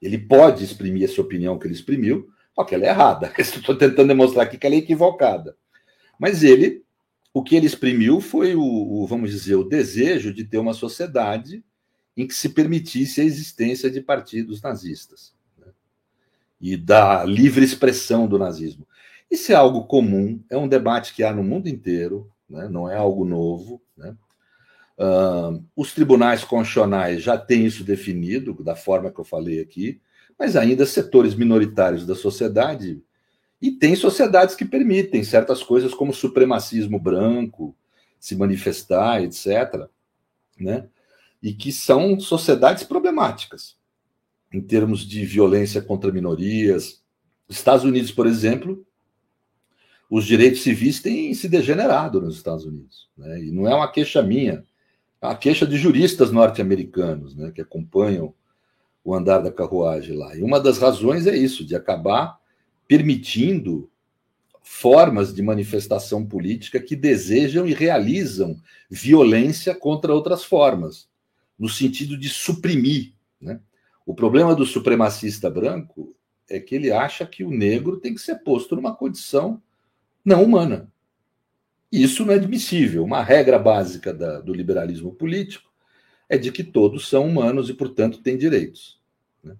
Ele 0.00 0.16
pode 0.16 0.64
exprimir 0.64 1.04
essa 1.04 1.20
opinião 1.20 1.58
que 1.58 1.66
ele 1.66 1.74
exprimiu, 1.74 2.30
só 2.56 2.64
que 2.64 2.74
ela 2.74 2.86
é 2.86 2.88
errada. 2.88 3.30
Estou 3.38 3.76
tentando 3.76 4.08
demonstrar 4.08 4.46
aqui 4.46 4.56
que 4.56 4.66
ela 4.66 4.74
é 4.74 4.78
equivocada. 4.78 5.56
Mas 6.18 6.42
ele, 6.42 6.82
o 7.32 7.42
que 7.42 7.54
ele 7.54 7.66
exprimiu 7.66 8.20
foi 8.20 8.56
o, 8.56 8.62
o, 8.62 9.06
vamos 9.06 9.30
dizer, 9.30 9.56
o 9.56 9.68
desejo 9.68 10.32
de 10.32 10.42
ter 10.42 10.56
uma 10.56 10.72
sociedade 10.72 11.62
em 12.16 12.26
que 12.26 12.34
se 12.34 12.48
permitisse 12.48 13.20
a 13.20 13.24
existência 13.24 13.90
de 13.90 14.00
partidos 14.00 14.62
nazistas 14.62 15.36
e 16.58 16.74
da 16.74 17.22
livre 17.24 17.62
expressão 17.62 18.26
do 18.26 18.38
nazismo. 18.38 18.86
Isso 19.30 19.52
é 19.52 19.54
algo 19.54 19.84
comum, 19.84 20.42
é 20.48 20.56
um 20.56 20.66
debate 20.66 21.14
que 21.14 21.22
há 21.22 21.32
no 21.32 21.42
mundo 21.42 21.68
inteiro, 21.68 22.30
né? 22.48 22.68
não 22.70 22.90
é 22.90 22.96
algo 22.96 23.26
novo. 23.26 23.82
Né? 23.94 24.16
Uh, 24.98 25.62
os 25.76 25.92
tribunais 25.92 26.42
constitucionais 26.42 27.22
já 27.22 27.36
têm 27.36 27.66
isso 27.66 27.84
definido, 27.84 28.54
da 28.64 28.74
forma 28.74 29.10
que 29.10 29.20
eu 29.20 29.24
falei 29.24 29.60
aqui, 29.60 30.00
mas 30.38 30.56
ainda 30.56 30.84
setores 30.84 31.34
minoritários 31.34 32.06
da 32.06 32.14
sociedade, 32.14 33.02
e 33.60 33.70
tem 33.70 33.96
sociedades 33.96 34.54
que 34.54 34.64
permitem 34.64 35.24
certas 35.24 35.62
coisas 35.62 35.94
como 35.94 36.12
supremacismo 36.12 36.98
branco, 36.98 37.74
se 38.20 38.36
manifestar, 38.36 39.22
etc., 39.22 39.88
né? 40.58 40.88
e 41.42 41.52
que 41.52 41.72
são 41.72 42.18
sociedades 42.18 42.82
problemáticas 42.82 43.76
em 44.52 44.60
termos 44.60 45.06
de 45.06 45.24
violência 45.24 45.82
contra 45.82 46.12
minorias. 46.12 47.02
Estados 47.48 47.84
Unidos, 47.84 48.10
por 48.10 48.26
exemplo, 48.26 48.86
os 50.10 50.24
direitos 50.24 50.62
civis 50.62 51.00
têm 51.00 51.32
se 51.34 51.48
degenerado 51.48 52.20
nos 52.20 52.36
Estados 52.36 52.64
Unidos. 52.64 53.08
Né? 53.16 53.44
E 53.44 53.50
não 53.50 53.68
é 53.68 53.74
uma 53.74 53.90
queixa 53.90 54.22
minha, 54.22 54.64
é 55.20 55.26
uma 55.26 55.36
queixa 55.36 55.66
de 55.66 55.76
juristas 55.76 56.30
norte-americanos 56.30 57.34
né, 57.34 57.50
que 57.50 57.60
acompanham 57.60 58.34
o 59.06 59.14
andar 59.14 59.38
da 59.38 59.52
carruagem 59.52 60.16
lá. 60.16 60.36
E 60.36 60.42
uma 60.42 60.58
das 60.58 60.78
razões 60.78 61.28
é 61.28 61.36
isso, 61.36 61.64
de 61.64 61.76
acabar 61.76 62.40
permitindo 62.88 63.88
formas 64.60 65.32
de 65.32 65.40
manifestação 65.42 66.26
política 66.26 66.80
que 66.80 66.96
desejam 66.96 67.68
e 67.68 67.72
realizam 67.72 68.60
violência 68.90 69.76
contra 69.76 70.12
outras 70.12 70.42
formas, 70.42 71.08
no 71.56 71.68
sentido 71.68 72.18
de 72.18 72.28
suprimir. 72.28 73.12
Né? 73.40 73.60
O 74.04 74.12
problema 74.12 74.56
do 74.56 74.66
supremacista 74.66 75.48
branco 75.48 76.12
é 76.50 76.58
que 76.58 76.74
ele 76.74 76.90
acha 76.90 77.24
que 77.24 77.44
o 77.44 77.50
negro 77.50 77.98
tem 77.98 78.12
que 78.12 78.20
ser 78.20 78.42
posto 78.42 78.74
numa 78.74 78.94
condição 78.94 79.62
não 80.24 80.42
humana. 80.42 80.90
Isso 81.92 82.24
não 82.24 82.32
é 82.32 82.36
admissível. 82.36 83.04
Uma 83.04 83.22
regra 83.22 83.56
básica 83.56 84.12
da, 84.12 84.40
do 84.40 84.52
liberalismo 84.52 85.14
político 85.14 85.70
é 86.28 86.36
de 86.36 86.50
que 86.50 86.64
todos 86.64 87.08
são 87.08 87.26
humanos 87.26 87.68
e, 87.68 87.74
portanto, 87.74 88.22
têm 88.22 88.36
direitos. 88.36 89.00
Né? 89.42 89.56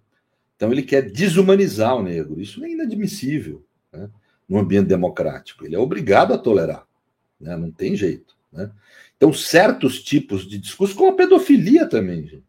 Então, 0.57 0.73
ele 0.73 0.83
quer 0.83 1.11
desumanizar 1.11 1.97
o 1.97 2.03
negro. 2.03 2.41
Isso 2.41 2.65
é 2.65 2.71
inadmissível 2.71 3.65
né? 3.93 4.11
no 4.49 4.59
ambiente 4.59 4.89
democrático. 4.89 5.65
Ele 5.65 5.77
é 5.77 5.79
obrigado 5.79 6.35
a 6.35 6.39
tolerar. 6.39 6.87
Né? 7.41 7.57
Não 7.57 7.71
tem 7.71 7.95
jeito. 7.95 8.37
Né? 8.53 8.71
Então, 9.17 9.33
certos 9.33 10.03
tipos 10.03 10.47
de 10.47 10.59
discurso, 10.59 10.95
como 10.95 11.11
a 11.11 11.17
pedofilia 11.17 11.89
também, 11.89 12.27
gente. 12.27 12.45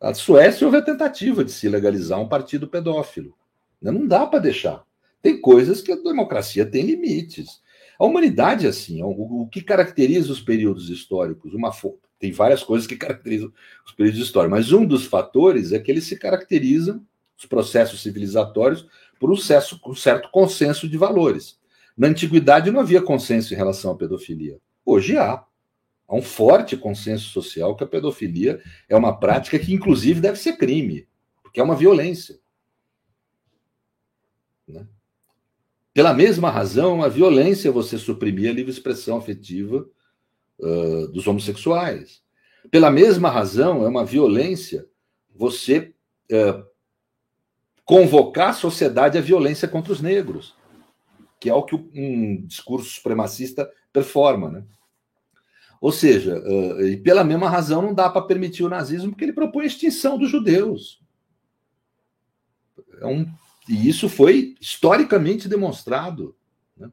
A 0.00 0.12
Suécia 0.14 0.66
houve 0.66 0.78
a 0.78 0.82
tentativa 0.82 1.44
de 1.44 1.52
se 1.52 1.68
legalizar 1.68 2.20
um 2.20 2.28
partido 2.28 2.66
pedófilo. 2.66 3.34
Né? 3.80 3.90
Não 3.90 4.06
dá 4.06 4.26
para 4.26 4.40
deixar. 4.40 4.84
Tem 5.22 5.40
coisas 5.40 5.80
que 5.80 5.92
a 5.92 5.96
democracia 5.96 6.66
tem 6.66 6.84
limites. 6.84 7.62
A 7.98 8.04
humanidade 8.04 8.66
é 8.66 8.68
assim. 8.68 9.00
O, 9.00 9.46
que 9.46 9.62
caracteriza 9.62 10.32
os 10.32 10.40
períodos 10.40 10.90
históricos? 10.90 11.54
Uma 11.54 11.72
tem 12.22 12.30
várias 12.30 12.62
coisas 12.62 12.86
que 12.86 12.94
caracterizam 12.94 13.52
os 13.84 13.90
períodos 13.90 14.20
históricos, 14.20 14.56
mas 14.56 14.72
um 14.72 14.86
dos 14.86 15.06
fatores 15.06 15.72
é 15.72 15.80
que 15.80 15.90
eles 15.90 16.04
se 16.04 16.16
caracterizam, 16.16 17.04
os 17.36 17.46
processos 17.46 18.00
civilizatórios, 18.00 18.86
por 19.18 19.28
um 19.28 19.36
certo, 19.36 19.80
um 19.84 19.94
certo 19.96 20.30
consenso 20.30 20.88
de 20.88 20.96
valores. 20.96 21.58
Na 21.98 22.06
antiguidade 22.06 22.70
não 22.70 22.78
havia 22.78 23.02
consenso 23.02 23.52
em 23.52 23.56
relação 23.56 23.90
à 23.90 23.96
pedofilia. 23.96 24.60
Hoje 24.86 25.16
há. 25.16 25.44
Há 26.06 26.14
um 26.14 26.22
forte 26.22 26.76
consenso 26.76 27.28
social 27.30 27.74
que 27.74 27.82
a 27.82 27.88
pedofilia 27.88 28.62
é 28.88 28.94
uma 28.94 29.18
prática 29.18 29.58
que, 29.58 29.74
inclusive, 29.74 30.20
deve 30.20 30.38
ser 30.38 30.56
crime, 30.56 31.08
porque 31.42 31.58
é 31.58 31.62
uma 31.64 31.74
violência. 31.74 32.38
Né? 34.68 34.86
Pela 35.92 36.14
mesma 36.14 36.50
razão, 36.50 37.02
a 37.02 37.08
violência 37.08 37.68
é 37.68 37.72
você 37.72 37.98
suprimir 37.98 38.48
a 38.48 38.52
livre 38.52 38.70
expressão 38.70 39.16
afetiva 39.16 39.84
dos 41.12 41.26
homossexuais. 41.26 42.22
Pela 42.70 42.90
mesma 42.90 43.28
razão, 43.28 43.84
é 43.84 43.88
uma 43.88 44.04
violência 44.04 44.86
você 45.34 45.92
uh, 46.30 46.64
convocar 47.84 48.50
a 48.50 48.54
sociedade 48.54 49.18
à 49.18 49.20
violência 49.20 49.66
contra 49.66 49.92
os 49.92 50.00
negros, 50.00 50.54
que 51.40 51.50
é 51.50 51.54
o 51.54 51.64
que 51.64 51.74
um 51.74 52.46
discurso 52.46 52.88
supremacista 52.88 53.70
performa. 53.92 54.50
Né? 54.50 54.64
Ou 55.80 55.90
seja, 55.90 56.38
uh, 56.38 56.86
e 56.86 56.96
pela 56.96 57.24
mesma 57.24 57.48
razão 57.48 57.82
não 57.82 57.94
dá 57.94 58.08
para 58.08 58.22
permitir 58.22 58.62
o 58.62 58.68
nazismo, 58.68 59.10
porque 59.10 59.24
ele 59.24 59.32
propõe 59.32 59.64
a 59.64 59.66
extinção 59.66 60.16
dos 60.16 60.30
judeus. 60.30 61.02
É 63.00 63.06
um, 63.06 63.26
e 63.68 63.88
isso 63.88 64.08
foi 64.08 64.54
historicamente 64.60 65.48
demonstrado. 65.48 66.36
Né? 66.76 66.90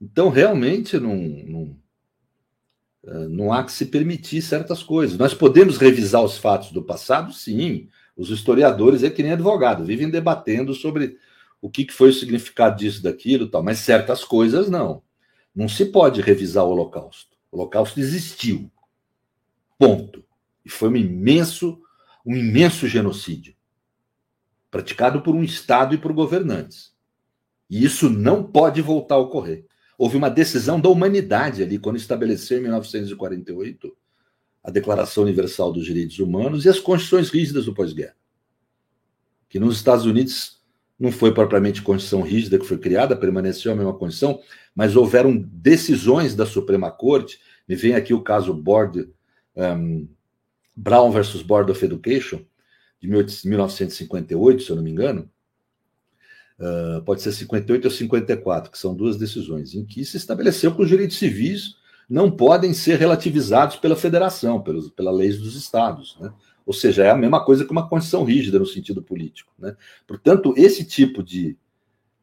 Então, 0.00 0.28
realmente, 0.28 0.98
não, 0.98 1.76
não 3.28 3.52
há 3.52 3.64
que 3.64 3.72
se 3.72 3.86
permitir 3.86 4.42
certas 4.42 4.82
coisas. 4.82 5.18
Nós 5.18 5.34
podemos 5.34 5.76
revisar 5.78 6.22
os 6.22 6.36
fatos 6.38 6.72
do 6.72 6.82
passado? 6.82 7.32
Sim. 7.32 7.88
Os 8.16 8.30
historiadores, 8.30 9.02
é 9.02 9.10
que 9.10 9.22
nem 9.22 9.32
advogado, 9.32 9.84
vivem 9.84 10.10
debatendo 10.10 10.74
sobre 10.74 11.16
o 11.60 11.70
que 11.70 11.90
foi 11.90 12.10
o 12.10 12.12
significado 12.12 12.76
disso, 12.76 13.02
daquilo, 13.02 13.48
tal, 13.48 13.62
mas 13.62 13.78
certas 13.78 14.24
coisas 14.24 14.68
não. 14.68 15.02
Não 15.54 15.68
se 15.68 15.86
pode 15.86 16.20
revisar 16.20 16.64
o 16.64 16.70
Holocausto. 16.70 17.36
O 17.50 17.56
Holocausto 17.56 18.00
existiu. 18.00 18.70
Ponto. 19.78 20.24
E 20.64 20.68
foi 20.68 20.88
um 20.88 20.96
imenso, 20.96 21.80
um 22.26 22.36
imenso 22.36 22.86
genocídio 22.86 23.54
praticado 24.70 25.22
por 25.22 25.34
um 25.34 25.42
Estado 25.42 25.94
e 25.94 25.98
por 25.98 26.12
governantes. 26.12 26.92
E 27.70 27.84
isso 27.84 28.08
não 28.08 28.42
pode 28.42 28.80
voltar 28.80 29.16
a 29.16 29.18
ocorrer. 29.18 29.64
Houve 29.98 30.16
uma 30.16 30.30
decisão 30.30 30.80
da 30.80 30.88
humanidade 30.88 31.60
ali, 31.60 31.76
quando 31.76 31.96
estabeleceu 31.96 32.58
em 32.58 32.62
1948 32.62 33.94
a 34.62 34.70
Declaração 34.70 35.24
Universal 35.24 35.72
dos 35.72 35.84
Direitos 35.84 36.20
Humanos 36.20 36.64
e 36.64 36.68
as 36.68 36.78
constituições 36.78 37.30
rígidas 37.30 37.64
do 37.64 37.74
pós-guerra. 37.74 38.14
Que 39.48 39.58
nos 39.58 39.76
Estados 39.76 40.04
Unidos 40.04 40.58
não 40.98 41.10
foi 41.10 41.32
propriamente 41.32 41.82
Constituição 41.82 42.22
rígida 42.22 42.58
que 42.58 42.66
foi 42.66 42.78
criada, 42.78 43.16
permaneceu 43.16 43.72
a 43.72 43.74
mesma 43.74 43.92
Constituição, 43.92 44.40
mas 44.74 44.94
houveram 44.94 45.36
decisões 45.36 46.34
da 46.34 46.46
Suprema 46.46 46.90
Corte. 46.90 47.40
Me 47.66 47.74
vem 47.74 47.94
aqui 47.94 48.14
o 48.14 48.22
caso 48.22 48.54
Board, 48.54 49.08
um, 49.56 50.08
Brown 50.76 51.10
versus 51.10 51.42
Board 51.42 51.70
of 51.72 51.84
Education, 51.84 52.44
de 53.00 53.08
1958, 53.08 54.62
se 54.62 54.70
eu 54.70 54.76
não 54.76 54.82
me 54.82 54.90
engano. 54.90 55.30
Uh, 56.58 57.00
pode 57.02 57.22
ser 57.22 57.30
58 57.30 57.84
ou 57.84 57.90
54, 57.90 58.70
que 58.70 58.78
são 58.78 58.94
duas 58.94 59.16
decisões, 59.16 59.74
em 59.74 59.84
que 59.84 60.04
se 60.04 60.16
estabeleceu 60.16 60.74
que 60.74 60.82
os 60.82 60.88
direitos 60.88 61.16
civis 61.16 61.76
não 62.08 62.30
podem 62.30 62.72
ser 62.72 62.98
relativizados 62.98 63.76
pela 63.76 63.94
federação, 63.94 64.60
pelos, 64.60 64.90
pela 64.90 65.12
lei 65.12 65.28
dos 65.28 65.54
estados. 65.54 66.16
Né? 66.18 66.32
Ou 66.66 66.72
seja, 66.72 67.04
é 67.04 67.10
a 67.10 67.16
mesma 67.16 67.44
coisa 67.44 67.64
que 67.64 67.70
uma 67.70 67.88
condição 67.88 68.24
rígida 68.24 68.58
no 68.58 68.66
sentido 68.66 69.02
político. 69.02 69.52
Né? 69.58 69.76
Portanto, 70.06 70.52
esse 70.56 70.84
tipo 70.84 71.22
de, 71.22 71.56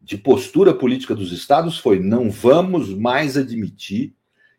de 0.02 0.18
postura 0.18 0.74
política 0.74 1.16
dos 1.16 1.32
estados 1.32 1.78
foi: 1.78 2.00
não 2.00 2.30
vamos 2.30 2.90
mais 2.90 3.38
admitir 3.38 4.14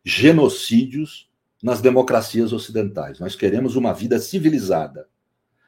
genocídios 0.05 1.29
nas 1.62 1.81
democracias 1.81 2.53
ocidentais. 2.53 3.18
Nós 3.18 3.35
queremos 3.35 3.77
uma 3.77 3.93
vida 3.93 4.18
civilizada. 4.18 5.09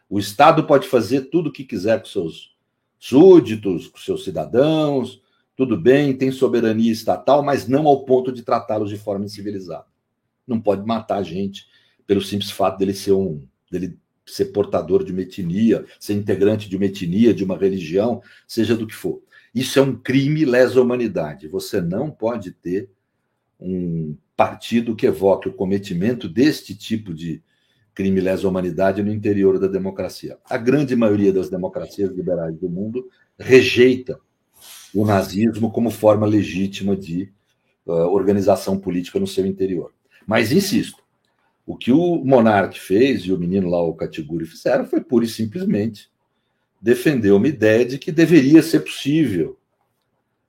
O 0.08 0.18
Estado 0.18 0.64
pode 0.64 0.88
fazer 0.88 1.22
tudo 1.22 1.48
o 1.50 1.52
que 1.52 1.64
quiser 1.64 1.98
com 2.00 2.06
seus 2.06 2.56
súditos, 2.98 3.90
seus 3.96 4.24
cidadãos, 4.24 5.22
tudo 5.56 5.76
bem, 5.76 6.16
tem 6.16 6.30
soberania 6.30 6.92
estatal, 6.92 7.42
mas 7.42 7.66
não 7.66 7.86
ao 7.86 8.04
ponto 8.04 8.32
de 8.32 8.42
tratá-los 8.42 8.90
de 8.90 8.96
forma 8.96 9.24
incivilizada. 9.24 9.86
Não 10.46 10.60
pode 10.60 10.86
matar 10.86 11.18
a 11.18 11.22
gente 11.22 11.66
pelo 12.06 12.22
simples 12.22 12.50
fato 12.50 12.78
dele 12.78 12.94
ser 12.94 13.12
um 13.12 13.42
dele 13.70 13.98
ser 14.24 14.46
portador 14.46 15.02
de 15.04 15.12
uma 15.12 15.22
etnia, 15.22 15.84
ser 15.98 16.14
integrante 16.14 16.68
de 16.68 16.76
uma 16.76 16.84
etnia, 16.84 17.32
de 17.32 17.44
uma 17.44 17.56
religião, 17.56 18.22
seja 18.46 18.76
do 18.76 18.86
que 18.86 18.94
for. 18.94 19.22
Isso 19.54 19.78
é 19.78 19.82
um 19.82 19.96
crime 19.96 20.44
lesa 20.44 20.80
humanidade. 20.80 21.48
Você 21.48 21.80
não 21.80 22.10
pode 22.10 22.52
ter 22.52 22.90
um 23.58 24.16
partido 24.36 24.94
que 24.94 25.06
evoque 25.06 25.48
o 25.48 25.52
cometimento 25.52 26.28
deste 26.28 26.74
tipo 26.74 27.12
de 27.12 27.42
crime 27.98 28.20
lesa 28.20 28.46
humanidade 28.46 29.02
no 29.02 29.12
interior 29.12 29.58
da 29.58 29.66
democracia. 29.66 30.38
A 30.48 30.56
grande 30.56 30.94
maioria 30.94 31.32
das 31.32 31.50
democracias 31.50 32.12
liberais 32.12 32.56
do 32.56 32.68
mundo 32.68 33.08
rejeita 33.36 34.20
o 34.94 35.04
nazismo 35.04 35.72
como 35.72 35.90
forma 35.90 36.24
legítima 36.24 36.94
de 36.94 37.32
uh, 37.84 37.90
organização 37.90 38.78
política 38.78 39.18
no 39.18 39.26
seu 39.26 39.44
interior. 39.44 39.92
Mas 40.24 40.52
insisto, 40.52 41.02
o 41.66 41.76
que 41.76 41.90
o 41.90 42.24
Monarque 42.24 42.78
fez 42.78 43.22
e 43.22 43.32
o 43.32 43.38
menino 43.38 43.68
lá, 43.68 43.82
o 43.82 43.94
Catiguri, 43.94 44.46
fizeram 44.46 44.86
foi 44.86 45.00
pura 45.00 45.24
e 45.24 45.28
simplesmente 45.28 46.08
defender 46.80 47.32
uma 47.32 47.48
ideia 47.48 47.84
de 47.84 47.98
que 47.98 48.12
deveria 48.12 48.62
ser 48.62 48.78
possível 48.78 49.58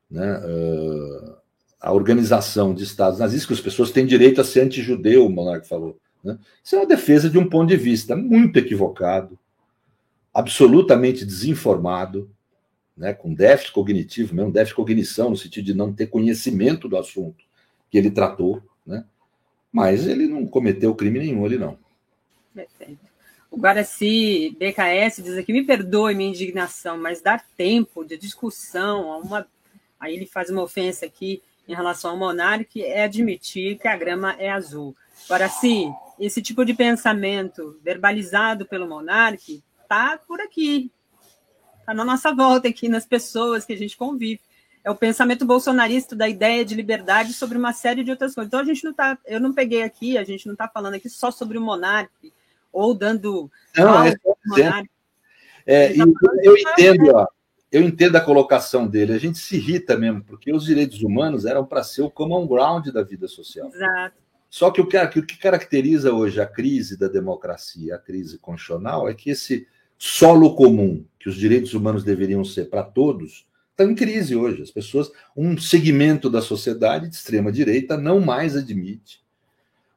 né, 0.07 0.37
uh, 0.37 1.35
a 1.81 1.91
organização 1.93 2.75
de 2.75 2.83
estados 2.83 3.17
nazistas, 3.17 3.47
que 3.47 3.53
as 3.53 3.59
pessoas 3.59 3.89
têm 3.89 4.05
direito 4.05 4.39
a 4.39 4.43
ser 4.43 4.61
anti-judeu, 4.61 5.25
o 5.25 5.31
Monarque 5.31 5.67
falou. 5.67 5.99
Né? 6.23 6.37
Isso 6.63 6.75
é 6.75 6.79
uma 6.79 6.87
defesa 6.87 7.29
de 7.29 7.37
um 7.37 7.47
ponto 7.47 7.69
de 7.69 7.77
vista 7.77 8.15
muito 8.15 8.57
equivocado, 8.57 9.37
absolutamente 10.33 11.25
desinformado, 11.25 12.29
né, 12.95 13.13
com 13.13 13.33
déficit 13.33 13.71
cognitivo, 13.71 14.35
mesmo 14.35 14.51
déficit 14.51 14.75
cognição, 14.75 15.29
no 15.29 15.37
sentido 15.37 15.65
de 15.65 15.73
não 15.73 15.93
ter 15.93 16.07
conhecimento 16.07 16.89
do 16.89 16.97
assunto 16.97 17.45
que 17.89 17.97
ele 17.97 18.11
tratou, 18.11 18.61
né? 18.85 19.05
mas 19.71 20.05
ele 20.05 20.27
não 20.27 20.45
cometeu 20.45 20.93
crime 20.93 21.19
nenhum, 21.19 21.45
ele 21.45 21.57
não. 21.57 21.77
Perfeito. 22.53 23.09
O 23.49 23.57
Guaraci 23.57 24.55
BKS 24.59 25.23
diz 25.23 25.37
aqui: 25.37 25.51
me 25.51 25.65
perdoe 25.65 26.13
minha 26.13 26.29
indignação, 26.29 26.97
mas 26.97 27.21
dar 27.21 27.43
tempo 27.57 28.03
de 28.03 28.17
discussão 28.17 29.11
a 29.11 29.17
uma. 29.17 29.47
Aí 29.99 30.15
ele 30.15 30.25
faz 30.25 30.49
uma 30.49 30.61
ofensa 30.61 31.05
aqui 31.05 31.41
em 31.67 31.75
relação 31.75 32.11
ao 32.11 32.17
monarca 32.17 32.79
é 32.79 33.03
admitir 33.03 33.77
que 33.77 33.87
a 33.87 33.95
grama 33.95 34.35
é 34.39 34.49
azul. 34.49 34.95
Guaraci, 35.27 35.91
esse 36.19 36.41
tipo 36.41 36.65
de 36.65 36.73
pensamento 36.73 37.79
verbalizado 37.83 38.65
pelo 38.65 38.87
monarca 38.87 39.43
está 39.81 40.19
por 40.27 40.39
aqui, 40.41 40.91
está 41.79 41.93
na 41.93 42.03
nossa 42.03 42.33
volta 42.33 42.67
aqui, 42.67 42.89
nas 42.89 43.05
pessoas 43.05 43.65
que 43.65 43.73
a 43.73 43.77
gente 43.77 43.97
convive. 43.97 44.41
É 44.83 44.89
o 44.89 44.95
pensamento 44.95 45.45
bolsonarista 45.45 46.15
da 46.15 46.27
ideia 46.27 46.63
de 46.63 46.75
liberdade 46.75 47.33
sobre 47.33 47.57
uma 47.57 47.73
série 47.73 48.03
de 48.03 48.11
outras 48.11 48.33
coisas. 48.33 48.47
Então 48.47 48.59
a 48.59 48.63
gente 48.63 48.83
não 48.83 48.91
está, 48.91 49.17
eu 49.25 49.39
não 49.39 49.53
peguei 49.53 49.83
aqui, 49.83 50.17
a 50.17 50.23
gente 50.23 50.45
não 50.45 50.53
está 50.53 50.67
falando 50.67 50.93
aqui 50.93 51.09
só 51.09 51.31
sobre 51.31 51.57
o 51.57 51.61
monarca 51.61 52.11
ou 52.71 52.93
dando 52.93 53.51
não, 53.75 54.03
é, 54.03 54.09
é, 55.65 55.93
tá 55.93 56.03
eu, 56.03 56.13
eu 56.43 56.57
entendo, 56.57 57.15
ó, 57.15 57.27
eu 57.71 57.83
entendo 57.83 58.15
a 58.15 58.21
colocação 58.21 58.87
dele. 58.87 59.13
A 59.13 59.19
gente 59.19 59.37
se 59.37 59.57
irrita 59.57 59.97
mesmo, 59.97 60.23
porque 60.23 60.51
os 60.51 60.65
direitos 60.65 61.03
humanos 61.03 61.45
eram 61.45 61.65
para 61.65 61.83
ser 61.83 62.01
o 62.01 62.09
common 62.09 62.47
ground 62.47 62.87
da 62.87 63.03
vida 63.03 63.27
social. 63.27 63.67
Exato. 63.67 64.15
Só 64.49 64.71
que 64.71 64.81
o 64.81 64.87
que, 64.87 65.37
caracteriza 65.37 66.11
hoje 66.11 66.41
a 66.41 66.45
crise 66.45 66.97
da 66.97 67.07
democracia, 67.07 67.95
a 67.95 67.99
crise 67.99 68.39
constitucional, 68.39 69.07
é 69.07 69.13
que 69.13 69.29
esse 69.29 69.67
solo 69.97 70.55
comum 70.55 71.05
que 71.19 71.29
os 71.29 71.35
direitos 71.35 71.73
humanos 71.73 72.03
deveriam 72.03 72.43
ser 72.43 72.69
para 72.69 72.83
todos, 72.83 73.47
está 73.71 73.83
em 73.83 73.93
crise 73.93 74.35
hoje. 74.35 74.61
As 74.61 74.71
pessoas, 74.71 75.11
um 75.35 75.57
segmento 75.57 76.29
da 76.29 76.41
sociedade 76.41 77.07
de 77.07 77.15
extrema 77.15 77.51
direita 77.51 77.95
não 77.95 78.19
mais 78.19 78.55
admite 78.55 79.21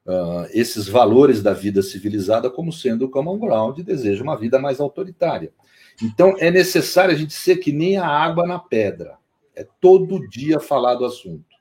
uh, 0.07 0.46
esses 0.50 0.86
valores 0.88 1.42
da 1.42 1.53
vida 1.53 1.82
civilizada 1.82 2.50
como 2.50 2.72
sendo 2.72 3.07
o 3.07 3.11
common 3.11 3.38
ground 3.38 3.78
e 3.78 3.82
deseja 3.82 4.22
uma 4.22 4.36
vida 4.36 4.59
mais 4.59 4.80
autoritária. 4.80 5.53
Então 6.03 6.36
é 6.38 6.50
necessário 6.50 7.14
a 7.14 7.18
gente 7.18 7.32
ser 7.32 7.57
que 7.57 7.72
nem 7.72 7.96
a 7.96 8.07
água 8.07 8.46
na 8.46 8.59
pedra. 8.59 9.16
É 9.55 9.66
todo 9.80 10.26
dia 10.28 10.59
falar 10.59 10.94
do 10.94 11.05
assunto. 11.05 11.51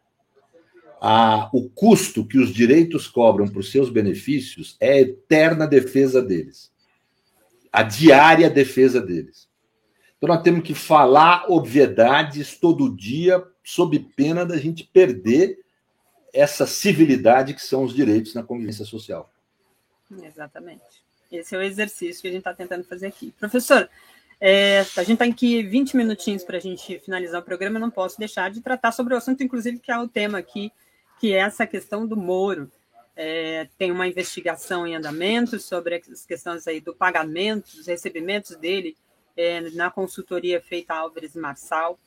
A, 1.03 1.49
o 1.51 1.67
custo 1.67 2.23
que 2.23 2.37
os 2.37 2.53
direitos 2.53 3.07
cobram 3.07 3.47
por 3.47 3.63
seus 3.63 3.89
benefícios 3.89 4.77
é 4.79 4.91
a 4.91 5.01
eterna 5.01 5.65
defesa 5.65 6.21
deles 6.21 6.71
a 7.71 7.83
diária 7.83 8.49
defesa 8.49 8.99
deles. 8.99 9.49
Então 10.17 10.27
nós 10.27 10.43
temos 10.43 10.63
que 10.63 10.75
falar 10.75 11.45
obviedades 11.49 12.57
todo 12.57 12.93
dia, 12.95 13.43
sob 13.63 13.97
pena 14.15 14.45
da 14.45 14.57
gente 14.57 14.83
perder 14.83 15.59
essa 16.33 16.67
civilidade 16.67 17.53
que 17.53 17.61
são 17.61 17.83
os 17.83 17.93
direitos 17.93 18.33
na 18.33 18.43
convivência 18.43 18.85
social. 18.85 19.31
Exatamente. 20.23 20.83
Esse 21.31 21.55
é 21.55 21.57
o 21.57 21.61
exercício 21.61 22.21
que 22.21 22.27
a 22.27 22.31
gente 22.31 22.41
está 22.41 22.53
tentando 22.53 22.83
fazer 22.83 23.07
aqui. 23.07 23.33
Professor, 23.39 23.89
é, 24.39 24.81
a 24.97 25.03
gente 25.03 25.13
está 25.13 25.25
aqui 25.25 25.63
20 25.63 25.95
minutinhos 25.95 26.43
para 26.43 26.57
a 26.57 26.59
gente 26.59 26.99
finalizar 26.99 27.41
o 27.41 27.45
programa, 27.45 27.77
eu 27.77 27.81
não 27.81 27.89
posso 27.89 28.19
deixar 28.19 28.51
de 28.51 28.59
tratar 28.61 28.91
sobre 28.91 29.13
o 29.13 29.17
assunto, 29.17 29.41
inclusive, 29.41 29.79
que 29.79 29.91
é 29.91 29.97
o 29.97 30.07
tema 30.07 30.37
aqui, 30.37 30.71
que 31.21 31.35
é 31.35 31.37
essa 31.37 31.67
questão 31.67 32.07
do 32.07 32.17
Moro. 32.17 32.69
É, 33.15 33.67
tem 33.77 33.91
uma 33.91 34.07
investigação 34.07 34.87
em 34.87 34.95
andamento 34.95 35.59
sobre 35.59 36.01
as 36.11 36.25
questões 36.25 36.67
aí 36.67 36.81
do 36.81 36.95
pagamento, 36.95 37.75
dos 37.77 37.85
recebimentos 37.85 38.55
dele 38.55 38.97
é, 39.37 39.61
na 39.71 39.91
consultoria 39.91 40.59
feita 40.59 40.95
a 40.95 40.97
Álvares 40.97 41.35
Marçal. 41.35 41.99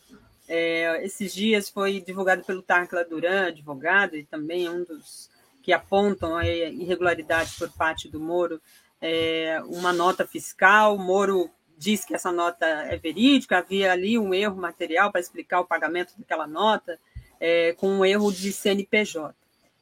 É, 0.48 1.00
esses 1.04 1.32
dias 1.32 1.70
foi 1.70 2.00
divulgado 2.00 2.42
pelo 2.42 2.60
Tarcla 2.60 3.04
Duran, 3.04 3.46
advogado, 3.46 4.16
e 4.16 4.24
também 4.24 4.68
um 4.68 4.82
dos 4.82 5.30
que 5.62 5.72
apontam 5.72 6.36
a 6.36 6.46
irregularidade 6.46 7.54
por 7.56 7.70
parte 7.70 8.08
do 8.08 8.18
Moro, 8.18 8.60
é, 9.00 9.62
uma 9.66 9.92
nota 9.92 10.26
fiscal. 10.26 10.96
O 10.96 10.98
Moro 10.98 11.48
diz 11.78 12.04
que 12.04 12.14
essa 12.16 12.32
nota 12.32 12.66
é 12.66 12.96
verídica, 12.96 13.58
havia 13.58 13.92
ali 13.92 14.18
um 14.18 14.34
erro 14.34 14.56
material 14.56 15.12
para 15.12 15.20
explicar 15.20 15.60
o 15.60 15.66
pagamento 15.66 16.12
daquela 16.18 16.48
nota, 16.48 16.98
é, 17.46 17.74
com 17.74 17.90
um 17.90 18.02
erro 18.06 18.32
de 18.32 18.50
CNPJ. 18.50 19.34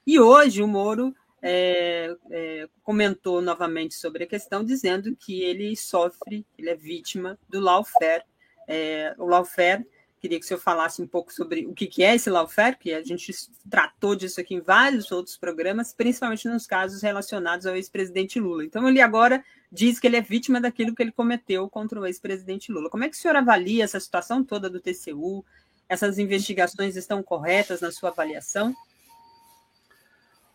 E 0.05 0.19
hoje 0.19 0.65
o 0.65 0.67
Moro 0.67 1.15
é, 1.41 2.13
é, 2.29 2.69
comentou 2.83 3.41
novamente 3.41 3.95
sobre 3.95 4.25
a 4.25 4.27
questão, 4.27 4.65
dizendo 4.65 5.15
que 5.15 5.45
ele 5.45 5.77
sofre, 5.77 6.45
ele 6.59 6.71
é 6.71 6.75
vítima 6.75 7.39
do 7.49 7.61
lawfare. 7.61 8.25
É, 8.67 9.15
o 9.17 9.27
lawfare, 9.27 9.87
queria 10.21 10.41
que 10.41 10.45
o 10.45 10.49
senhor 10.49 10.59
falasse 10.59 11.01
um 11.01 11.07
pouco 11.07 11.33
sobre 11.33 11.65
o 11.65 11.73
que, 11.73 11.87
que 11.87 12.03
é 12.03 12.17
esse 12.17 12.29
lawfare, 12.29 12.77
que 12.77 12.93
a 12.93 13.03
gente 13.05 13.33
tratou 13.71 14.17
disso 14.17 14.41
aqui 14.41 14.57
em 14.57 14.61
vários 14.61 15.13
outros 15.13 15.37
programas, 15.37 15.95
principalmente 15.95 16.49
nos 16.49 16.67
casos 16.67 17.01
relacionados 17.01 17.65
ao 17.65 17.77
ex-presidente 17.77 18.41
Lula. 18.41 18.65
Então, 18.65 18.89
ele 18.89 19.01
agora 19.01 19.45
diz 19.71 20.01
que 20.01 20.09
ele 20.09 20.17
é 20.17 20.21
vítima 20.21 20.61
daquilo 20.61 20.97
que 20.97 21.03
ele 21.03 21.13
cometeu 21.13 21.71
contra 21.71 22.01
o 22.01 22.07
ex-presidente 22.07 22.73
Lula. 22.73 22.91
Como 22.91 23.05
é 23.05 23.09
que 23.09 23.17
o 23.17 23.21
senhor 23.21 23.37
avalia 23.37 23.85
essa 23.85 24.01
situação 24.01 24.43
toda 24.43 24.69
do 24.69 24.81
TCU? 24.81 25.45
Essas 25.93 26.19
investigações 26.19 26.97
estão 26.97 27.23
corretas 27.23 27.83
na 27.83 27.93
sua 27.93 28.09
avaliação? 28.09 28.75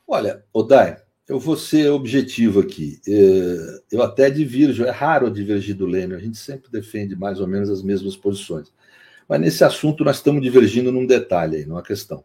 Olha, 0.08 0.44
Odai, 0.52 0.98
eu 1.30 1.40
vou 1.40 1.56
ser 1.56 1.92
objetivo 1.92 2.60
aqui. 2.60 3.00
É, 3.08 3.82
eu 3.92 4.02
até 4.02 4.32
divirjo, 4.32 4.84
é 4.84 4.90
raro 4.90 5.30
divergir 5.30 5.76
do 5.76 5.86
Lênin, 5.86 6.16
a 6.16 6.18
gente 6.18 6.40
sempre 6.40 6.72
defende 6.72 7.16
mais 7.16 7.40
ou 7.40 7.46
menos 7.46 7.70
as 7.70 7.84
mesmas 7.84 8.18
posições. 8.18 8.74
Mas 9.30 9.40
nesse 9.40 9.64
assunto 9.64 10.04
nós 10.04 10.16
estamos 10.16 10.42
divergindo 10.42 10.92
num 10.92 11.06
detalhe 11.06 11.58
aí, 11.58 11.66
numa 11.68 11.84
questão. 11.84 12.24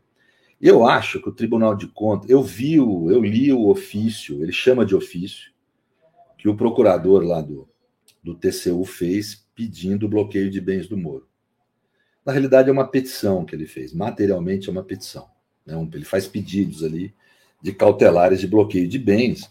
Eu 0.59 0.89
acho 0.89 1.21
que 1.21 1.29
o 1.29 1.35
Tribunal 1.35 1.77
de 1.77 1.89
Contas, 1.89 2.31
eu 2.31 2.43
vi, 2.43 2.81
o, 2.81 3.11
eu 3.11 3.21
li 3.23 3.53
o 3.53 3.69
ofício, 3.69 4.43
ele 4.43 4.53
chama 4.53 4.87
de 4.87 4.97
ofício, 4.97 5.53
que 6.39 6.49
o 6.49 6.57
procurador 6.57 7.23
lá 7.23 7.43
do, 7.43 7.69
do 8.25 8.35
TCU 8.35 8.87
fez 8.87 9.47
pedindo 9.55 10.07
o 10.07 10.09
bloqueio 10.09 10.51
de 10.51 10.63
bens 10.63 10.89
do 10.89 10.97
Moro. 10.97 11.31
Na 12.25 12.33
realidade, 12.33 12.69
é 12.69 12.73
uma 12.73 12.87
petição 12.87 13.45
que 13.45 13.55
ele 13.55 13.67
fez, 13.67 13.93
materialmente 13.93 14.69
é 14.69 14.73
uma 14.73 14.85
petição. 14.85 15.29
Né? 15.67 15.75
Ele 15.93 16.05
faz 16.05 16.27
pedidos 16.27 16.85
ali 16.85 17.15
de 17.61 17.73
cautelares 17.73 18.41
de 18.41 18.47
bloqueio 18.47 18.89
de 18.89 18.99
bens. 18.99 19.49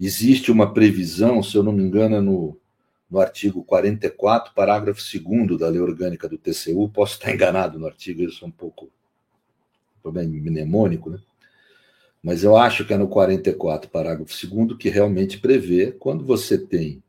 Existe 0.00 0.50
uma 0.50 0.72
previsão, 0.72 1.42
se 1.42 1.56
eu 1.56 1.62
não 1.62 1.72
me 1.72 1.82
engano, 1.82 2.16
é 2.16 2.20
no, 2.20 2.56
no 3.10 3.20
artigo 3.20 3.64
44, 3.64 4.54
parágrafo 4.54 5.00
2 5.00 5.58
da 5.58 5.68
lei 5.68 5.80
orgânica 5.80 6.28
do 6.28 6.38
TCU. 6.38 6.88
Posso 6.88 7.14
estar 7.14 7.32
enganado 7.34 7.78
no 7.78 7.86
artigo, 7.86 8.22
isso 8.22 8.44
é 8.44 8.48
um 8.48 8.52
pouco 8.52 8.90
bem 10.10 10.28
mnemônico, 10.28 11.10
né? 11.10 11.18
Mas 12.22 12.42
eu 12.42 12.56
acho 12.56 12.84
que 12.84 12.92
é 12.92 12.96
no 12.96 13.08
44, 13.08 13.90
parágrafo 13.90 14.34
2 14.46 14.76
que 14.78 14.88
realmente 14.88 15.38
prevê 15.38 15.92
quando 15.92 16.24
você 16.24 16.58
tem 16.58 17.02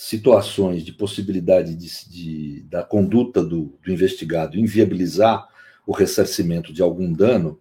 situações 0.00 0.84
de 0.84 0.92
possibilidade 0.92 1.74
de, 1.74 2.08
de 2.08 2.60
da 2.68 2.84
conduta 2.84 3.42
do, 3.42 3.76
do 3.82 3.92
investigado 3.92 4.56
inviabilizar 4.56 5.48
o 5.84 5.90
ressarcimento 5.92 6.72
de 6.72 6.80
algum 6.80 7.12
dano, 7.12 7.58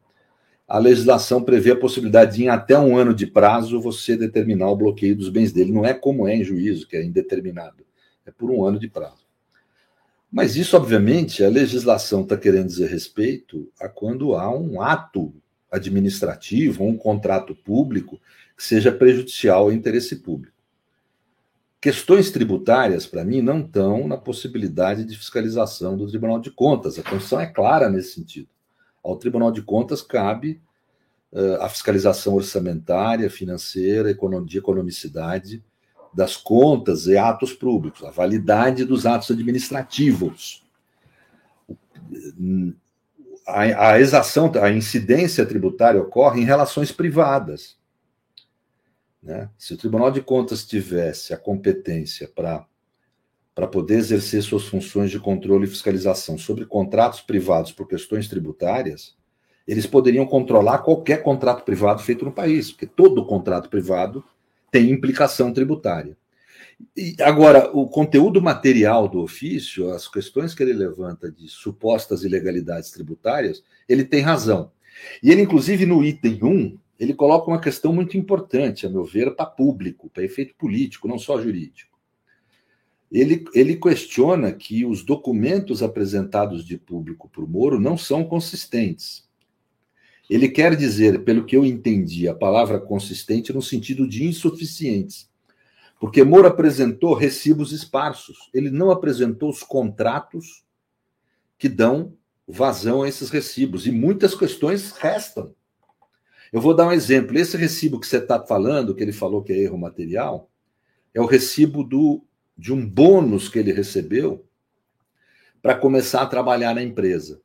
a 0.67 0.77
legislação 0.77 1.41
prevê 1.41 1.71
a 1.71 1.75
possibilidade 1.75 2.35
de, 2.35 2.43
em 2.43 2.49
até 2.49 2.77
um 2.77 2.95
ano 2.95 3.11
de 3.11 3.25
prazo, 3.25 3.81
você 3.81 4.15
determinar 4.15 4.69
o 4.69 4.75
bloqueio 4.75 5.15
dos 5.15 5.29
bens 5.29 5.51
dele. 5.51 5.71
Não 5.71 5.83
é 5.83 5.95
como 5.95 6.27
é 6.27 6.35
em 6.35 6.43
juízo, 6.43 6.87
que 6.87 6.95
é 6.95 7.03
indeterminado. 7.03 7.83
É 8.23 8.29
por 8.29 8.51
um 8.51 8.63
ano 8.63 8.77
de 8.77 8.87
prazo. 8.87 9.25
Mas 10.31 10.55
isso, 10.55 10.77
obviamente, 10.77 11.43
a 11.43 11.49
legislação 11.49 12.21
está 12.21 12.37
querendo 12.37 12.67
dizer 12.67 12.87
respeito 12.87 13.67
a 13.81 13.89
quando 13.89 14.35
há 14.35 14.55
um 14.55 14.79
ato 14.79 15.33
administrativo, 15.71 16.83
um 16.83 16.95
contrato 16.95 17.55
público 17.55 18.21
que 18.55 18.63
seja 18.63 18.91
prejudicial 18.91 19.63
ao 19.63 19.71
interesse 19.71 20.17
público. 20.17 20.56
Questões 21.87 22.29
tributárias, 22.31 23.07
para 23.07 23.23
mim, 23.23 23.41
não 23.41 23.61
estão 23.61 24.09
na 24.09 24.17
possibilidade 24.17 25.05
de 25.05 25.17
fiscalização 25.17 25.95
do 25.95 26.05
Tribunal 26.05 26.37
de 26.37 26.51
Contas. 26.51 26.99
A 26.99 27.01
Constituição 27.01 27.39
é 27.39 27.45
clara 27.45 27.89
nesse 27.89 28.15
sentido. 28.15 28.49
Ao 29.01 29.15
Tribunal 29.15 29.53
de 29.53 29.61
Contas 29.61 30.01
cabe 30.01 30.59
uh, 31.31 31.61
a 31.61 31.69
fiscalização 31.69 32.35
orçamentária, 32.35 33.29
financeira, 33.29 34.13
de 34.45 34.57
economicidade 34.57 35.63
das 36.13 36.35
contas 36.35 37.07
e 37.07 37.15
atos 37.15 37.53
públicos, 37.53 38.03
a 38.03 38.11
validade 38.11 38.83
dos 38.83 39.05
atos 39.05 39.31
administrativos. 39.31 40.65
A, 43.47 43.91
a 43.91 43.99
exação, 44.01 44.51
a 44.61 44.69
incidência 44.69 45.45
tributária 45.45 46.01
ocorre 46.01 46.41
em 46.41 46.45
relações 46.45 46.91
privadas. 46.91 47.77
Né? 49.21 49.49
Se 49.57 49.73
o 49.73 49.77
Tribunal 49.77 50.11
de 50.11 50.21
Contas 50.21 50.65
tivesse 50.65 51.33
a 51.33 51.37
competência 51.37 52.27
para 52.27 53.67
poder 53.67 53.95
exercer 53.95 54.41
suas 54.41 54.65
funções 54.65 55.11
de 55.11 55.19
controle 55.19 55.65
e 55.65 55.69
fiscalização 55.69 56.37
sobre 56.37 56.65
contratos 56.65 57.21
privados 57.21 57.71
por 57.71 57.87
questões 57.87 58.27
tributárias, 58.27 59.15
eles 59.67 59.85
poderiam 59.85 60.25
controlar 60.25 60.79
qualquer 60.79 61.21
contrato 61.21 61.65
privado 61.65 62.01
feito 62.01 62.23
no 62.23 62.31
país, 62.31 62.71
porque 62.71 62.87
todo 62.87 63.25
contrato 63.25 63.69
privado 63.69 64.23
tem 64.71 64.91
implicação 64.91 65.51
tributária. 65.51 66.17
E 66.95 67.15
agora, 67.21 67.71
o 67.75 67.87
conteúdo 67.89 68.41
material 68.41 69.07
do 69.07 69.19
ofício, 69.19 69.91
as 69.91 70.07
questões 70.07 70.53
que 70.53 70.61
ele 70.61 70.73
levanta 70.73 71.31
de 71.31 71.47
supostas 71.47 72.23
ilegalidades 72.23 72.91
tributárias, 72.91 73.63
ele 73.89 74.05
tem 74.05 74.21
razão. 74.21 74.71
E 75.21 75.31
ele, 75.31 75.41
inclusive, 75.41 75.85
no 75.85 76.03
item 76.03 76.39
1, 76.41 76.79
ele 76.99 77.13
coloca 77.13 77.49
uma 77.49 77.61
questão 77.61 77.93
muito 77.93 78.17
importante, 78.17 78.85
a 78.85 78.89
meu 78.89 79.03
ver, 79.03 79.35
para 79.35 79.45
público, 79.45 80.09
para 80.09 80.23
efeito 80.23 80.55
político, 80.55 81.07
não 81.07 81.19
só 81.19 81.39
jurídico. 81.41 81.97
Ele, 83.11 83.45
ele 83.53 83.75
questiona 83.77 84.51
que 84.51 84.85
os 84.85 85.03
documentos 85.03 85.81
apresentados 85.81 86.65
de 86.65 86.77
público 86.77 87.29
para 87.29 87.43
o 87.43 87.47
Moro 87.47 87.79
não 87.79 87.97
são 87.97 88.23
consistentes. 88.23 89.27
Ele 90.29 90.49
quer 90.49 90.75
dizer, 90.75 91.23
pelo 91.23 91.45
que 91.45 91.55
eu 91.55 91.65
entendi, 91.65 92.27
a 92.27 92.35
palavra 92.35 92.81
consistente 92.81 93.53
no 93.53 93.61
sentido 93.61 94.07
de 94.07 94.25
insuficientes. 94.25 95.29
Porque 95.99 96.23
Moro 96.23 96.47
apresentou 96.47 97.13
recibos 97.13 97.71
esparsos, 97.71 98.49
ele 98.53 98.69
não 98.69 98.91
apresentou 98.91 99.49
os 99.49 99.63
contratos 99.63 100.63
que 101.57 101.69
dão 101.69 102.13
vazão 102.47 103.03
a 103.03 103.09
esses 103.09 103.29
recibos, 103.29 103.87
e 103.87 103.91
muitas 103.91 104.35
questões 104.35 104.91
restam. 104.91 105.53
Eu 106.51 106.61
vou 106.61 106.73
dar 106.73 106.87
um 106.87 106.91
exemplo. 106.91 107.37
Esse 107.37 107.57
recibo 107.57 107.99
que 107.99 108.07
você 108.07 108.17
está 108.17 108.39
falando, 108.45 108.95
que 108.95 109.03
ele 109.03 109.11
falou 109.11 109.43
que 109.43 109.51
é 109.53 109.57
erro 109.57 109.77
material, 109.77 110.49
é 111.13 111.21
o 111.21 111.25
recibo 111.25 111.83
do, 111.83 112.23
de 112.57 112.73
um 112.73 112.87
bônus 112.87 113.49
que 113.49 113.59
ele 113.59 113.71
recebeu 113.71 114.45
para 115.61 115.75
começar 115.75 116.21
a 116.21 116.27
trabalhar 116.27 116.73
na 116.73 116.83
empresa. 116.83 117.41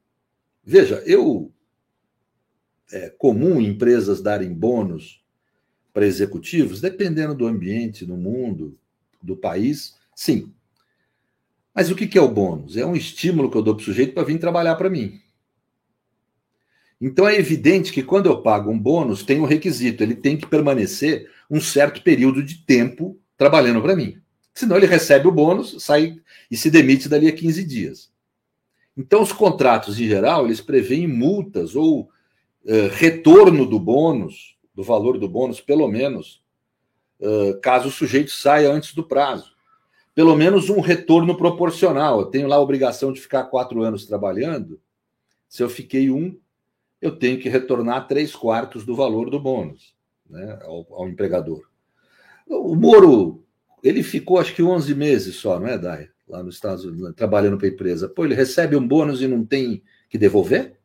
Veja, 0.65 1.03
eu. 1.07 1.53
É 2.93 3.09
comum 3.09 3.59
empresas 3.59 4.21
darem 4.21 4.53
bônus 4.53 5.25
para 5.95 6.07
executivos, 6.07 6.81
dependendo 6.81 7.35
do 7.35 7.47
ambiente, 7.47 8.05
no 8.05 8.19
mundo, 8.19 8.79
do 9.23 9.35
país, 9.35 9.97
sim. 10.15 10.53
Mas 11.75 11.91
o 11.91 11.97
que 11.97 12.19
é 12.19 12.21
o 12.21 12.29
bônus? 12.29 12.77
É 12.77 12.85
um 12.85 12.95
estímulo 12.95 13.51
que 13.51 13.57
eu 13.57 13.63
dou 13.63 13.75
para 13.75 13.81
o 13.81 13.85
sujeito 13.85 14.13
para 14.13 14.25
vir 14.25 14.39
trabalhar 14.39 14.75
para 14.75 14.91
mim. 14.91 15.22
Então 17.03 17.27
é 17.27 17.37
evidente 17.37 17.93
que 17.93 18.01
quando 18.01 18.27
eu 18.27 18.41
pago 18.41 18.71
um 18.71 18.79
bônus, 18.79 19.25
tem 19.25 19.41
um 19.41 19.45
requisito, 19.45 20.05
ele 20.05 20.15
tem 20.15 20.37
que 20.37 20.47
permanecer 20.47 21.29
um 21.51 21.61
certo 21.61 22.01
período 22.01 22.45
de 22.45 22.65
tempo 22.65 23.19
trabalhando 23.37 23.83
para 23.83 23.97
mim. 23.97 24.19
Senão 24.55 24.77
ele 24.77 24.87
recebe 24.87 25.27
o 25.27 25.33
bônus, 25.33 25.83
sai 25.83 26.15
e 26.49 26.57
se 26.57 26.71
demite 26.71 27.09
dali 27.09 27.27
a 27.27 27.33
15 27.33 27.65
dias. 27.65 28.13
Então 28.97 29.21
os 29.21 29.33
contratos 29.33 29.99
em 29.99 30.07
geral, 30.07 30.45
eles 30.45 30.61
prevêem 30.61 31.09
multas 31.09 31.75
ou 31.75 32.03
uh, 32.03 32.89
retorno 32.93 33.67
do 33.67 33.81
bônus, 33.81 34.57
do 34.73 34.85
valor 34.85 35.19
do 35.19 35.29
bônus, 35.29 35.61
pelo 35.61 35.89
menos, 35.89 36.41
uh, 37.19 37.61
caso 37.61 37.89
o 37.89 37.93
sujeito 37.93 38.31
saia 38.31 38.71
antes 38.71 38.95
do 38.95 39.03
prazo. 39.03 39.51
Pelo 40.15 40.37
menos 40.37 40.71
um 40.71 40.79
retorno 40.79 41.37
proporcional. 41.37 42.21
Eu 42.21 42.27
tenho 42.27 42.47
lá 42.47 42.57
a 42.57 42.61
obrigação 42.61 43.13
de 43.13 43.21
ficar 43.21 43.45
quatro 43.45 43.83
anos 43.83 44.07
trabalhando. 44.07 44.79
Se 45.49 45.65
eu 45.65 45.69
fiquei 45.69 46.09
um, 46.09 46.39
eu 47.03 47.11
tenho 47.11 47.39
que 47.41 47.49
retornar 47.49 48.07
três 48.07 48.35
quartos 48.35 48.87
do 48.87 48.95
valor 48.95 49.29
do 49.29 49.41
bônus 49.41 49.93
né, 50.31 50.57
ao, 50.63 50.87
ao, 50.93 51.09
empregador. 51.09 51.69
O 52.49 52.77
Moro, 52.77 53.45
ele 53.83 54.05
ficou 54.05 54.39
acho 54.39 54.55
que 54.55 54.63
11 54.63 54.95
meses 54.95 55.35
só, 55.35 55.59
não 55.59 55.67
é, 55.67 55.77
Dai? 55.77 56.09
Lá 56.29 56.43
nos 56.45 56.55
Estados 56.55 56.85
Unidos, 56.85 57.13
trabalhando 57.17 57.59
para 57.59 57.67
a 57.67 57.71
empresa. 57.71 58.09
Pô, 58.09 58.25
ele 58.25 58.37
recebe 58.37 58.77
um 58.77 58.87
bônus 58.87 59.21
e 59.21 59.27
não 59.27 59.45
tem 59.45 59.83
que 60.09 60.17
devolver? 60.17 60.77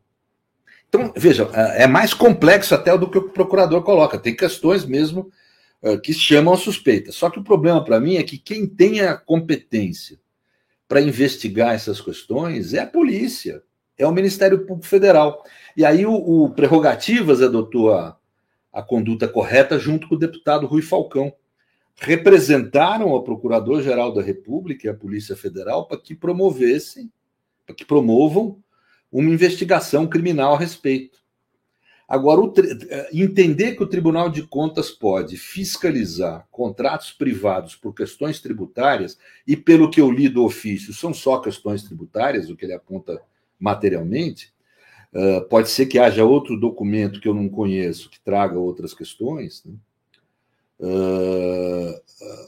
Então, 0.89 1.13
veja, 1.15 1.47
é, 1.53 1.84
é 1.84 1.88
mais 1.88 2.13
complexo 2.13 2.74
até 2.74 2.97
do 2.97 3.09
que 3.09 3.20
o 3.20 3.30
procurador 3.30 3.84
coloca. 3.84 4.18
Tem 4.18 4.36
questões 4.36 4.86
mesmo 4.86 5.32
uh, 5.84 5.99
que 6.01 6.13
chamam 6.13 6.55
a 6.55 6.57
suspeita. 6.57 7.11
Só 7.11 7.30
que 7.30 7.39
o 7.39 7.43
problema 7.43 7.84
para 7.84 7.99
mim 7.99 8.15
é 8.15 8.24
que 8.24 8.38
quem 8.38 8.65
tem 8.65 9.01
a 9.01 9.15
competência 9.15 10.20
para 10.88 11.01
investigar 11.01 11.76
essas 11.76 12.01
questões 12.01 12.74
é 12.74 12.80
a 12.80 12.88
polícia 12.88 13.61
é 13.97 14.05
o 14.05 14.11
Ministério 14.11 14.59
Público 14.59 14.88
Federal. 14.88 15.43
E 15.78 15.86
aí 15.86 16.07
o, 16.07 16.15
o 16.15 16.49
Prerrogativas 16.49 17.39
adotou 17.39 17.93
a, 17.93 18.17
a 18.73 18.82
conduta 18.82 19.28
correta 19.28 19.78
junto 19.78 20.09
com 20.09 20.15
o 20.15 20.19
deputado 20.19 20.65
Rui 20.65 20.82
Falcão. 20.82 21.32
Representaram 21.99 23.09
o 23.11 23.21
Procurador-Geral 23.21 24.11
da 24.11 24.23
República 24.23 24.88
e 24.88 24.89
a 24.89 24.93
Polícia 24.95 25.36
Federal 25.36 25.88
para 25.88 25.99
que 25.99 26.15
promovessem, 26.15 27.11
para 27.63 27.75
que 27.75 27.86
promovam 27.86 28.57
uma 29.11 29.30
investigação 29.30 30.07
criminal 30.07 30.55
a 30.55 30.57
respeito. 30.57 31.19
Agora, 32.07 32.41
entender 33.13 33.75
que 33.75 33.84
o 33.84 33.88
Tribunal 33.88 34.30
de 34.30 34.41
Contas 34.47 34.89
pode 34.89 35.38
fiscalizar 35.38 36.47
contratos 36.49 37.11
privados 37.11 37.75
por 37.75 37.93
questões 37.93 38.39
tributárias, 38.39 39.17
e 39.45 39.55
pelo 39.55 39.91
que 39.91 40.01
eu 40.01 40.09
li 40.09 40.28
do 40.28 40.43
ofício, 40.43 40.93
são 40.93 41.13
só 41.13 41.38
questões 41.39 41.84
tributárias, 41.84 42.49
o 42.49 42.55
que 42.55 42.65
ele 42.65 42.73
aponta 42.73 43.21
materialmente, 43.59 44.53
uh, 45.18 45.41
pode 45.49 45.70
ser 45.70 45.88
que 45.88 45.97
haja 45.97 46.24
outro 46.24 46.59
documento 46.59 47.20
que 47.20 47.28
eu 47.28 47.34
não 47.34 47.49
conheço 47.49 48.09
que 48.09 48.20
traga 48.20 48.59
outras 48.59 48.93
questões. 48.93 49.63
Né? 49.65 49.74
Uh, 50.80 52.01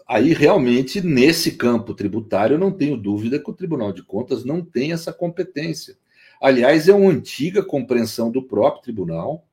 aí 0.07 0.33
realmente 0.33 1.01
nesse 1.01 1.53
campo 1.53 1.95
tributário 1.95 2.53
eu 2.53 2.59
não 2.59 2.71
tenho 2.71 2.95
dúvida 2.95 3.39
que 3.39 3.49
o 3.49 3.53
Tribunal 3.53 3.91
de 3.91 4.03
Contas 4.03 4.45
não 4.45 4.63
tem 4.63 4.91
essa 4.93 5.11
competência. 5.11 5.97
Aliás, 6.39 6.87
é 6.87 6.93
uma 6.93 7.11
antiga 7.11 7.63
compreensão 7.63 8.31
do 8.31 8.41
próprio 8.41 8.83
tribunal 8.83 9.45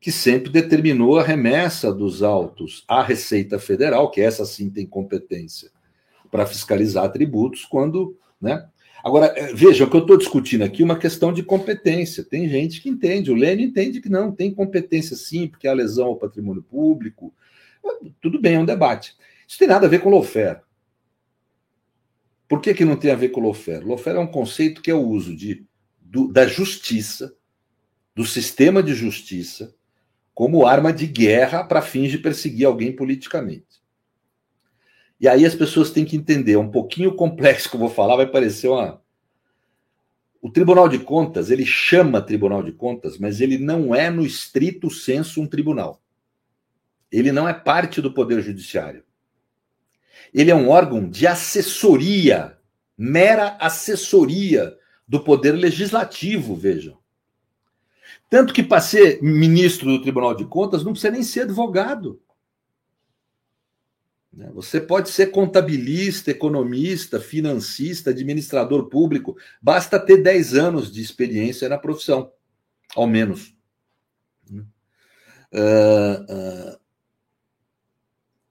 que 0.00 0.10
sempre 0.10 0.50
determinou 0.50 1.18
a 1.18 1.22
remessa 1.22 1.92
dos 1.92 2.22
autos 2.22 2.84
à 2.88 3.02
Receita 3.02 3.58
Federal, 3.58 4.10
que 4.10 4.20
essa 4.20 4.44
sim 4.44 4.70
tem 4.70 4.86
competência 4.86 5.70
para 6.30 6.46
fiscalizar 6.46 7.10
tributos 7.12 7.64
quando, 7.64 8.16
né, 8.40 8.68
Agora, 9.02 9.32
é, 9.36 9.52
veja, 9.54 9.84
o 9.84 9.90
que 9.90 9.96
eu 9.96 10.00
estou 10.00 10.16
discutindo 10.16 10.64
aqui 10.64 10.82
é 10.82 10.84
uma 10.84 10.98
questão 10.98 11.32
de 11.32 11.42
competência. 11.42 12.24
Tem 12.24 12.48
gente 12.48 12.80
que 12.80 12.88
entende, 12.88 13.30
o 13.30 13.34
Lênin 13.34 13.64
entende 13.64 14.00
que 14.00 14.08
não, 14.08 14.32
tem 14.32 14.52
competência 14.52 15.16
sim, 15.16 15.46
porque 15.46 15.66
é 15.66 15.70
a 15.70 15.74
lesão 15.74 16.06
ao 16.06 16.16
patrimônio 16.16 16.62
público. 16.62 17.32
Tudo 18.20 18.40
bem, 18.40 18.54
é 18.54 18.58
um 18.58 18.64
debate. 18.64 19.14
Isso 19.46 19.58
tem 19.58 19.68
nada 19.68 19.86
a 19.86 19.88
ver 19.88 20.00
com 20.00 20.10
lawfare. 20.10 20.60
Por 22.48 22.60
que, 22.60 22.74
que 22.74 22.84
não 22.84 22.96
tem 22.96 23.10
a 23.10 23.16
ver 23.16 23.28
com 23.28 23.40
lawfare? 23.40 23.84
Lawfare 23.84 24.16
é 24.16 24.20
um 24.20 24.26
conceito 24.26 24.82
que 24.82 24.90
é 24.90 24.94
o 24.94 25.06
uso 25.06 25.36
de, 25.36 25.66
do, 26.00 26.32
da 26.32 26.46
justiça, 26.46 27.34
do 28.14 28.24
sistema 28.24 28.82
de 28.82 28.94
justiça, 28.94 29.74
como 30.34 30.66
arma 30.66 30.92
de 30.92 31.06
guerra 31.06 31.62
para 31.62 31.82
fins 31.82 32.10
de 32.10 32.18
perseguir 32.18 32.66
alguém 32.66 32.94
politicamente. 32.94 33.67
E 35.20 35.26
aí 35.26 35.44
as 35.44 35.54
pessoas 35.54 35.90
têm 35.90 36.04
que 36.04 36.16
entender, 36.16 36.52
é 36.52 36.58
um 36.58 36.70
pouquinho 36.70 37.14
complexo 37.14 37.68
que 37.68 37.76
eu 37.76 37.80
vou 37.80 37.90
falar, 37.90 38.16
vai 38.16 38.26
parecer 38.26 38.68
uma. 38.68 39.02
O 40.40 40.48
Tribunal 40.48 40.88
de 40.88 41.00
Contas, 41.00 41.50
ele 41.50 41.66
chama 41.66 42.22
Tribunal 42.22 42.62
de 42.62 42.70
Contas, 42.70 43.18
mas 43.18 43.40
ele 43.40 43.58
não 43.58 43.92
é, 43.92 44.08
no 44.08 44.24
estrito 44.24 44.88
senso, 44.88 45.40
um 45.40 45.46
tribunal. 45.46 46.00
Ele 47.10 47.32
não 47.32 47.48
é 47.48 47.52
parte 47.52 48.00
do 48.00 48.12
Poder 48.12 48.40
Judiciário. 48.40 49.02
Ele 50.32 50.50
é 50.50 50.54
um 50.54 50.68
órgão 50.68 51.08
de 51.08 51.26
assessoria, 51.26 52.56
mera 52.96 53.56
assessoria 53.60 54.76
do 55.06 55.18
Poder 55.18 55.52
Legislativo, 55.52 56.54
vejam. 56.54 56.98
Tanto 58.30 58.52
que, 58.52 58.62
para 58.62 58.80
ser 58.80 59.20
ministro 59.22 59.90
do 59.90 60.02
Tribunal 60.02 60.34
de 60.34 60.44
Contas, 60.44 60.84
não 60.84 60.92
precisa 60.92 61.12
nem 61.12 61.22
ser 61.22 61.40
advogado. 61.40 62.20
Né? 64.38 64.48
Você 64.54 64.80
pode 64.80 65.10
ser 65.10 65.32
contabilista, 65.32 66.30
economista, 66.30 67.18
financista, 67.18 68.10
administrador 68.10 68.88
público, 68.88 69.36
basta 69.60 69.98
ter 69.98 70.22
10 70.22 70.54
anos 70.54 70.92
de 70.92 71.02
experiência 71.02 71.68
na 71.68 71.76
profissão, 71.76 72.30
ao 72.94 73.08
menos. 73.08 73.52
Uh, 74.48 76.22
uh, 76.22 76.78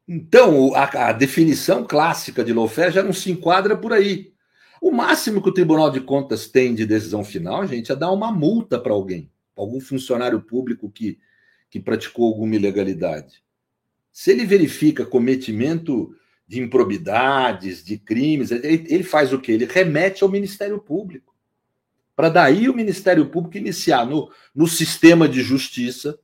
então, 0.06 0.76
a, 0.76 1.10
a, 1.10 1.14
definição 1.14 1.86
clássica 1.86 2.44
de 2.44 2.52
lawfare 2.52 2.92
já 2.92 3.02
não 3.02 3.14
se 3.14 3.32
enquadra 3.32 3.78
por 3.78 3.94
aí. 3.94 4.34
O 4.82 4.92
máximo 4.92 5.42
que 5.42 5.50
o 5.50 5.54
Tribunal 5.54 5.90
de 5.90 6.02
Contas 6.02 6.50
tem 6.50 6.76
de 6.76 6.86
decisão 6.86 7.24
final, 7.24 7.66
gente, 7.66 7.94
é 7.94 7.96
dar 7.96 8.12
uma 8.12 8.32
multa 8.32 8.78
para 8.78 8.92
alguém, 8.92 9.32
algum 9.56 9.80
funcionário 9.80 10.42
público 10.42 10.90
que, 10.90 11.18
que 11.70 11.80
praticou 11.80 12.28
alguma 12.28 12.56
ilegalidade. 12.56 13.42
Se 14.18 14.32
ele 14.32 14.48
verifica 14.48 15.06
cometimento 15.06 16.12
de 16.48 16.60
improbidades, 16.60 17.84
de 17.84 18.00
crimes, 18.00 18.50
ele, 18.50 18.84
ele 18.90 19.04
faz 19.04 19.32
o 19.32 19.40
quê? 19.40 19.52
Ele 19.52 19.66
remete 19.66 20.24
ao 20.24 20.30
Ministério 20.30 20.80
Público. 20.80 21.36
Para 22.16 22.28
daí 22.28 22.68
o 22.68 22.74
Ministério 22.74 23.28
Público 23.28 23.58
iniciar 23.58 24.08
no, 24.08 24.32
no 24.56 24.66
sistema 24.66 25.30
de 25.30 25.44
justiça 25.44 26.18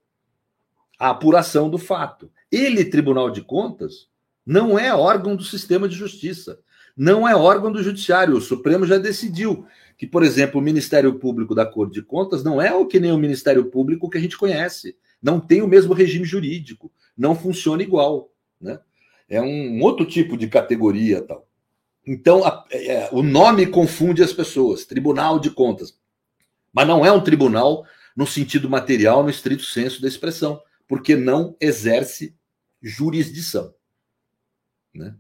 a 0.98 1.12
apuração 1.12 1.70
do 1.70 1.78
fato. 1.78 2.32
Ele, 2.52 2.84
Tribunal 2.84 3.30
de 3.30 3.44
Contas, 3.44 4.08
não 4.44 4.80
é 4.80 4.92
órgão 4.92 5.36
do 5.36 5.44
sistema 5.44 5.88
de 5.88 5.94
justiça, 5.96 6.60
não 6.98 7.28
é 7.28 7.36
órgão 7.36 7.72
do 7.72 7.84
Judiciário. 7.84 8.36
O 8.36 8.42
Supremo 8.42 8.88
já 8.88 8.98
decidiu 8.98 9.68
que, 10.00 10.08
por 10.08 10.24
exemplo, 10.24 10.60
o 10.60 10.64
Ministério 10.64 11.20
Público 11.20 11.54
da 11.54 11.64
Cor 11.64 11.92
de 11.92 12.02
Contas 12.02 12.44
não 12.44 12.60
é 12.60 12.74
o 12.74 12.88
que 12.88 13.00
nem 13.00 13.12
o 13.12 13.20
Ministério 13.20 13.66
Público 13.66 14.10
que 14.10 14.18
a 14.18 14.22
gente 14.22 14.36
conhece, 14.36 14.98
não 15.22 15.40
tem 15.40 15.62
o 15.62 15.68
mesmo 15.68 15.94
regime 15.94 16.26
jurídico 16.26 16.92
não 17.18 17.36
funciona 17.36 17.84
igual, 17.84 18.32
né? 18.60 18.80
É 19.30 19.42
um 19.42 19.82
outro 19.82 20.06
tipo 20.06 20.38
de 20.38 20.48
categoria 20.48 21.22
tal. 21.22 21.48
Então, 22.06 22.46
a, 22.46 22.66
é, 22.70 23.10
o 23.12 23.24
nome 23.24 23.66
confunde 23.66 24.22
as 24.22 24.34
pessoas, 24.34 24.86
Tribunal 24.86 25.40
de 25.40 25.50
Contas. 25.50 25.98
Mas 26.72 26.88
não 26.88 27.06
é 27.06 27.12
um 27.12 27.24
tribunal 27.24 27.86
no 28.16 28.28
sentido 28.28 28.70
material, 28.70 29.24
no 29.24 29.30
estrito 29.30 29.64
senso 29.64 30.02
da 30.02 30.08
expressão, 30.08 30.62
porque 30.88 31.16
não 31.16 31.56
exerce 31.60 32.36
jurisdição. 32.82 33.74
Né? 34.94 35.16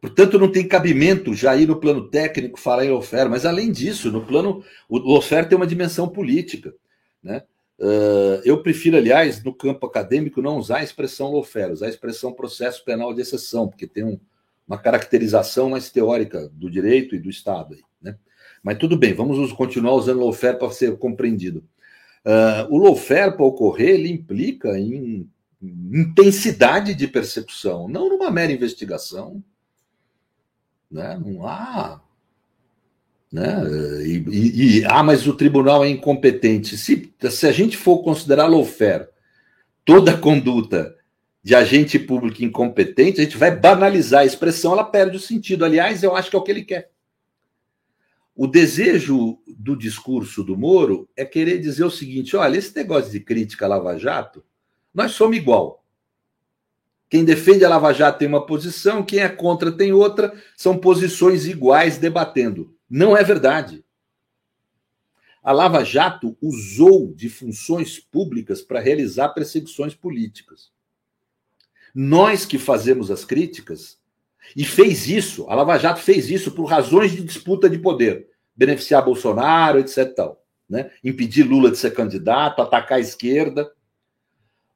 Portanto, 0.00 0.38
não 0.38 0.50
tem 0.50 0.68
cabimento 0.68 1.34
já 1.34 1.56
ir 1.56 1.66
no 1.66 1.80
plano 1.80 2.08
técnico 2.08 2.60
falar 2.60 2.84
em 2.84 2.90
oferta, 2.90 3.28
mas 3.28 3.46
além 3.46 3.72
disso, 3.72 4.12
no 4.12 4.24
plano, 4.24 4.62
o 4.88 5.14
oferta 5.14 5.50
tem 5.50 5.56
uma 5.56 5.66
dimensão 5.66 6.08
política. 6.08 6.74
Né? 7.22 7.42
Uh, 7.78 8.40
eu 8.44 8.62
prefiro, 8.62 8.96
aliás, 8.96 9.42
no 9.42 9.52
campo 9.52 9.86
acadêmico, 9.86 10.40
não 10.40 10.56
usar 10.56 10.78
a 10.78 10.84
expressão 10.84 11.32
lawfare, 11.32 11.72
usar 11.72 11.86
a 11.86 11.90
expressão 11.90 12.32
processo 12.32 12.84
penal 12.84 13.12
de 13.12 13.20
exceção, 13.20 13.68
porque 13.68 13.86
tem 13.86 14.04
um, 14.04 14.18
uma 14.66 14.78
caracterização 14.78 15.70
mais 15.70 15.90
teórica 15.90 16.48
do 16.54 16.70
direito 16.70 17.14
e 17.14 17.18
do 17.18 17.28
Estado. 17.28 17.74
Aí, 17.74 17.82
né? 18.00 18.16
Mas 18.62 18.78
tudo 18.78 18.96
bem, 18.96 19.12
vamos 19.12 19.52
continuar 19.52 19.94
usando 19.94 20.20
lawfare 20.20 20.58
para 20.58 20.70
ser 20.70 20.96
compreendido. 20.96 21.64
Uh, 22.24 22.74
o 22.74 22.78
lawfare, 22.78 23.36
para 23.36 23.44
ocorrer, 23.44 23.90
ele 23.90 24.10
implica 24.10 24.78
em 24.78 25.30
intensidade 25.62 26.94
de 26.94 27.08
percepção, 27.08 27.88
não 27.88 28.08
numa 28.08 28.30
mera 28.30 28.52
investigação. 28.52 29.42
Né? 30.90 31.20
Não 31.24 31.46
há 31.46 32.00
né? 33.32 33.62
E, 34.04 34.24
e, 34.28 34.78
e, 34.80 34.84
ah, 34.84 35.02
mas 35.02 35.26
o 35.26 35.34
tribunal 35.34 35.84
é 35.84 35.88
incompetente. 35.88 36.76
Se, 36.76 37.12
se 37.30 37.46
a 37.46 37.52
gente 37.52 37.76
for 37.76 38.02
considerar 38.02 38.46
lawfare 38.46 39.08
toda 39.84 40.12
a 40.12 40.18
conduta 40.18 40.94
de 41.42 41.54
agente 41.54 41.98
público 41.98 42.42
incompetente, 42.42 43.20
a 43.20 43.24
gente 43.24 43.36
vai 43.36 43.54
banalizar 43.54 44.22
a 44.22 44.26
expressão, 44.26 44.72
ela 44.72 44.84
perde 44.84 45.16
o 45.16 45.20
sentido. 45.20 45.64
Aliás, 45.64 46.02
eu 46.02 46.16
acho 46.16 46.30
que 46.30 46.36
é 46.36 46.38
o 46.38 46.42
que 46.42 46.50
ele 46.50 46.64
quer. 46.64 46.90
O 48.34 48.46
desejo 48.46 49.38
do 49.46 49.74
discurso 49.76 50.44
do 50.44 50.58
Moro 50.58 51.08
é 51.16 51.24
querer 51.24 51.58
dizer 51.58 51.84
o 51.84 51.90
seguinte: 51.90 52.36
olha, 52.36 52.58
esse 52.58 52.74
negócio 52.76 53.10
de 53.10 53.20
crítica 53.20 53.64
à 53.64 53.68
Lava 53.68 53.96
Jato, 53.96 54.44
nós 54.92 55.12
somos 55.12 55.36
igual. 55.36 55.82
Quem 57.08 57.24
defende 57.24 57.64
a 57.64 57.68
Lava 57.68 57.94
Jato 57.94 58.18
tem 58.18 58.28
uma 58.28 58.44
posição, 58.44 59.02
quem 59.02 59.20
é 59.20 59.28
contra 59.28 59.70
tem 59.70 59.92
outra, 59.92 60.34
são 60.56 60.76
posições 60.76 61.46
iguais 61.46 61.96
debatendo. 61.96 62.75
Não 62.88 63.16
é 63.16 63.22
verdade. 63.22 63.84
A 65.42 65.52
Lava 65.52 65.84
Jato 65.84 66.36
usou 66.40 67.14
de 67.14 67.28
funções 67.28 68.00
públicas 68.00 68.62
para 68.62 68.80
realizar 68.80 69.28
perseguições 69.28 69.94
políticas. 69.94 70.72
Nós 71.94 72.44
que 72.44 72.58
fazemos 72.58 73.10
as 73.10 73.24
críticas, 73.24 73.98
e 74.54 74.64
fez 74.64 75.08
isso, 75.08 75.48
a 75.48 75.54
Lava 75.54 75.78
Jato 75.78 76.00
fez 76.00 76.30
isso 76.30 76.52
por 76.52 76.64
razões 76.64 77.12
de 77.12 77.22
disputa 77.22 77.70
de 77.70 77.78
poder, 77.78 78.28
beneficiar 78.54 79.04
Bolsonaro, 79.04 79.78
etc. 79.78 80.14
Tal, 80.14 80.44
né? 80.68 80.90
Impedir 81.02 81.44
Lula 81.44 81.70
de 81.70 81.78
ser 81.78 81.92
candidato, 81.94 82.60
atacar 82.60 82.98
a 82.98 83.00
esquerda. 83.00 83.70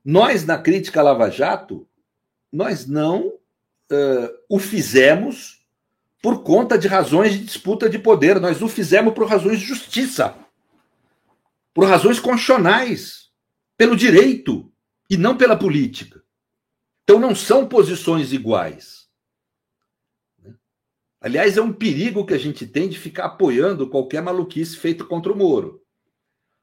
Nós, 0.05 0.45
na 0.45 0.57
crítica 0.57 1.01
à 1.01 1.03
Lava 1.03 1.31
Jato, 1.31 1.87
nós 2.53 2.87
não 2.87 3.29
uh, 3.29 4.31
o 4.49 4.59
fizemos 4.59 5.60
por 6.23 6.43
conta 6.43 6.79
de 6.79 6.87
razões 6.87 7.33
de 7.33 7.45
disputa 7.45 7.89
de 7.89 7.99
poder. 7.99 8.41
Nós 8.41 8.61
o 8.63 8.69
fizemos 8.69 9.15
por 9.15 9.27
razões 9.27 9.61
de 9.61 9.67
justiça, 9.67 10.37
por 11.73 11.87
razões 11.87 12.21
constitucionais, 12.21 13.31
pelo 13.77 13.97
direito 13.97 14.71
e 15.09 15.17
não 15.17 15.37
pela 15.37 15.57
política. 15.57 16.23
Então 17.05 17.19
não 17.19 17.35
são 17.35 17.67
posições 17.67 18.33
iguais. 18.33 19.09
Aliás, 21.23 21.57
é 21.57 21.63
um 21.63 21.73
perigo 21.73 22.25
que 22.25 22.33
a 22.33 22.39
gente 22.39 22.67
tem 22.67 22.89
de 22.89 22.99
ficar 22.99 23.27
apoiando 23.27 23.89
qualquer 23.89 24.23
maluquice 24.23 24.77
feita 24.77 25.05
contra 25.05 25.33
o 25.33 25.37
Moro. 25.37 25.83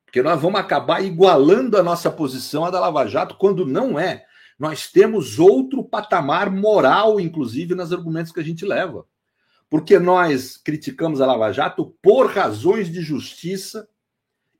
Porque 0.05 0.21
nós 0.23 0.41
vamos 0.41 0.59
acabar 0.59 1.03
igualando 1.03 1.77
a 1.77 1.83
nossa 1.83 2.09
posição 2.09 2.65
à 2.65 2.71
da 2.71 2.79
Lava 2.79 3.05
Jato, 3.07 3.35
quando 3.35 3.65
não 3.65 3.99
é. 3.99 4.25
Nós 4.57 4.89
temos 4.89 5.37
outro 5.37 5.83
patamar 5.83 6.49
moral, 6.49 7.19
inclusive, 7.19 7.75
nos 7.75 7.93
argumentos 7.93 8.31
que 8.31 8.39
a 8.39 8.43
gente 8.43 8.65
leva 8.65 9.05
porque 9.69 9.99
nós 9.99 10.57
criticamos 10.57 11.21
a 11.21 11.25
Lava 11.25 11.51
Jato 11.51 11.95
por 12.01 12.27
razões 12.27 12.91
de 12.91 13.01
justiça 13.01 13.87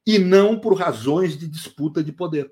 e 0.06 0.20
não 0.20 0.60
por 0.60 0.74
razões 0.74 1.38
de 1.38 1.48
disputa 1.48 2.04
de 2.04 2.12
poder. 2.12 2.52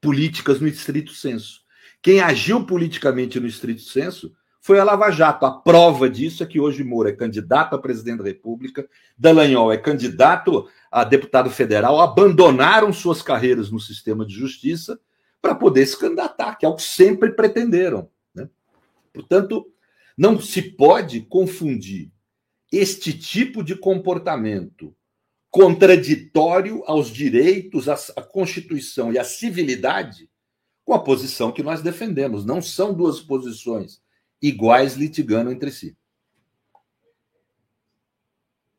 Políticas 0.00 0.60
no 0.60 0.66
estrito 0.66 1.12
senso. 1.12 1.62
Quem 2.00 2.20
agiu 2.20 2.66
politicamente 2.66 3.38
no 3.38 3.46
estrito 3.46 3.82
senso 3.82 4.34
foi 4.60 4.78
a 4.78 4.84
Lava 4.84 5.10
Jato. 5.10 5.44
A 5.44 5.50
prova 5.50 6.08
disso 6.08 6.42
é 6.42 6.46
que 6.46 6.60
hoje 6.60 6.84
Moura 6.84 7.10
é 7.10 7.16
candidato 7.16 7.74
a 7.74 7.78
presidente 7.78 8.18
da 8.18 8.24
República, 8.24 8.88
Dallagnol 9.16 9.72
é 9.72 9.76
candidato 9.76 10.68
a 10.90 11.04
deputado 11.04 11.50
federal, 11.50 12.00
abandonaram 12.00 12.92
suas 12.92 13.22
carreiras 13.22 13.70
no 13.70 13.80
sistema 13.80 14.24
de 14.24 14.34
justiça 14.34 15.00
para 15.40 15.54
poder 15.54 15.86
se 15.86 15.98
candidatar, 15.98 16.56
que 16.56 16.64
é 16.64 16.68
o 16.68 16.76
que 16.76 16.82
sempre 16.82 17.32
pretenderam. 17.32 18.08
Né? 18.34 18.48
Portanto, 19.12 19.71
não 20.16 20.40
se 20.40 20.62
pode 20.62 21.20
confundir 21.22 22.10
este 22.70 23.12
tipo 23.12 23.62
de 23.62 23.76
comportamento 23.76 24.94
contraditório 25.50 26.82
aos 26.86 27.10
direitos, 27.10 27.88
à 27.88 28.22
Constituição 28.22 29.12
e 29.12 29.18
à 29.18 29.24
civilidade 29.24 30.30
com 30.84 30.94
a 30.94 31.02
posição 31.02 31.52
que 31.52 31.62
nós 31.62 31.82
defendemos. 31.82 32.44
Não 32.44 32.62
são 32.62 32.94
duas 32.94 33.20
posições 33.20 34.00
iguais 34.40 34.94
litigando 34.94 35.52
entre 35.52 35.70
si. 35.70 35.96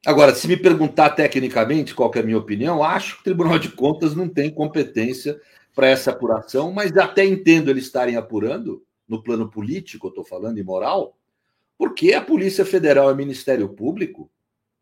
Agora, 0.05 0.35
se 0.35 0.47
me 0.47 0.57
perguntar 0.57 1.11
tecnicamente 1.11 1.95
qual 1.95 2.11
é 2.13 2.19
a 2.19 2.23
minha 2.23 2.37
opinião, 2.37 2.83
acho 2.83 3.15
que 3.15 3.21
o 3.21 3.23
Tribunal 3.23 3.57
de 3.57 3.69
Contas 3.69 4.13
não 4.13 4.27
tem 4.27 4.53
competência 4.53 5.39
para 5.73 5.87
essa 5.87 6.11
apuração, 6.11 6.73
mas 6.73 6.95
até 6.97 7.25
entendo 7.25 7.69
eles 7.69 7.85
estarem 7.85 8.17
apurando, 8.17 8.83
no 9.07 9.21
plano 9.21 9.49
político, 9.49 10.07
eu 10.07 10.09
estou 10.09 10.25
falando, 10.25 10.57
e 10.57 10.63
moral, 10.63 11.15
porque 11.77 12.13
a 12.13 12.21
Polícia 12.21 12.65
Federal 12.65 13.09
e 13.09 13.13
o 13.13 13.15
Ministério 13.15 13.69
Público 13.69 14.31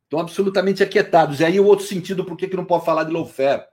estão 0.04 0.20
absolutamente 0.20 0.84
aquietados. 0.84 1.40
E 1.40 1.46
aí 1.46 1.60
o 1.60 1.66
outro 1.66 1.86
sentido, 1.86 2.26
por 2.26 2.36
que 2.36 2.54
não 2.56 2.66
pode 2.66 2.86
falar 2.86 3.06
de 3.06 3.14
lawfare? 3.14 3.66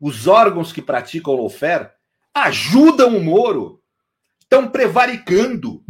Os 0.00 0.26
órgãos 0.26 0.72
que 0.72 0.80
praticam 0.80 1.34
lawfare 1.34 1.90
ajudam 2.32 3.16
o 3.16 3.22
Moro, 3.22 3.82
estão 4.40 4.68
prevaricando, 4.68 5.84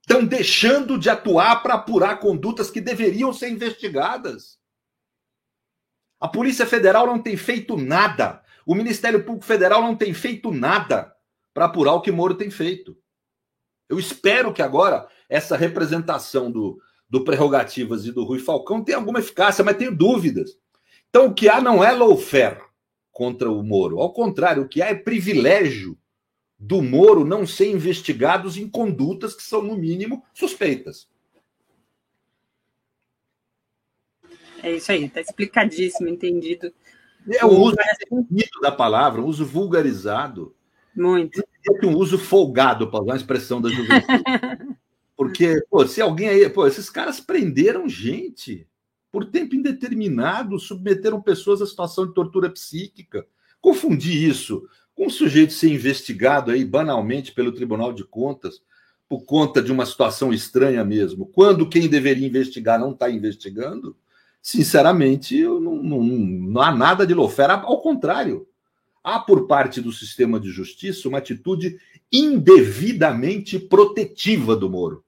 estão 0.00 0.24
deixando 0.24 0.98
de 0.98 1.10
atuar 1.10 1.62
para 1.62 1.74
apurar 1.74 2.18
condutas 2.18 2.70
que 2.70 2.80
deveriam 2.80 3.32
ser 3.32 3.50
investigadas. 3.50 4.58
A 6.18 6.26
Polícia 6.26 6.66
Federal 6.66 7.06
não 7.06 7.20
tem 7.20 7.36
feito 7.36 7.76
nada. 7.76 8.42
O 8.64 8.74
Ministério 8.74 9.22
Público 9.22 9.44
Federal 9.44 9.82
não 9.82 9.94
tem 9.94 10.14
feito 10.14 10.50
nada 10.50 11.14
para 11.52 11.66
apurar 11.66 11.92
o 11.92 12.00
que 12.00 12.10
Moro 12.10 12.34
tem 12.34 12.50
feito. 12.50 12.96
Eu 13.88 13.98
espero 13.98 14.52
que 14.52 14.62
agora 14.62 15.08
essa 15.28 15.56
representação 15.56 16.50
do, 16.50 16.80
do 17.08 17.24
Prerrogativas 17.24 18.06
e 18.06 18.12
do 18.12 18.24
Rui 18.24 18.38
Falcão 18.38 18.82
tenha 18.82 18.98
alguma 18.98 19.18
eficácia, 19.18 19.64
mas 19.64 19.76
tenho 19.76 19.94
dúvidas. 19.94 20.58
Então, 21.08 21.26
o 21.26 21.34
que 21.34 21.48
há 21.48 21.60
não 21.60 21.82
é 21.82 21.92
lawfare 21.92 22.60
contra 23.10 23.50
o 23.50 23.62
Moro. 23.62 24.00
Ao 24.00 24.12
contrário, 24.12 24.62
o 24.62 24.68
que 24.68 24.82
há 24.82 24.88
é 24.88 24.94
privilégio 24.94 25.96
do 26.58 26.82
Moro 26.82 27.24
não 27.24 27.46
ser 27.46 27.70
investigados 27.70 28.56
em 28.56 28.68
condutas 28.68 29.34
que 29.34 29.42
são, 29.42 29.62
no 29.62 29.76
mínimo, 29.76 30.22
suspeitas. 30.34 31.08
É 34.62 34.72
isso 34.72 34.90
aí, 34.90 35.04
está 35.04 35.20
explicadíssimo, 35.20 36.08
entendido. 36.08 36.72
É 37.28 37.44
o 37.44 37.50
uso 37.50 37.76
da 38.62 38.72
palavra, 38.72 39.20
o 39.20 39.26
uso 39.26 39.44
vulgarizado. 39.44 40.54
Muito. 40.94 41.40
É 41.40 41.86
um 41.86 41.96
uso 41.96 42.18
folgado, 42.18 42.90
para 42.90 43.02
usar 43.02 43.12
a 43.14 43.16
expressão 43.16 43.60
da 43.60 43.68
juventude. 43.68 44.24
Porque, 45.16 45.64
pô, 45.70 45.86
se 45.86 46.00
alguém 46.00 46.28
aí. 46.28 46.48
Pô, 46.50 46.66
esses 46.66 46.90
caras 46.90 47.20
prenderam 47.20 47.88
gente 47.88 48.68
por 49.10 49.24
tempo 49.24 49.54
indeterminado, 49.54 50.58
submeteram 50.58 51.22
pessoas 51.22 51.62
à 51.62 51.66
situação 51.66 52.06
de 52.06 52.12
tortura 52.12 52.50
psíquica. 52.50 53.26
Confundir 53.60 54.28
isso 54.28 54.68
com 54.94 55.06
um 55.06 55.10
sujeito 55.10 55.52
ser 55.52 55.72
investigado 55.72 56.50
aí 56.50 56.64
banalmente 56.64 57.32
pelo 57.32 57.52
Tribunal 57.52 57.92
de 57.92 58.04
Contas 58.04 58.60
por 59.08 59.24
conta 59.24 59.62
de 59.62 59.70
uma 59.70 59.86
situação 59.86 60.32
estranha 60.32 60.84
mesmo, 60.84 61.26
quando 61.26 61.68
quem 61.68 61.88
deveria 61.88 62.26
investigar 62.26 62.78
não 62.78 62.90
está 62.90 63.08
investigando, 63.08 63.96
sinceramente, 64.42 65.42
não, 65.42 65.60
não, 65.60 66.02
não, 66.02 66.60
há 66.60 66.74
nada 66.74 67.06
de 67.06 67.14
lofera. 67.14 67.54
Ao 67.54 67.80
contrário, 67.80 68.48
há 69.04 69.18
por 69.20 69.46
parte 69.46 69.80
do 69.80 69.92
sistema 69.92 70.40
de 70.40 70.50
justiça 70.50 71.08
uma 71.08 71.18
atitude 71.18 71.78
indevidamente 72.12 73.58
protetiva 73.58 74.56
do 74.56 74.68
Moro. 74.68 75.04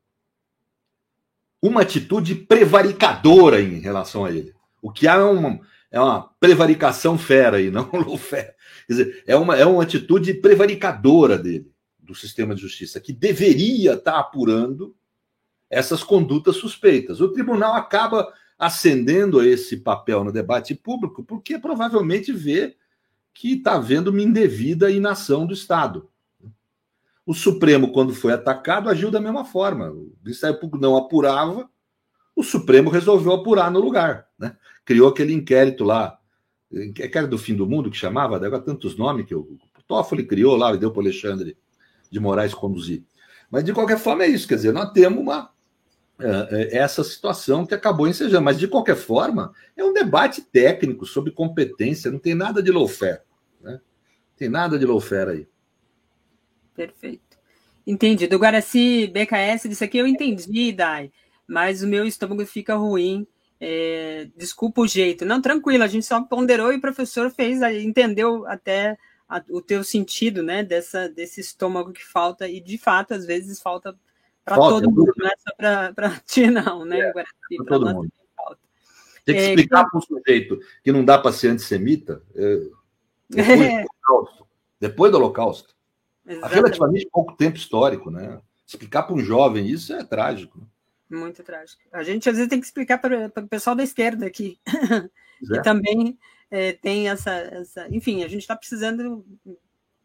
Uma 1.60 1.82
atitude 1.82 2.34
prevaricadora 2.34 3.60
em 3.60 3.78
relação 3.80 4.24
a 4.24 4.30
ele. 4.30 4.54
O 4.80 4.92
que 4.92 5.08
há 5.08 5.14
é 5.14 5.22
uma, 5.22 5.60
é 5.90 6.00
uma 6.00 6.22
prevaricação 6.40 7.18
fera 7.18 7.56
aí, 7.56 7.70
não 7.72 7.90
lofera. 7.92 8.54
Quer 8.86 8.92
dizer, 8.92 9.24
é 9.26 9.36
uma, 9.36 9.56
é 9.56 9.66
uma 9.66 9.82
atitude 9.82 10.34
prevaricadora 10.34 11.36
dele, 11.36 11.70
do 11.98 12.14
sistema 12.14 12.54
de 12.54 12.60
justiça, 12.60 13.00
que 13.00 13.12
deveria 13.12 13.94
estar 13.94 14.18
apurando 14.18 14.94
essas 15.68 16.02
condutas 16.02 16.56
suspeitas. 16.56 17.20
O 17.20 17.28
tribunal 17.28 17.74
acaba 17.74 18.32
ascendendo 18.58 19.38
a 19.38 19.46
esse 19.46 19.76
papel 19.76 20.24
no 20.24 20.32
debate 20.32 20.74
público 20.74 21.22
porque 21.22 21.58
provavelmente 21.58 22.32
vê 22.32 22.76
que 23.32 23.52
está 23.52 23.74
havendo 23.74 24.10
uma 24.10 24.22
indevida 24.22 24.90
inação 24.90 25.46
do 25.46 25.54
Estado. 25.54 26.08
O 27.28 27.34
Supremo, 27.34 27.92
quando 27.92 28.14
foi 28.14 28.32
atacado, 28.32 28.88
agiu 28.88 29.10
da 29.10 29.20
mesma 29.20 29.44
forma. 29.44 29.90
O 29.90 30.16
Ministério 30.24 30.58
Público 30.58 30.78
não 30.82 30.96
apurava, 30.96 31.68
o 32.34 32.42
Supremo 32.42 32.88
resolveu 32.88 33.34
apurar 33.34 33.70
no 33.70 33.80
lugar. 33.80 34.26
Né? 34.38 34.56
Criou 34.82 35.10
aquele 35.10 35.34
inquérito 35.34 35.84
lá, 35.84 36.18
inquérito 36.72 37.28
do 37.28 37.36
fim 37.36 37.54
do 37.54 37.66
mundo, 37.66 37.90
que 37.90 37.98
chamava, 37.98 38.36
agora 38.36 38.62
tantos 38.62 38.96
nomes 38.96 39.26
que 39.26 39.34
o 39.34 39.58
Toffoli 39.86 40.24
criou 40.24 40.56
lá 40.56 40.72
e 40.72 40.78
deu 40.78 40.90
para 40.90 41.00
o 41.00 41.02
Alexandre 41.02 41.54
de 42.10 42.18
Moraes 42.18 42.54
conduzir. 42.54 43.04
Mas, 43.50 43.62
de 43.62 43.74
qualquer 43.74 43.98
forma, 43.98 44.24
é 44.24 44.28
isso. 44.28 44.48
Quer 44.48 44.54
dizer, 44.54 44.72
nós 44.72 44.90
temos 44.92 45.20
uma, 45.20 45.50
é, 46.18 46.48
é, 46.50 46.78
essa 46.78 47.04
situação 47.04 47.66
que 47.66 47.74
acabou 47.74 48.08
ensejando. 48.08 48.42
Mas, 48.42 48.58
de 48.58 48.66
qualquer 48.66 48.96
forma, 48.96 49.52
é 49.76 49.84
um 49.84 49.92
debate 49.92 50.40
técnico 50.40 51.04
sobre 51.04 51.30
competência, 51.30 52.10
não 52.10 52.18
tem 52.18 52.34
nada 52.34 52.62
de 52.62 52.72
lawfare. 52.72 53.20
Né? 53.60 53.78
Tem 54.34 54.48
nada 54.48 54.78
de 54.78 54.86
lawfare 54.86 55.30
aí. 55.30 55.48
Perfeito. 56.78 57.36
Entendido. 57.84 58.36
Agora, 58.36 58.60
se 58.60 59.08
BKS 59.08 59.68
disse 59.68 59.82
aqui, 59.82 59.98
eu 59.98 60.06
entendi, 60.06 60.72
Dai, 60.72 61.10
mas 61.46 61.82
o 61.82 61.88
meu 61.88 62.06
estômago 62.06 62.46
fica 62.46 62.76
ruim. 62.76 63.26
É, 63.60 64.28
desculpa 64.36 64.82
o 64.82 64.86
jeito. 64.86 65.24
Não, 65.24 65.42
tranquilo, 65.42 65.82
a 65.82 65.88
gente 65.88 66.06
só 66.06 66.22
ponderou 66.22 66.72
e 66.72 66.76
o 66.76 66.80
professor 66.80 67.30
fez, 67.30 67.60
entendeu 67.82 68.46
até 68.46 68.96
a, 69.28 69.42
o 69.50 69.60
teu 69.60 69.82
sentido, 69.82 70.42
né, 70.42 70.62
dessa, 70.62 71.08
desse 71.08 71.40
estômago 71.40 71.92
que 71.92 72.04
falta, 72.04 72.48
e 72.48 72.60
de 72.60 72.78
fato, 72.78 73.14
às 73.14 73.26
vezes 73.26 73.60
falta 73.60 73.98
para 74.44 74.56
todo 74.56 74.90
mundo, 74.90 75.12
não 75.16 75.26
é 75.26 75.34
só 75.38 75.92
para 75.92 76.10
ti, 76.24 76.48
não, 76.48 76.84
né? 76.84 77.00
É, 77.00 77.10
Agora, 77.10 77.26
para 77.56 77.66
todo 77.66 77.94
mundo. 77.94 78.12
Falta. 78.36 78.60
Tem 79.24 79.34
que 79.34 79.40
é, 79.40 79.48
explicar 79.48 79.84
para 79.90 79.98
um 79.98 80.02
sujeito 80.02 80.60
que 80.84 80.92
não 80.92 81.04
dá 81.04 81.18
para 81.18 81.32
ser 81.32 81.48
antissemita 81.48 82.22
é, 82.36 82.60
depois, 83.28 83.60
é. 83.60 83.82
do 83.82 83.88
Holocausto, 84.08 84.46
depois 84.78 85.12
do 85.12 85.18
Holocausto. 85.18 85.77
Há 86.42 86.48
relativamente 86.48 87.08
pouco 87.10 87.36
tempo 87.36 87.56
histórico, 87.56 88.10
né? 88.10 88.40
Explicar 88.66 89.04
para 89.04 89.14
um 89.14 89.20
jovem 89.20 89.66
isso 89.66 89.92
é 89.94 90.04
trágico. 90.04 90.58
Né? 90.58 90.66
Muito 91.18 91.42
trágico. 91.42 91.80
A 91.90 92.02
gente 92.02 92.28
às 92.28 92.36
vezes 92.36 92.50
tem 92.50 92.60
que 92.60 92.66
explicar 92.66 92.98
para, 92.98 93.32
o 93.34 93.48
pessoal 93.48 93.74
da 93.74 93.82
esquerda 93.82 94.26
aqui, 94.26 94.58
que 95.40 95.62
também 95.62 96.18
é, 96.50 96.72
tem 96.72 97.08
essa, 97.08 97.30
essa. 97.30 97.88
Enfim, 97.90 98.22
a 98.22 98.28
gente 98.28 98.42
está 98.42 98.54
precisando 98.54 99.24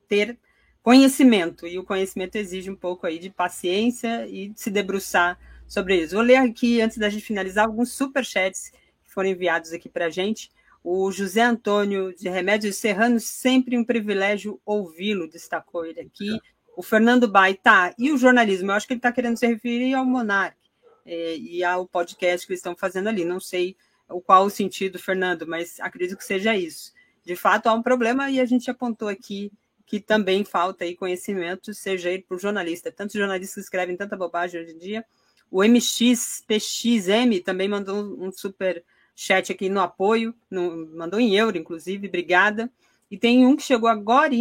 ter 0.08 0.38
conhecimento, 0.82 1.66
e 1.66 1.78
o 1.78 1.84
conhecimento 1.84 2.36
exige 2.36 2.70
um 2.70 2.76
pouco 2.76 3.08
aí 3.08 3.18
de 3.18 3.30
paciência 3.30 4.28
e 4.28 4.50
de 4.50 4.60
se 4.60 4.70
debruçar 4.70 5.40
sobre 5.68 5.96
isso. 5.98 6.16
Vou 6.16 6.24
ler 6.24 6.36
aqui, 6.36 6.82
antes 6.82 6.98
da 6.98 7.10
gente 7.10 7.26
finalizar, 7.26 7.66
alguns 7.66 7.92
superchats 7.92 8.70
que 9.04 9.12
foram 9.12 9.30
enviados 9.30 9.74
aqui 9.74 9.90
para 9.90 10.06
a 10.06 10.10
gente. 10.10 10.52
O 10.84 11.12
José 11.12 11.42
Antônio 11.42 12.14
de 12.14 12.28
Remédios 12.28 12.76
Serrano, 12.76 13.20
sempre 13.20 13.78
um 13.78 13.86
privilégio 13.86 14.60
ouvi-lo, 14.66 15.30
destacou 15.30 15.86
ele 15.86 16.02
aqui. 16.02 16.40
O 16.76 16.84
Fernando 16.84 17.28
Baita, 17.28 17.94
e 17.98 18.12
o 18.12 18.18
jornalismo? 18.18 18.72
Eu 18.72 18.76
acho 18.76 18.86
que 18.86 18.94
ele 18.94 19.00
está 19.00 19.12
querendo 19.12 19.38
se 19.38 19.48
referir 19.48 19.94
ao 19.94 20.06
Monark 20.06 20.58
é, 21.06 21.38
e 21.38 21.64
ao 21.64 21.88
podcast 21.88 22.46
que 22.46 22.52
eles 22.52 22.60
estão 22.60 22.76
fazendo 22.76 23.08
ali. 23.08 23.24
Não 23.24 23.40
sei 23.40 23.78
o 24.10 24.20
qual 24.20 24.46
o 24.46 24.50
sentido, 24.50 25.00
Fernando, 25.00 25.48
mas 25.48 25.80
acredito 25.80 26.18
que 26.18 26.26
seja 26.26 26.56
isso. 26.56 26.92
De 27.24 27.36
fato, 27.36 27.68
há 27.68 27.74
um 27.74 27.82
problema 27.82 28.30
e 28.30 28.40
a 28.40 28.46
gente 28.46 28.70
apontou 28.70 29.08
aqui 29.08 29.52
que 29.86 30.00
também 30.00 30.44
falta 30.44 30.84
aí 30.84 30.96
conhecimento, 30.96 31.74
seja 31.74 32.10
ele 32.10 32.24
por 32.24 32.40
jornalista. 32.40 32.92
Tantos 32.92 33.16
jornalistas 33.16 33.56
que 33.56 33.62
escrevem 33.62 33.96
tanta 33.96 34.18
bobagem 34.18 34.62
hoje 34.62 34.74
em 34.74 34.78
dia. 34.78 35.06
O 35.52 35.64
MXPXM 35.64 37.40
também 37.46 37.70
mandou 37.70 38.04
um 38.20 38.32
super 38.32 38.84
chat 39.16 39.52
aqui 39.52 39.70
no 39.70 39.80
apoio, 39.80 40.34
no, 40.50 40.88
mandou 40.96 41.20
em 41.20 41.36
euro, 41.36 41.58
inclusive, 41.58 42.08
obrigada. 42.08 42.72
E 43.10 43.18
tem 43.18 43.46
um 43.46 43.56
que 43.56 43.64
chegou 43.64 43.90
agora, 43.90 44.34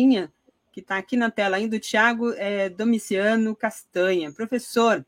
que 0.72 0.80
está 0.80 0.96
aqui 0.96 1.16
na 1.16 1.30
tela 1.30 1.56
ainda, 1.56 1.76
o 1.76 1.80
Tiago 1.80 2.32
é, 2.32 2.68
Domiciano 2.70 3.54
Castanha. 3.54 4.32
Professor, 4.32 5.04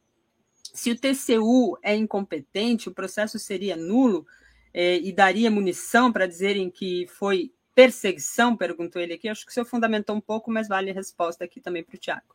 se 0.73 0.91
o 0.91 0.99
TCU 0.99 1.79
é 1.83 1.95
incompetente, 1.95 2.89
o 2.89 2.95
processo 2.95 3.39
seria 3.39 3.77
nulo 3.77 4.27
é, 4.73 4.99
e 4.99 5.13
daria 5.13 5.51
munição 5.51 6.13
para 6.13 6.27
dizerem 6.27 6.69
que 6.69 7.07
foi 7.07 7.53
perseguição? 7.75 8.57
Perguntou 8.57 9.01
ele 9.01 9.15
aqui. 9.15 9.29
Acho 9.29 9.45
que 9.47 9.51
o 9.51 9.55
senhor 9.55 9.65
fundamentou 9.65 10.15
um 10.15 10.21
pouco, 10.21 10.51
mas 10.51 10.69
vale 10.69 10.91
a 10.91 10.95
resposta 10.95 11.45
aqui 11.45 11.61
também 11.61 11.83
para 11.83 11.95
o 11.95 11.99
Tiago. 11.99 12.35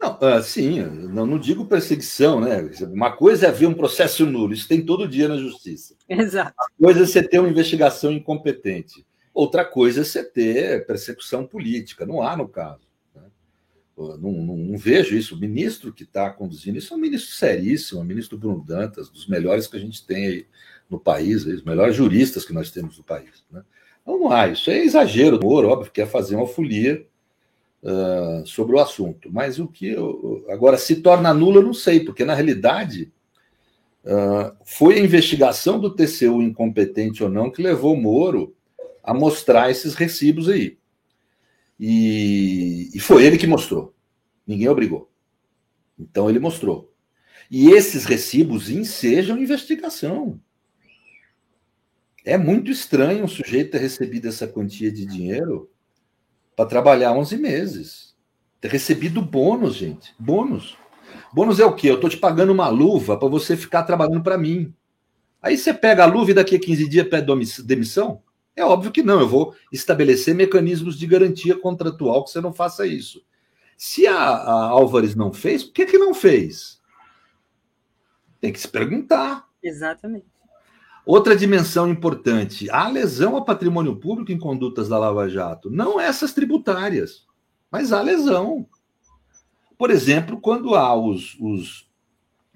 Não, 0.00 0.18
uh, 0.18 0.42
sim, 0.42 0.82
não, 0.82 1.24
não, 1.26 1.38
digo 1.38 1.64
perseguição, 1.64 2.40
né? 2.40 2.70
Uma 2.92 3.12
coisa 3.12 3.46
é 3.46 3.48
haver 3.48 3.66
um 3.66 3.74
processo 3.74 4.26
nulo, 4.26 4.52
isso 4.52 4.68
tem 4.68 4.84
todo 4.84 5.08
dia 5.08 5.26
na 5.26 5.38
justiça. 5.38 5.96
Exato. 6.08 6.54
Uma 6.78 6.88
coisa 6.88 7.02
é 7.02 7.06
você 7.06 7.22
ter 7.22 7.38
uma 7.38 7.48
investigação 7.48 8.12
incompetente. 8.12 9.06
Outra 9.32 9.64
coisa 9.64 10.02
é 10.02 10.04
você 10.04 10.22
ter 10.22 10.86
persecução 10.86 11.46
política. 11.46 12.04
Não 12.04 12.22
há 12.22 12.36
no 12.36 12.48
caso. 12.48 12.86
Né? 13.14 13.22
Não, 13.96 14.18
não, 14.18 14.56
não, 14.56 14.78
vejo 14.78 15.16
isso. 15.16 15.34
O 15.34 15.38
ministro 15.38 15.92
que 15.92 16.04
está 16.04 16.30
conduzindo 16.30 16.78
isso 16.78 16.92
é 16.92 16.96
um 16.96 17.00
ministro 17.00 17.34
seríssimo, 17.34 18.00
o 18.00 18.02
um 18.02 18.06
ministro 18.06 18.38
Bruno 18.38 18.62
Dantas, 18.64 19.08
dos 19.08 19.26
melhores 19.26 19.66
que 19.66 19.76
a 19.76 19.80
gente 19.80 20.06
tem 20.06 20.26
aí 20.26 20.46
no 20.88 21.00
país, 21.00 21.44
os 21.46 21.64
melhores 21.64 21.96
juristas 21.96 22.44
que 22.44 22.52
nós 22.52 22.70
temos 22.70 22.98
no 22.98 23.04
país. 23.04 23.44
Né? 23.50 23.62
Então 24.02 24.18
não 24.18 24.30
há, 24.30 24.48
isso 24.48 24.70
é 24.70 24.78
exagero 24.84 25.36
do 25.36 25.46
Moro, 25.46 25.68
óbvio, 25.68 25.90
quer 25.90 26.06
fazer 26.06 26.36
uma 26.36 26.46
folia 26.46 27.04
uh, 27.82 28.46
sobre 28.46 28.76
o 28.76 28.80
assunto. 28.80 29.30
Mas 29.32 29.58
o 29.58 29.66
que 29.66 29.88
eu, 29.88 30.44
agora 30.48 30.78
se 30.78 30.96
torna 30.96 31.34
nula, 31.34 31.56
eu 31.56 31.62
não 31.62 31.74
sei, 31.74 32.00
porque 32.00 32.24
na 32.24 32.34
realidade 32.34 33.12
uh, 34.04 34.56
foi 34.64 34.94
a 34.94 35.04
investigação 35.04 35.78
do 35.78 35.94
TCU 35.94 36.42
incompetente 36.42 37.22
ou 37.22 37.30
não 37.30 37.50
que 37.50 37.62
levou 37.62 37.94
o 37.94 38.00
Moro 38.00 38.54
a 39.02 39.14
mostrar 39.14 39.70
esses 39.70 39.94
recibos 39.94 40.48
aí. 40.48 40.78
E, 41.78 42.90
e 42.94 42.98
foi 42.98 43.24
ele 43.24 43.38
que 43.38 43.46
mostrou. 43.46 43.94
Ninguém 44.46 44.68
obrigou. 44.68 45.10
Então 45.98 46.28
ele 46.28 46.38
mostrou. 46.38 46.92
E 47.50 47.70
esses 47.70 48.04
recibos 48.04 48.68
ensejam 48.68 49.38
investigação. 49.38 50.40
É 52.24 52.36
muito 52.36 52.70
estranho 52.70 53.24
um 53.24 53.28
sujeito 53.28 53.70
ter 53.70 53.78
recebido 53.78 54.26
essa 54.26 54.48
quantia 54.48 54.90
de 54.90 55.06
dinheiro 55.06 55.70
para 56.56 56.66
trabalhar 56.66 57.12
11 57.12 57.36
meses. 57.36 58.16
Ter 58.60 58.70
recebido 58.70 59.20
bônus, 59.20 59.74
gente. 59.74 60.14
Bônus. 60.18 60.76
Bônus 61.32 61.60
é 61.60 61.66
o 61.66 61.74
quê? 61.74 61.90
Eu 61.90 61.96
estou 61.96 62.08
te 62.08 62.16
pagando 62.16 62.50
uma 62.50 62.68
luva 62.68 63.18
para 63.18 63.28
você 63.28 63.56
ficar 63.56 63.82
trabalhando 63.82 64.22
para 64.22 64.38
mim. 64.38 64.74
Aí 65.42 65.56
você 65.56 65.74
pega 65.74 66.02
a 66.02 66.06
luva 66.06 66.30
e 66.30 66.34
daqui 66.34 66.56
a 66.56 66.58
15 66.58 66.88
dias 66.88 67.08
pede 67.08 67.26
demissão? 67.62 68.22
É 68.56 68.64
óbvio 68.64 68.90
que 68.90 69.02
não. 69.02 69.20
Eu 69.20 69.28
vou 69.28 69.54
estabelecer 69.70 70.34
mecanismos 70.34 70.98
de 70.98 71.06
garantia 71.06 71.56
contratual 71.58 72.24
que 72.24 72.30
você 72.30 72.40
não 72.40 72.54
faça 72.54 72.86
isso. 72.86 73.22
Se 73.76 74.06
a, 74.06 74.16
a 74.16 74.68
Álvares 74.70 75.14
não 75.14 75.32
fez, 75.32 75.62
por 75.62 75.74
que, 75.74 75.84
que 75.84 75.98
não 75.98 76.14
fez? 76.14 76.80
Tem 78.40 78.50
que 78.50 78.58
se 78.58 78.66
perguntar. 78.66 79.46
Exatamente. 79.62 80.24
Outra 81.06 81.36
dimensão 81.36 81.88
importante: 81.88 82.68
a 82.68 82.88
lesão 82.88 83.36
ao 83.36 83.44
patrimônio 83.44 83.94
público 83.94 84.32
em 84.32 84.38
condutas 84.38 84.88
da 84.88 84.98
Lava 84.98 85.28
Jato, 85.28 85.70
não 85.70 86.00
essas 86.00 86.34
tributárias, 86.34 87.24
mas 87.70 87.92
há 87.92 88.02
lesão. 88.02 88.66
Por 89.78 89.90
exemplo, 89.90 90.40
quando 90.40 90.74
há 90.74 90.96
os, 90.96 91.36
os, 91.38 91.88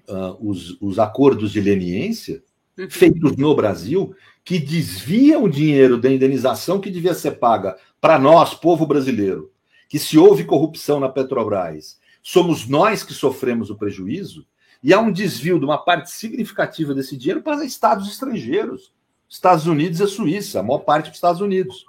uh, 0.09 0.35
os, 0.41 0.77
os 0.81 0.99
acordos 0.99 1.51
de 1.51 1.61
leniência 1.61 2.43
uhum. 2.77 2.89
feitos 2.89 3.37
no 3.37 3.55
Brasil, 3.55 4.13
que 4.43 4.59
desviam 4.59 5.43
o 5.43 5.49
dinheiro 5.49 5.97
da 5.97 6.11
indenização 6.11 6.81
que 6.81 6.89
devia 6.89 7.13
ser 7.13 7.39
paga 7.39 7.77
para 8.01 8.19
nós, 8.19 8.53
povo 8.53 8.85
brasileiro, 8.85 9.51
que 9.87 9.99
se 9.99 10.17
houve 10.17 10.43
corrupção 10.43 10.99
na 10.99 11.07
Petrobras, 11.07 11.99
somos 12.21 12.67
nós 12.67 13.03
que 13.03 13.13
sofremos 13.13 13.69
o 13.69 13.77
prejuízo, 13.77 14.45
e 14.83 14.93
há 14.93 14.99
um 14.99 15.11
desvio 15.11 15.59
de 15.59 15.65
uma 15.65 15.77
parte 15.77 16.11
significativa 16.11 16.93
desse 16.93 17.15
dinheiro 17.15 17.41
para 17.41 17.63
estados 17.63 18.07
estrangeiros, 18.09 18.93
Estados 19.29 19.67
Unidos 19.67 19.99
e 19.99 20.07
Suíça, 20.07 20.59
a 20.59 20.63
maior 20.63 20.79
parte 20.79 21.07
dos 21.07 21.17
Estados 21.17 21.39
Unidos. 21.39 21.85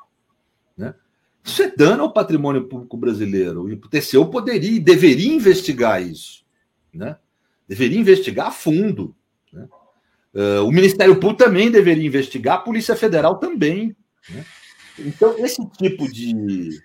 Né? 0.76 0.94
Isso 1.42 1.62
é 1.62 1.74
dano 1.74 2.04
ao 2.04 2.12
patrimônio 2.12 2.68
público 2.68 2.96
brasileiro. 2.96 3.68
E 3.68 3.72
o 3.72 3.80
TCU 3.80 4.26
poderia 4.30 4.70
e 4.70 4.78
deveria 4.78 5.32
investigar 5.32 6.02
isso. 6.02 6.44
Né? 6.92 7.16
Deveria 7.66 7.98
investigar 7.98 8.48
a 8.48 8.52
fundo. 8.52 9.16
Né? 9.52 9.66
Uh, 10.34 10.66
o 10.66 10.70
Ministério 10.70 11.18
Público 11.18 11.44
também 11.44 11.70
deveria 11.70 12.06
investigar, 12.06 12.56
a 12.56 12.62
Polícia 12.62 12.94
Federal 12.94 13.38
também. 13.38 13.96
Né? 14.28 14.44
Então, 14.98 15.34
esse 15.38 15.66
tipo 15.70 16.10
de, 16.12 16.78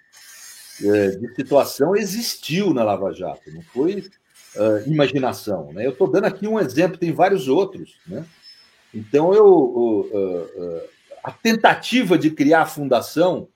é, 0.82 1.10
de 1.10 1.36
situação 1.36 1.96
existiu 1.96 2.74
na 2.74 2.84
Lava 2.84 3.14
Jato, 3.14 3.52
não 3.52 3.62
foi 3.62 4.10
uh, 4.56 4.90
imaginação. 4.90 5.72
Né? 5.74 5.86
Eu 5.86 5.92
estou 5.92 6.10
dando 6.10 6.26
aqui 6.26 6.48
um 6.48 6.60
exemplo, 6.60 6.98
tem 6.98 7.12
vários 7.12 7.48
outros. 7.48 7.96
Né? 8.08 8.26
Então, 8.94 9.34
eu, 9.34 9.46
uh, 9.46 10.02
uh, 10.02 10.82
a 11.24 11.32
tentativa 11.32 12.18
de 12.18 12.32
criar 12.32 12.62
a 12.62 12.66
fundação, 12.66 13.50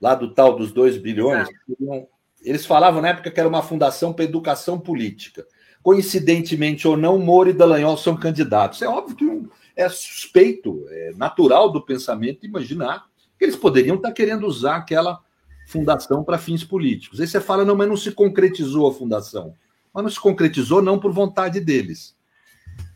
lá 0.00 0.14
do 0.14 0.32
tal 0.34 0.56
dos 0.56 0.72
2 0.72 0.98
bilhões, 0.98 1.48
ah. 1.48 2.02
eles 2.42 2.66
falavam 2.66 3.00
na 3.00 3.08
época 3.08 3.30
que 3.30 3.40
era 3.40 3.48
uma 3.48 3.62
fundação 3.62 4.12
para 4.12 4.24
educação 4.24 4.78
política. 4.78 5.46
Coincidentemente 5.82 6.86
ou 6.86 6.96
não, 6.96 7.18
Moro 7.18 7.48
e 7.48 7.52
Dallagnol 7.52 7.96
são 7.96 8.16
candidatos. 8.16 8.82
É 8.82 8.88
óbvio 8.88 9.16
que 9.16 9.48
é 9.76 9.88
suspeito, 9.88 10.84
é 10.90 11.12
natural 11.16 11.70
do 11.70 11.84
pensamento 11.84 12.44
imaginar 12.44 13.06
que 13.38 13.44
eles 13.44 13.56
poderiam 13.56 13.96
estar 13.96 14.12
querendo 14.12 14.46
usar 14.46 14.76
aquela 14.76 15.20
fundação 15.66 16.24
para 16.24 16.38
fins 16.38 16.64
políticos. 16.64 17.20
Aí 17.20 17.26
você 17.26 17.40
fala, 17.40 17.64
não, 17.64 17.76
mas 17.76 17.88
não 17.88 17.96
se 17.96 18.12
concretizou 18.12 18.88
a 18.88 18.94
fundação. 18.94 19.54
Mas 19.96 20.02
não 20.02 20.10
se 20.10 20.20
concretizou 20.20 20.82
não 20.82 20.98
por 20.98 21.10
vontade 21.10 21.58
deles. 21.58 22.14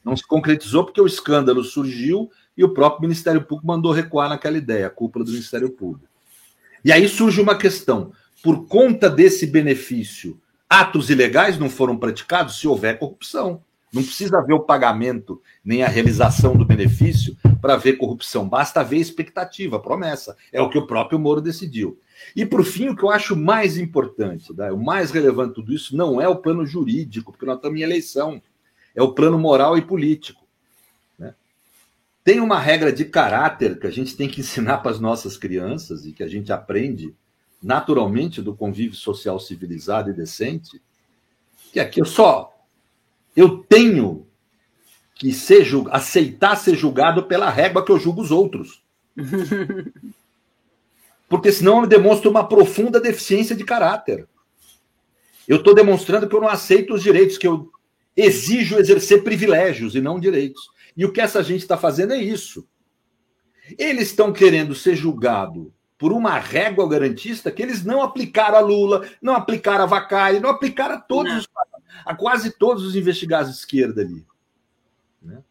Não 0.04 0.14
se 0.14 0.26
concretizou 0.26 0.84
porque 0.84 1.00
o 1.00 1.06
escândalo 1.06 1.64
surgiu 1.64 2.30
e 2.54 2.62
o 2.62 2.74
próprio 2.74 3.00
Ministério 3.00 3.40
Público 3.40 3.66
mandou 3.66 3.90
recuar 3.90 4.28
naquela 4.28 4.58
ideia, 4.58 4.86
a 4.86 4.90
cúpula 4.90 5.24
do 5.24 5.30
Ministério 5.30 5.70
Público. 5.70 6.12
E 6.84 6.92
aí 6.92 7.08
surge 7.08 7.40
uma 7.40 7.56
questão: 7.56 8.12
por 8.42 8.66
conta 8.66 9.08
desse 9.08 9.46
benefício, 9.46 10.38
atos 10.68 11.08
ilegais 11.08 11.58
não 11.58 11.70
foram 11.70 11.96
praticados 11.96 12.60
se 12.60 12.68
houver 12.68 12.98
corrupção. 12.98 13.64
Não 13.92 14.04
precisa 14.04 14.40
ver 14.40 14.54
o 14.54 14.60
pagamento 14.60 15.42
nem 15.64 15.82
a 15.82 15.88
realização 15.88 16.56
do 16.56 16.64
benefício 16.64 17.36
para 17.60 17.76
ver 17.76 17.94
corrupção, 17.94 18.48
basta 18.48 18.84
ver 18.84 18.98
expectativa, 18.98 19.80
promessa. 19.80 20.36
É 20.52 20.60
o 20.60 20.70
que 20.70 20.78
o 20.78 20.86
próprio 20.86 21.18
Moro 21.18 21.40
decidiu. 21.40 21.98
E, 22.36 22.46
por 22.46 22.64
fim, 22.64 22.88
o 22.88 22.96
que 22.96 23.02
eu 23.02 23.10
acho 23.10 23.34
mais 23.34 23.76
importante, 23.76 24.54
né, 24.54 24.70
o 24.70 24.78
mais 24.78 25.10
relevante 25.10 25.54
tudo 25.54 25.72
isso, 25.72 25.96
não 25.96 26.20
é 26.20 26.28
o 26.28 26.36
plano 26.36 26.64
jurídico, 26.64 27.32
porque 27.32 27.46
nós 27.46 27.56
estamos 27.56 27.80
em 27.80 27.82
eleição, 27.82 28.40
é 28.94 29.02
o 29.02 29.12
plano 29.12 29.38
moral 29.38 29.76
e 29.76 29.82
político. 29.82 30.46
Né? 31.18 31.34
Tem 32.22 32.38
uma 32.38 32.60
regra 32.60 32.92
de 32.92 33.04
caráter 33.04 33.78
que 33.80 33.86
a 33.86 33.90
gente 33.90 34.16
tem 34.16 34.28
que 34.28 34.40
ensinar 34.40 34.78
para 34.78 34.92
as 34.92 35.00
nossas 35.00 35.36
crianças 35.36 36.06
e 36.06 36.12
que 36.12 36.22
a 36.22 36.28
gente 36.28 36.52
aprende 36.52 37.12
naturalmente 37.60 38.40
do 38.40 38.54
convívio 38.54 38.96
social 38.96 39.40
civilizado 39.40 40.10
e 40.10 40.14
decente, 40.14 40.80
que 41.72 41.80
aqui 41.80 42.00
eu 42.00 42.06
só 42.06 42.59
eu 43.36 43.58
tenho 43.58 44.26
que 45.14 45.32
ser 45.32 45.66
aceitar 45.90 46.56
ser 46.56 46.74
julgado 46.74 47.24
pela 47.24 47.50
régua 47.50 47.84
que 47.84 47.92
eu 47.92 47.98
julgo 47.98 48.22
os 48.22 48.30
outros. 48.30 48.82
porque 51.30 51.52
senão 51.52 51.82
eu 51.82 51.86
demonstro 51.86 52.28
uma 52.28 52.48
profunda 52.48 53.00
deficiência 53.00 53.54
de 53.54 53.62
caráter. 53.62 54.26
Eu 55.46 55.58
estou 55.58 55.74
demonstrando 55.74 56.28
que 56.28 56.34
eu 56.34 56.40
não 56.40 56.48
aceito 56.48 56.94
os 56.94 57.02
direitos, 57.02 57.38
que 57.38 57.46
eu 57.46 57.70
exijo 58.16 58.76
exercer 58.76 59.22
privilégios 59.22 59.94
e 59.94 60.00
não 60.00 60.18
direitos. 60.18 60.68
E 60.96 61.04
o 61.04 61.12
que 61.12 61.20
essa 61.20 61.42
gente 61.42 61.60
está 61.60 61.76
fazendo 61.76 62.12
é 62.12 62.18
isso. 62.18 62.66
Eles 63.78 64.08
estão 64.08 64.32
querendo 64.32 64.74
ser 64.74 64.96
julgados 64.96 65.68
por 65.96 66.12
uma 66.12 66.38
régua 66.38 66.88
garantista 66.88 67.52
que 67.52 67.62
eles 67.62 67.84
não 67.84 68.02
aplicaram 68.02 68.56
a 68.56 68.60
Lula, 68.60 69.06
não 69.22 69.36
aplicaram 69.36 69.84
a 69.84 69.86
Vacari, 69.86 70.40
não 70.40 70.50
aplicaram 70.50 70.96
a 70.96 71.00
todos, 71.00 71.32
os, 71.36 71.48
a 72.04 72.14
quase 72.14 72.52
todos 72.52 72.84
os 72.84 72.96
investigados 72.96 73.52
de 73.52 73.58
esquerda 73.58 74.02
ali. 74.02 74.24
Né? 75.22 75.42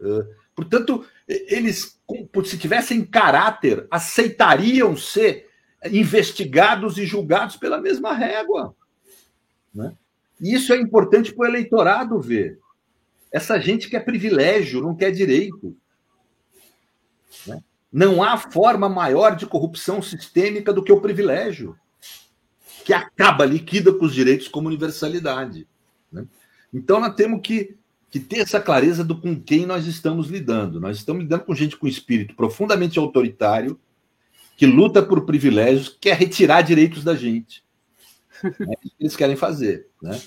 Uh, 0.00 0.26
portanto, 0.54 1.04
eles, 1.26 1.98
se 2.44 2.58
tivessem 2.58 3.04
caráter, 3.04 3.86
aceitariam 3.90 4.96
ser 4.96 5.48
investigados 5.90 6.98
e 6.98 7.06
julgados 7.06 7.56
pela 7.56 7.80
mesma 7.80 8.12
régua. 8.12 8.74
Né? 9.74 9.94
E 10.40 10.54
isso 10.54 10.72
é 10.72 10.76
importante 10.76 11.32
para 11.34 11.44
o 11.44 11.48
eleitorado 11.48 12.20
ver. 12.20 12.58
Essa 13.32 13.58
gente 13.60 13.88
quer 13.88 14.00
privilégio, 14.00 14.80
não 14.80 14.94
quer 14.94 15.10
direito. 15.10 15.76
Né? 17.46 17.62
Não 17.92 18.22
há 18.22 18.36
forma 18.36 18.88
maior 18.88 19.36
de 19.36 19.46
corrupção 19.46 20.02
sistêmica 20.02 20.72
do 20.72 20.82
que 20.82 20.92
o 20.92 21.00
privilégio, 21.00 21.76
que 22.84 22.92
acaba, 22.92 23.44
liquida 23.44 23.92
com 23.92 24.04
os 24.04 24.14
direitos 24.14 24.48
como 24.48 24.68
universalidade. 24.68 25.66
Né? 26.10 26.24
Então, 26.72 27.00
nós 27.00 27.14
temos 27.14 27.40
que 27.42 27.76
que 28.10 28.18
ter 28.18 28.40
essa 28.40 28.60
clareza 28.60 29.04
do 29.04 29.16
com 29.16 29.40
quem 29.40 29.64
nós 29.64 29.86
estamos 29.86 30.28
lidando. 30.28 30.80
Nós 30.80 30.96
estamos 30.96 31.22
lidando 31.22 31.44
com 31.44 31.54
gente 31.54 31.76
com 31.76 31.86
espírito 31.86 32.34
profundamente 32.34 32.98
autoritário, 32.98 33.78
que 34.56 34.66
luta 34.66 35.00
por 35.00 35.24
privilégios, 35.24 35.88
que 35.88 36.00
quer 36.00 36.16
retirar 36.16 36.62
direitos 36.62 37.04
da 37.04 37.14
gente. 37.14 37.64
É 38.42 38.48
isso 38.82 38.96
que 38.96 39.02
eles 39.04 39.16
querem 39.16 39.36
fazer. 39.36 39.86
Né? 40.02 40.20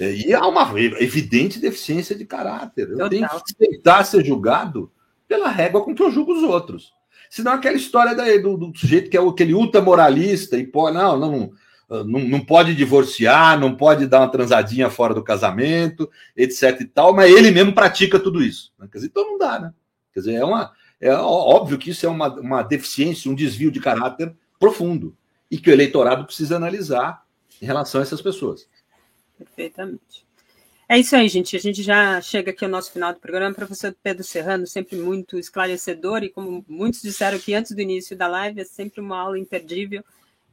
É, 0.00 0.14
e 0.14 0.32
há 0.32 0.46
uma 0.46 0.72
evidente 0.80 1.58
deficiência 1.58 2.16
de 2.16 2.24
caráter. 2.24 2.88
Eu 2.90 3.10
tenho 3.10 3.28
que 3.28 3.34
aceitar 3.34 4.04
ser 4.04 4.24
julgado 4.24 4.90
pela 5.26 5.50
régua 5.50 5.84
com 5.84 5.94
que 5.94 6.02
eu 6.02 6.10
julgo 6.10 6.32
os 6.32 6.42
outros. 6.42 6.92
Senão 7.28 7.52
aquela 7.52 7.76
história 7.76 8.14
do, 8.40 8.56
do 8.56 8.78
sujeito 8.78 9.10
que 9.10 9.16
é 9.18 9.20
aquele 9.20 9.52
ultramoralista 9.52 10.56
e 10.56 10.66
pô, 10.66 10.90
não, 10.90 11.18
não, 11.18 11.52
não, 11.88 12.20
não 12.20 12.40
pode 12.40 12.74
divorciar, 12.74 13.58
não 13.58 13.74
pode 13.74 14.06
dar 14.06 14.20
uma 14.20 14.30
transadinha 14.30 14.90
fora 14.90 15.14
do 15.14 15.22
casamento, 15.22 16.10
etc 16.36 16.80
e 16.80 16.84
tal, 16.84 17.14
mas 17.14 17.32
ele 17.32 17.50
mesmo 17.50 17.72
pratica 17.72 18.20
tudo 18.20 18.42
isso. 18.42 18.72
Né? 18.78 18.86
Quer 18.90 18.98
dizer, 18.98 19.08
então 19.08 19.24
não 19.24 19.38
dá, 19.38 19.58
né? 19.58 19.72
Quer 20.12 20.20
dizer, 20.20 20.34
é, 20.34 20.44
uma, 20.44 20.72
é 21.00 21.12
óbvio 21.14 21.78
que 21.78 21.90
isso 21.90 22.04
é 22.04 22.08
uma, 22.08 22.28
uma 22.34 22.62
deficiência, 22.62 23.30
um 23.30 23.34
desvio 23.34 23.70
de 23.70 23.80
caráter 23.80 24.34
profundo 24.58 25.16
e 25.50 25.56
que 25.56 25.70
o 25.70 25.72
eleitorado 25.72 26.24
precisa 26.24 26.56
analisar 26.56 27.24
em 27.60 27.64
relação 27.64 28.00
a 28.00 28.02
essas 28.02 28.20
pessoas. 28.20 28.68
Perfeitamente. 29.38 30.26
É 30.90 30.98
isso 30.98 31.14
aí, 31.14 31.28
gente. 31.28 31.54
A 31.54 31.60
gente 31.60 31.82
já 31.82 32.20
chega 32.20 32.50
aqui 32.50 32.64
ao 32.64 32.70
nosso 32.70 32.90
final 32.90 33.12
do 33.12 33.20
programa. 33.20 33.54
Professor 33.54 33.94
Pedro 34.02 34.24
Serrano, 34.24 34.66
sempre 34.66 34.96
muito 34.96 35.38
esclarecedor, 35.38 36.22
e 36.22 36.30
como 36.30 36.64
muitos 36.66 37.02
disseram 37.02 37.36
aqui 37.36 37.54
antes 37.54 37.72
do 37.72 37.80
início 37.80 38.16
da 38.16 38.26
live, 38.26 38.60
é 38.60 38.64
sempre 38.64 39.00
uma 39.00 39.18
aula 39.18 39.38
imperdível 39.38 40.02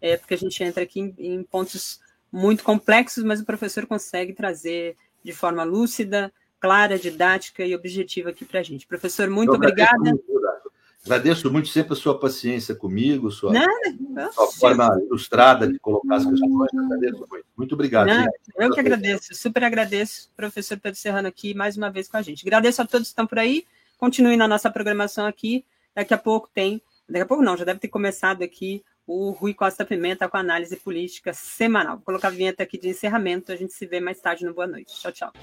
é, 0.02 0.18
porque 0.18 0.34
a 0.34 0.38
gente 0.38 0.64
entra 0.64 0.84
aqui 0.84 1.00
em, 1.00 1.16
em 1.18 1.44
pontos 1.44 2.00
muito 2.32 2.64
complexos, 2.64 3.24
mas 3.24 3.40
o 3.40 3.46
professor 3.46 3.86
consegue 3.86 4.34
trazer 4.34 4.96
de 5.24 5.32
forma 5.32 5.64
lúcida, 5.64 6.32
clara, 6.60 7.00
didática 7.00 7.66
e 7.66 7.76
objetiva 7.76 8.30
aqui 8.30 8.46
para 8.46 8.60
a 8.60 8.64
gente. 8.64 8.88
Professor, 8.88 9.30
muito 9.30 9.52
Eu 9.52 9.56
obrigada. 9.56 10.18
Agradeço 11.06 11.52
muito 11.52 11.68
sempre 11.68 11.94
a 11.94 11.96
sua 11.96 12.20
paciência 12.20 12.74
comigo, 12.74 13.30
sua, 13.30 13.54
Nada, 13.54 14.32
sua 14.32 14.52
forma 14.52 14.90
ilustrada 15.06 15.68
de 15.68 15.78
colocar 15.78 16.16
as 16.16 16.26
questões. 16.26 16.70
Agradeço 16.74 17.28
muito. 17.30 17.46
Muito 17.56 17.76
obrigado. 17.76 18.08
Não, 18.08 18.26
eu 18.58 18.72
que 18.72 18.80
agradeço, 18.80 19.36
super 19.36 19.64
agradeço, 19.64 20.32
professor 20.36 20.80
Pedro 20.80 21.00
Serrano 21.00 21.28
aqui 21.28 21.54
mais 21.54 21.78
uma 21.78 21.92
vez 21.92 22.08
com 22.08 22.18
a 22.18 22.24
gente. 22.24 22.44
Agradeço 22.44 22.82
a 22.82 22.88
todos 22.88 23.08
que 23.08 23.12
estão 23.12 23.28
por 23.28 23.38
aí. 23.38 23.66
Continue 24.00 24.36
na 24.36 24.48
nossa 24.48 24.70
programação 24.70 25.28
aqui. 25.28 25.64
Daqui 25.94 26.14
a 26.14 26.18
pouco 26.18 26.50
tem, 26.52 26.82
daqui 27.08 27.22
a 27.22 27.26
pouco 27.28 27.44
não, 27.44 27.56
já 27.56 27.64
deve 27.64 27.80
ter 27.80 27.88
começado 27.88 28.42
aqui 28.42 28.84
o 29.08 29.32
Rui 29.32 29.54
Costa 29.54 29.86
Pimenta 29.86 30.28
com 30.28 30.38
análise 30.38 30.76
política 30.78 31.34
semanal. 31.34 31.98
Vou 31.98 32.06
colocar 32.06 32.30
a 32.30 32.32
vinheta 32.32 32.64
aqui 32.64 32.78
de 32.78 32.90
encerramento. 32.90 33.52
A 33.52 33.56
gente 33.56 33.74
se 33.74 33.86
vê 33.86 34.00
mais 34.00 34.20
tarde 34.20 34.46
no 34.46 34.54
Boa 34.54 34.68
Noite. 34.68 34.94
Tchau, 35.00 35.12
tchau. 35.12 35.34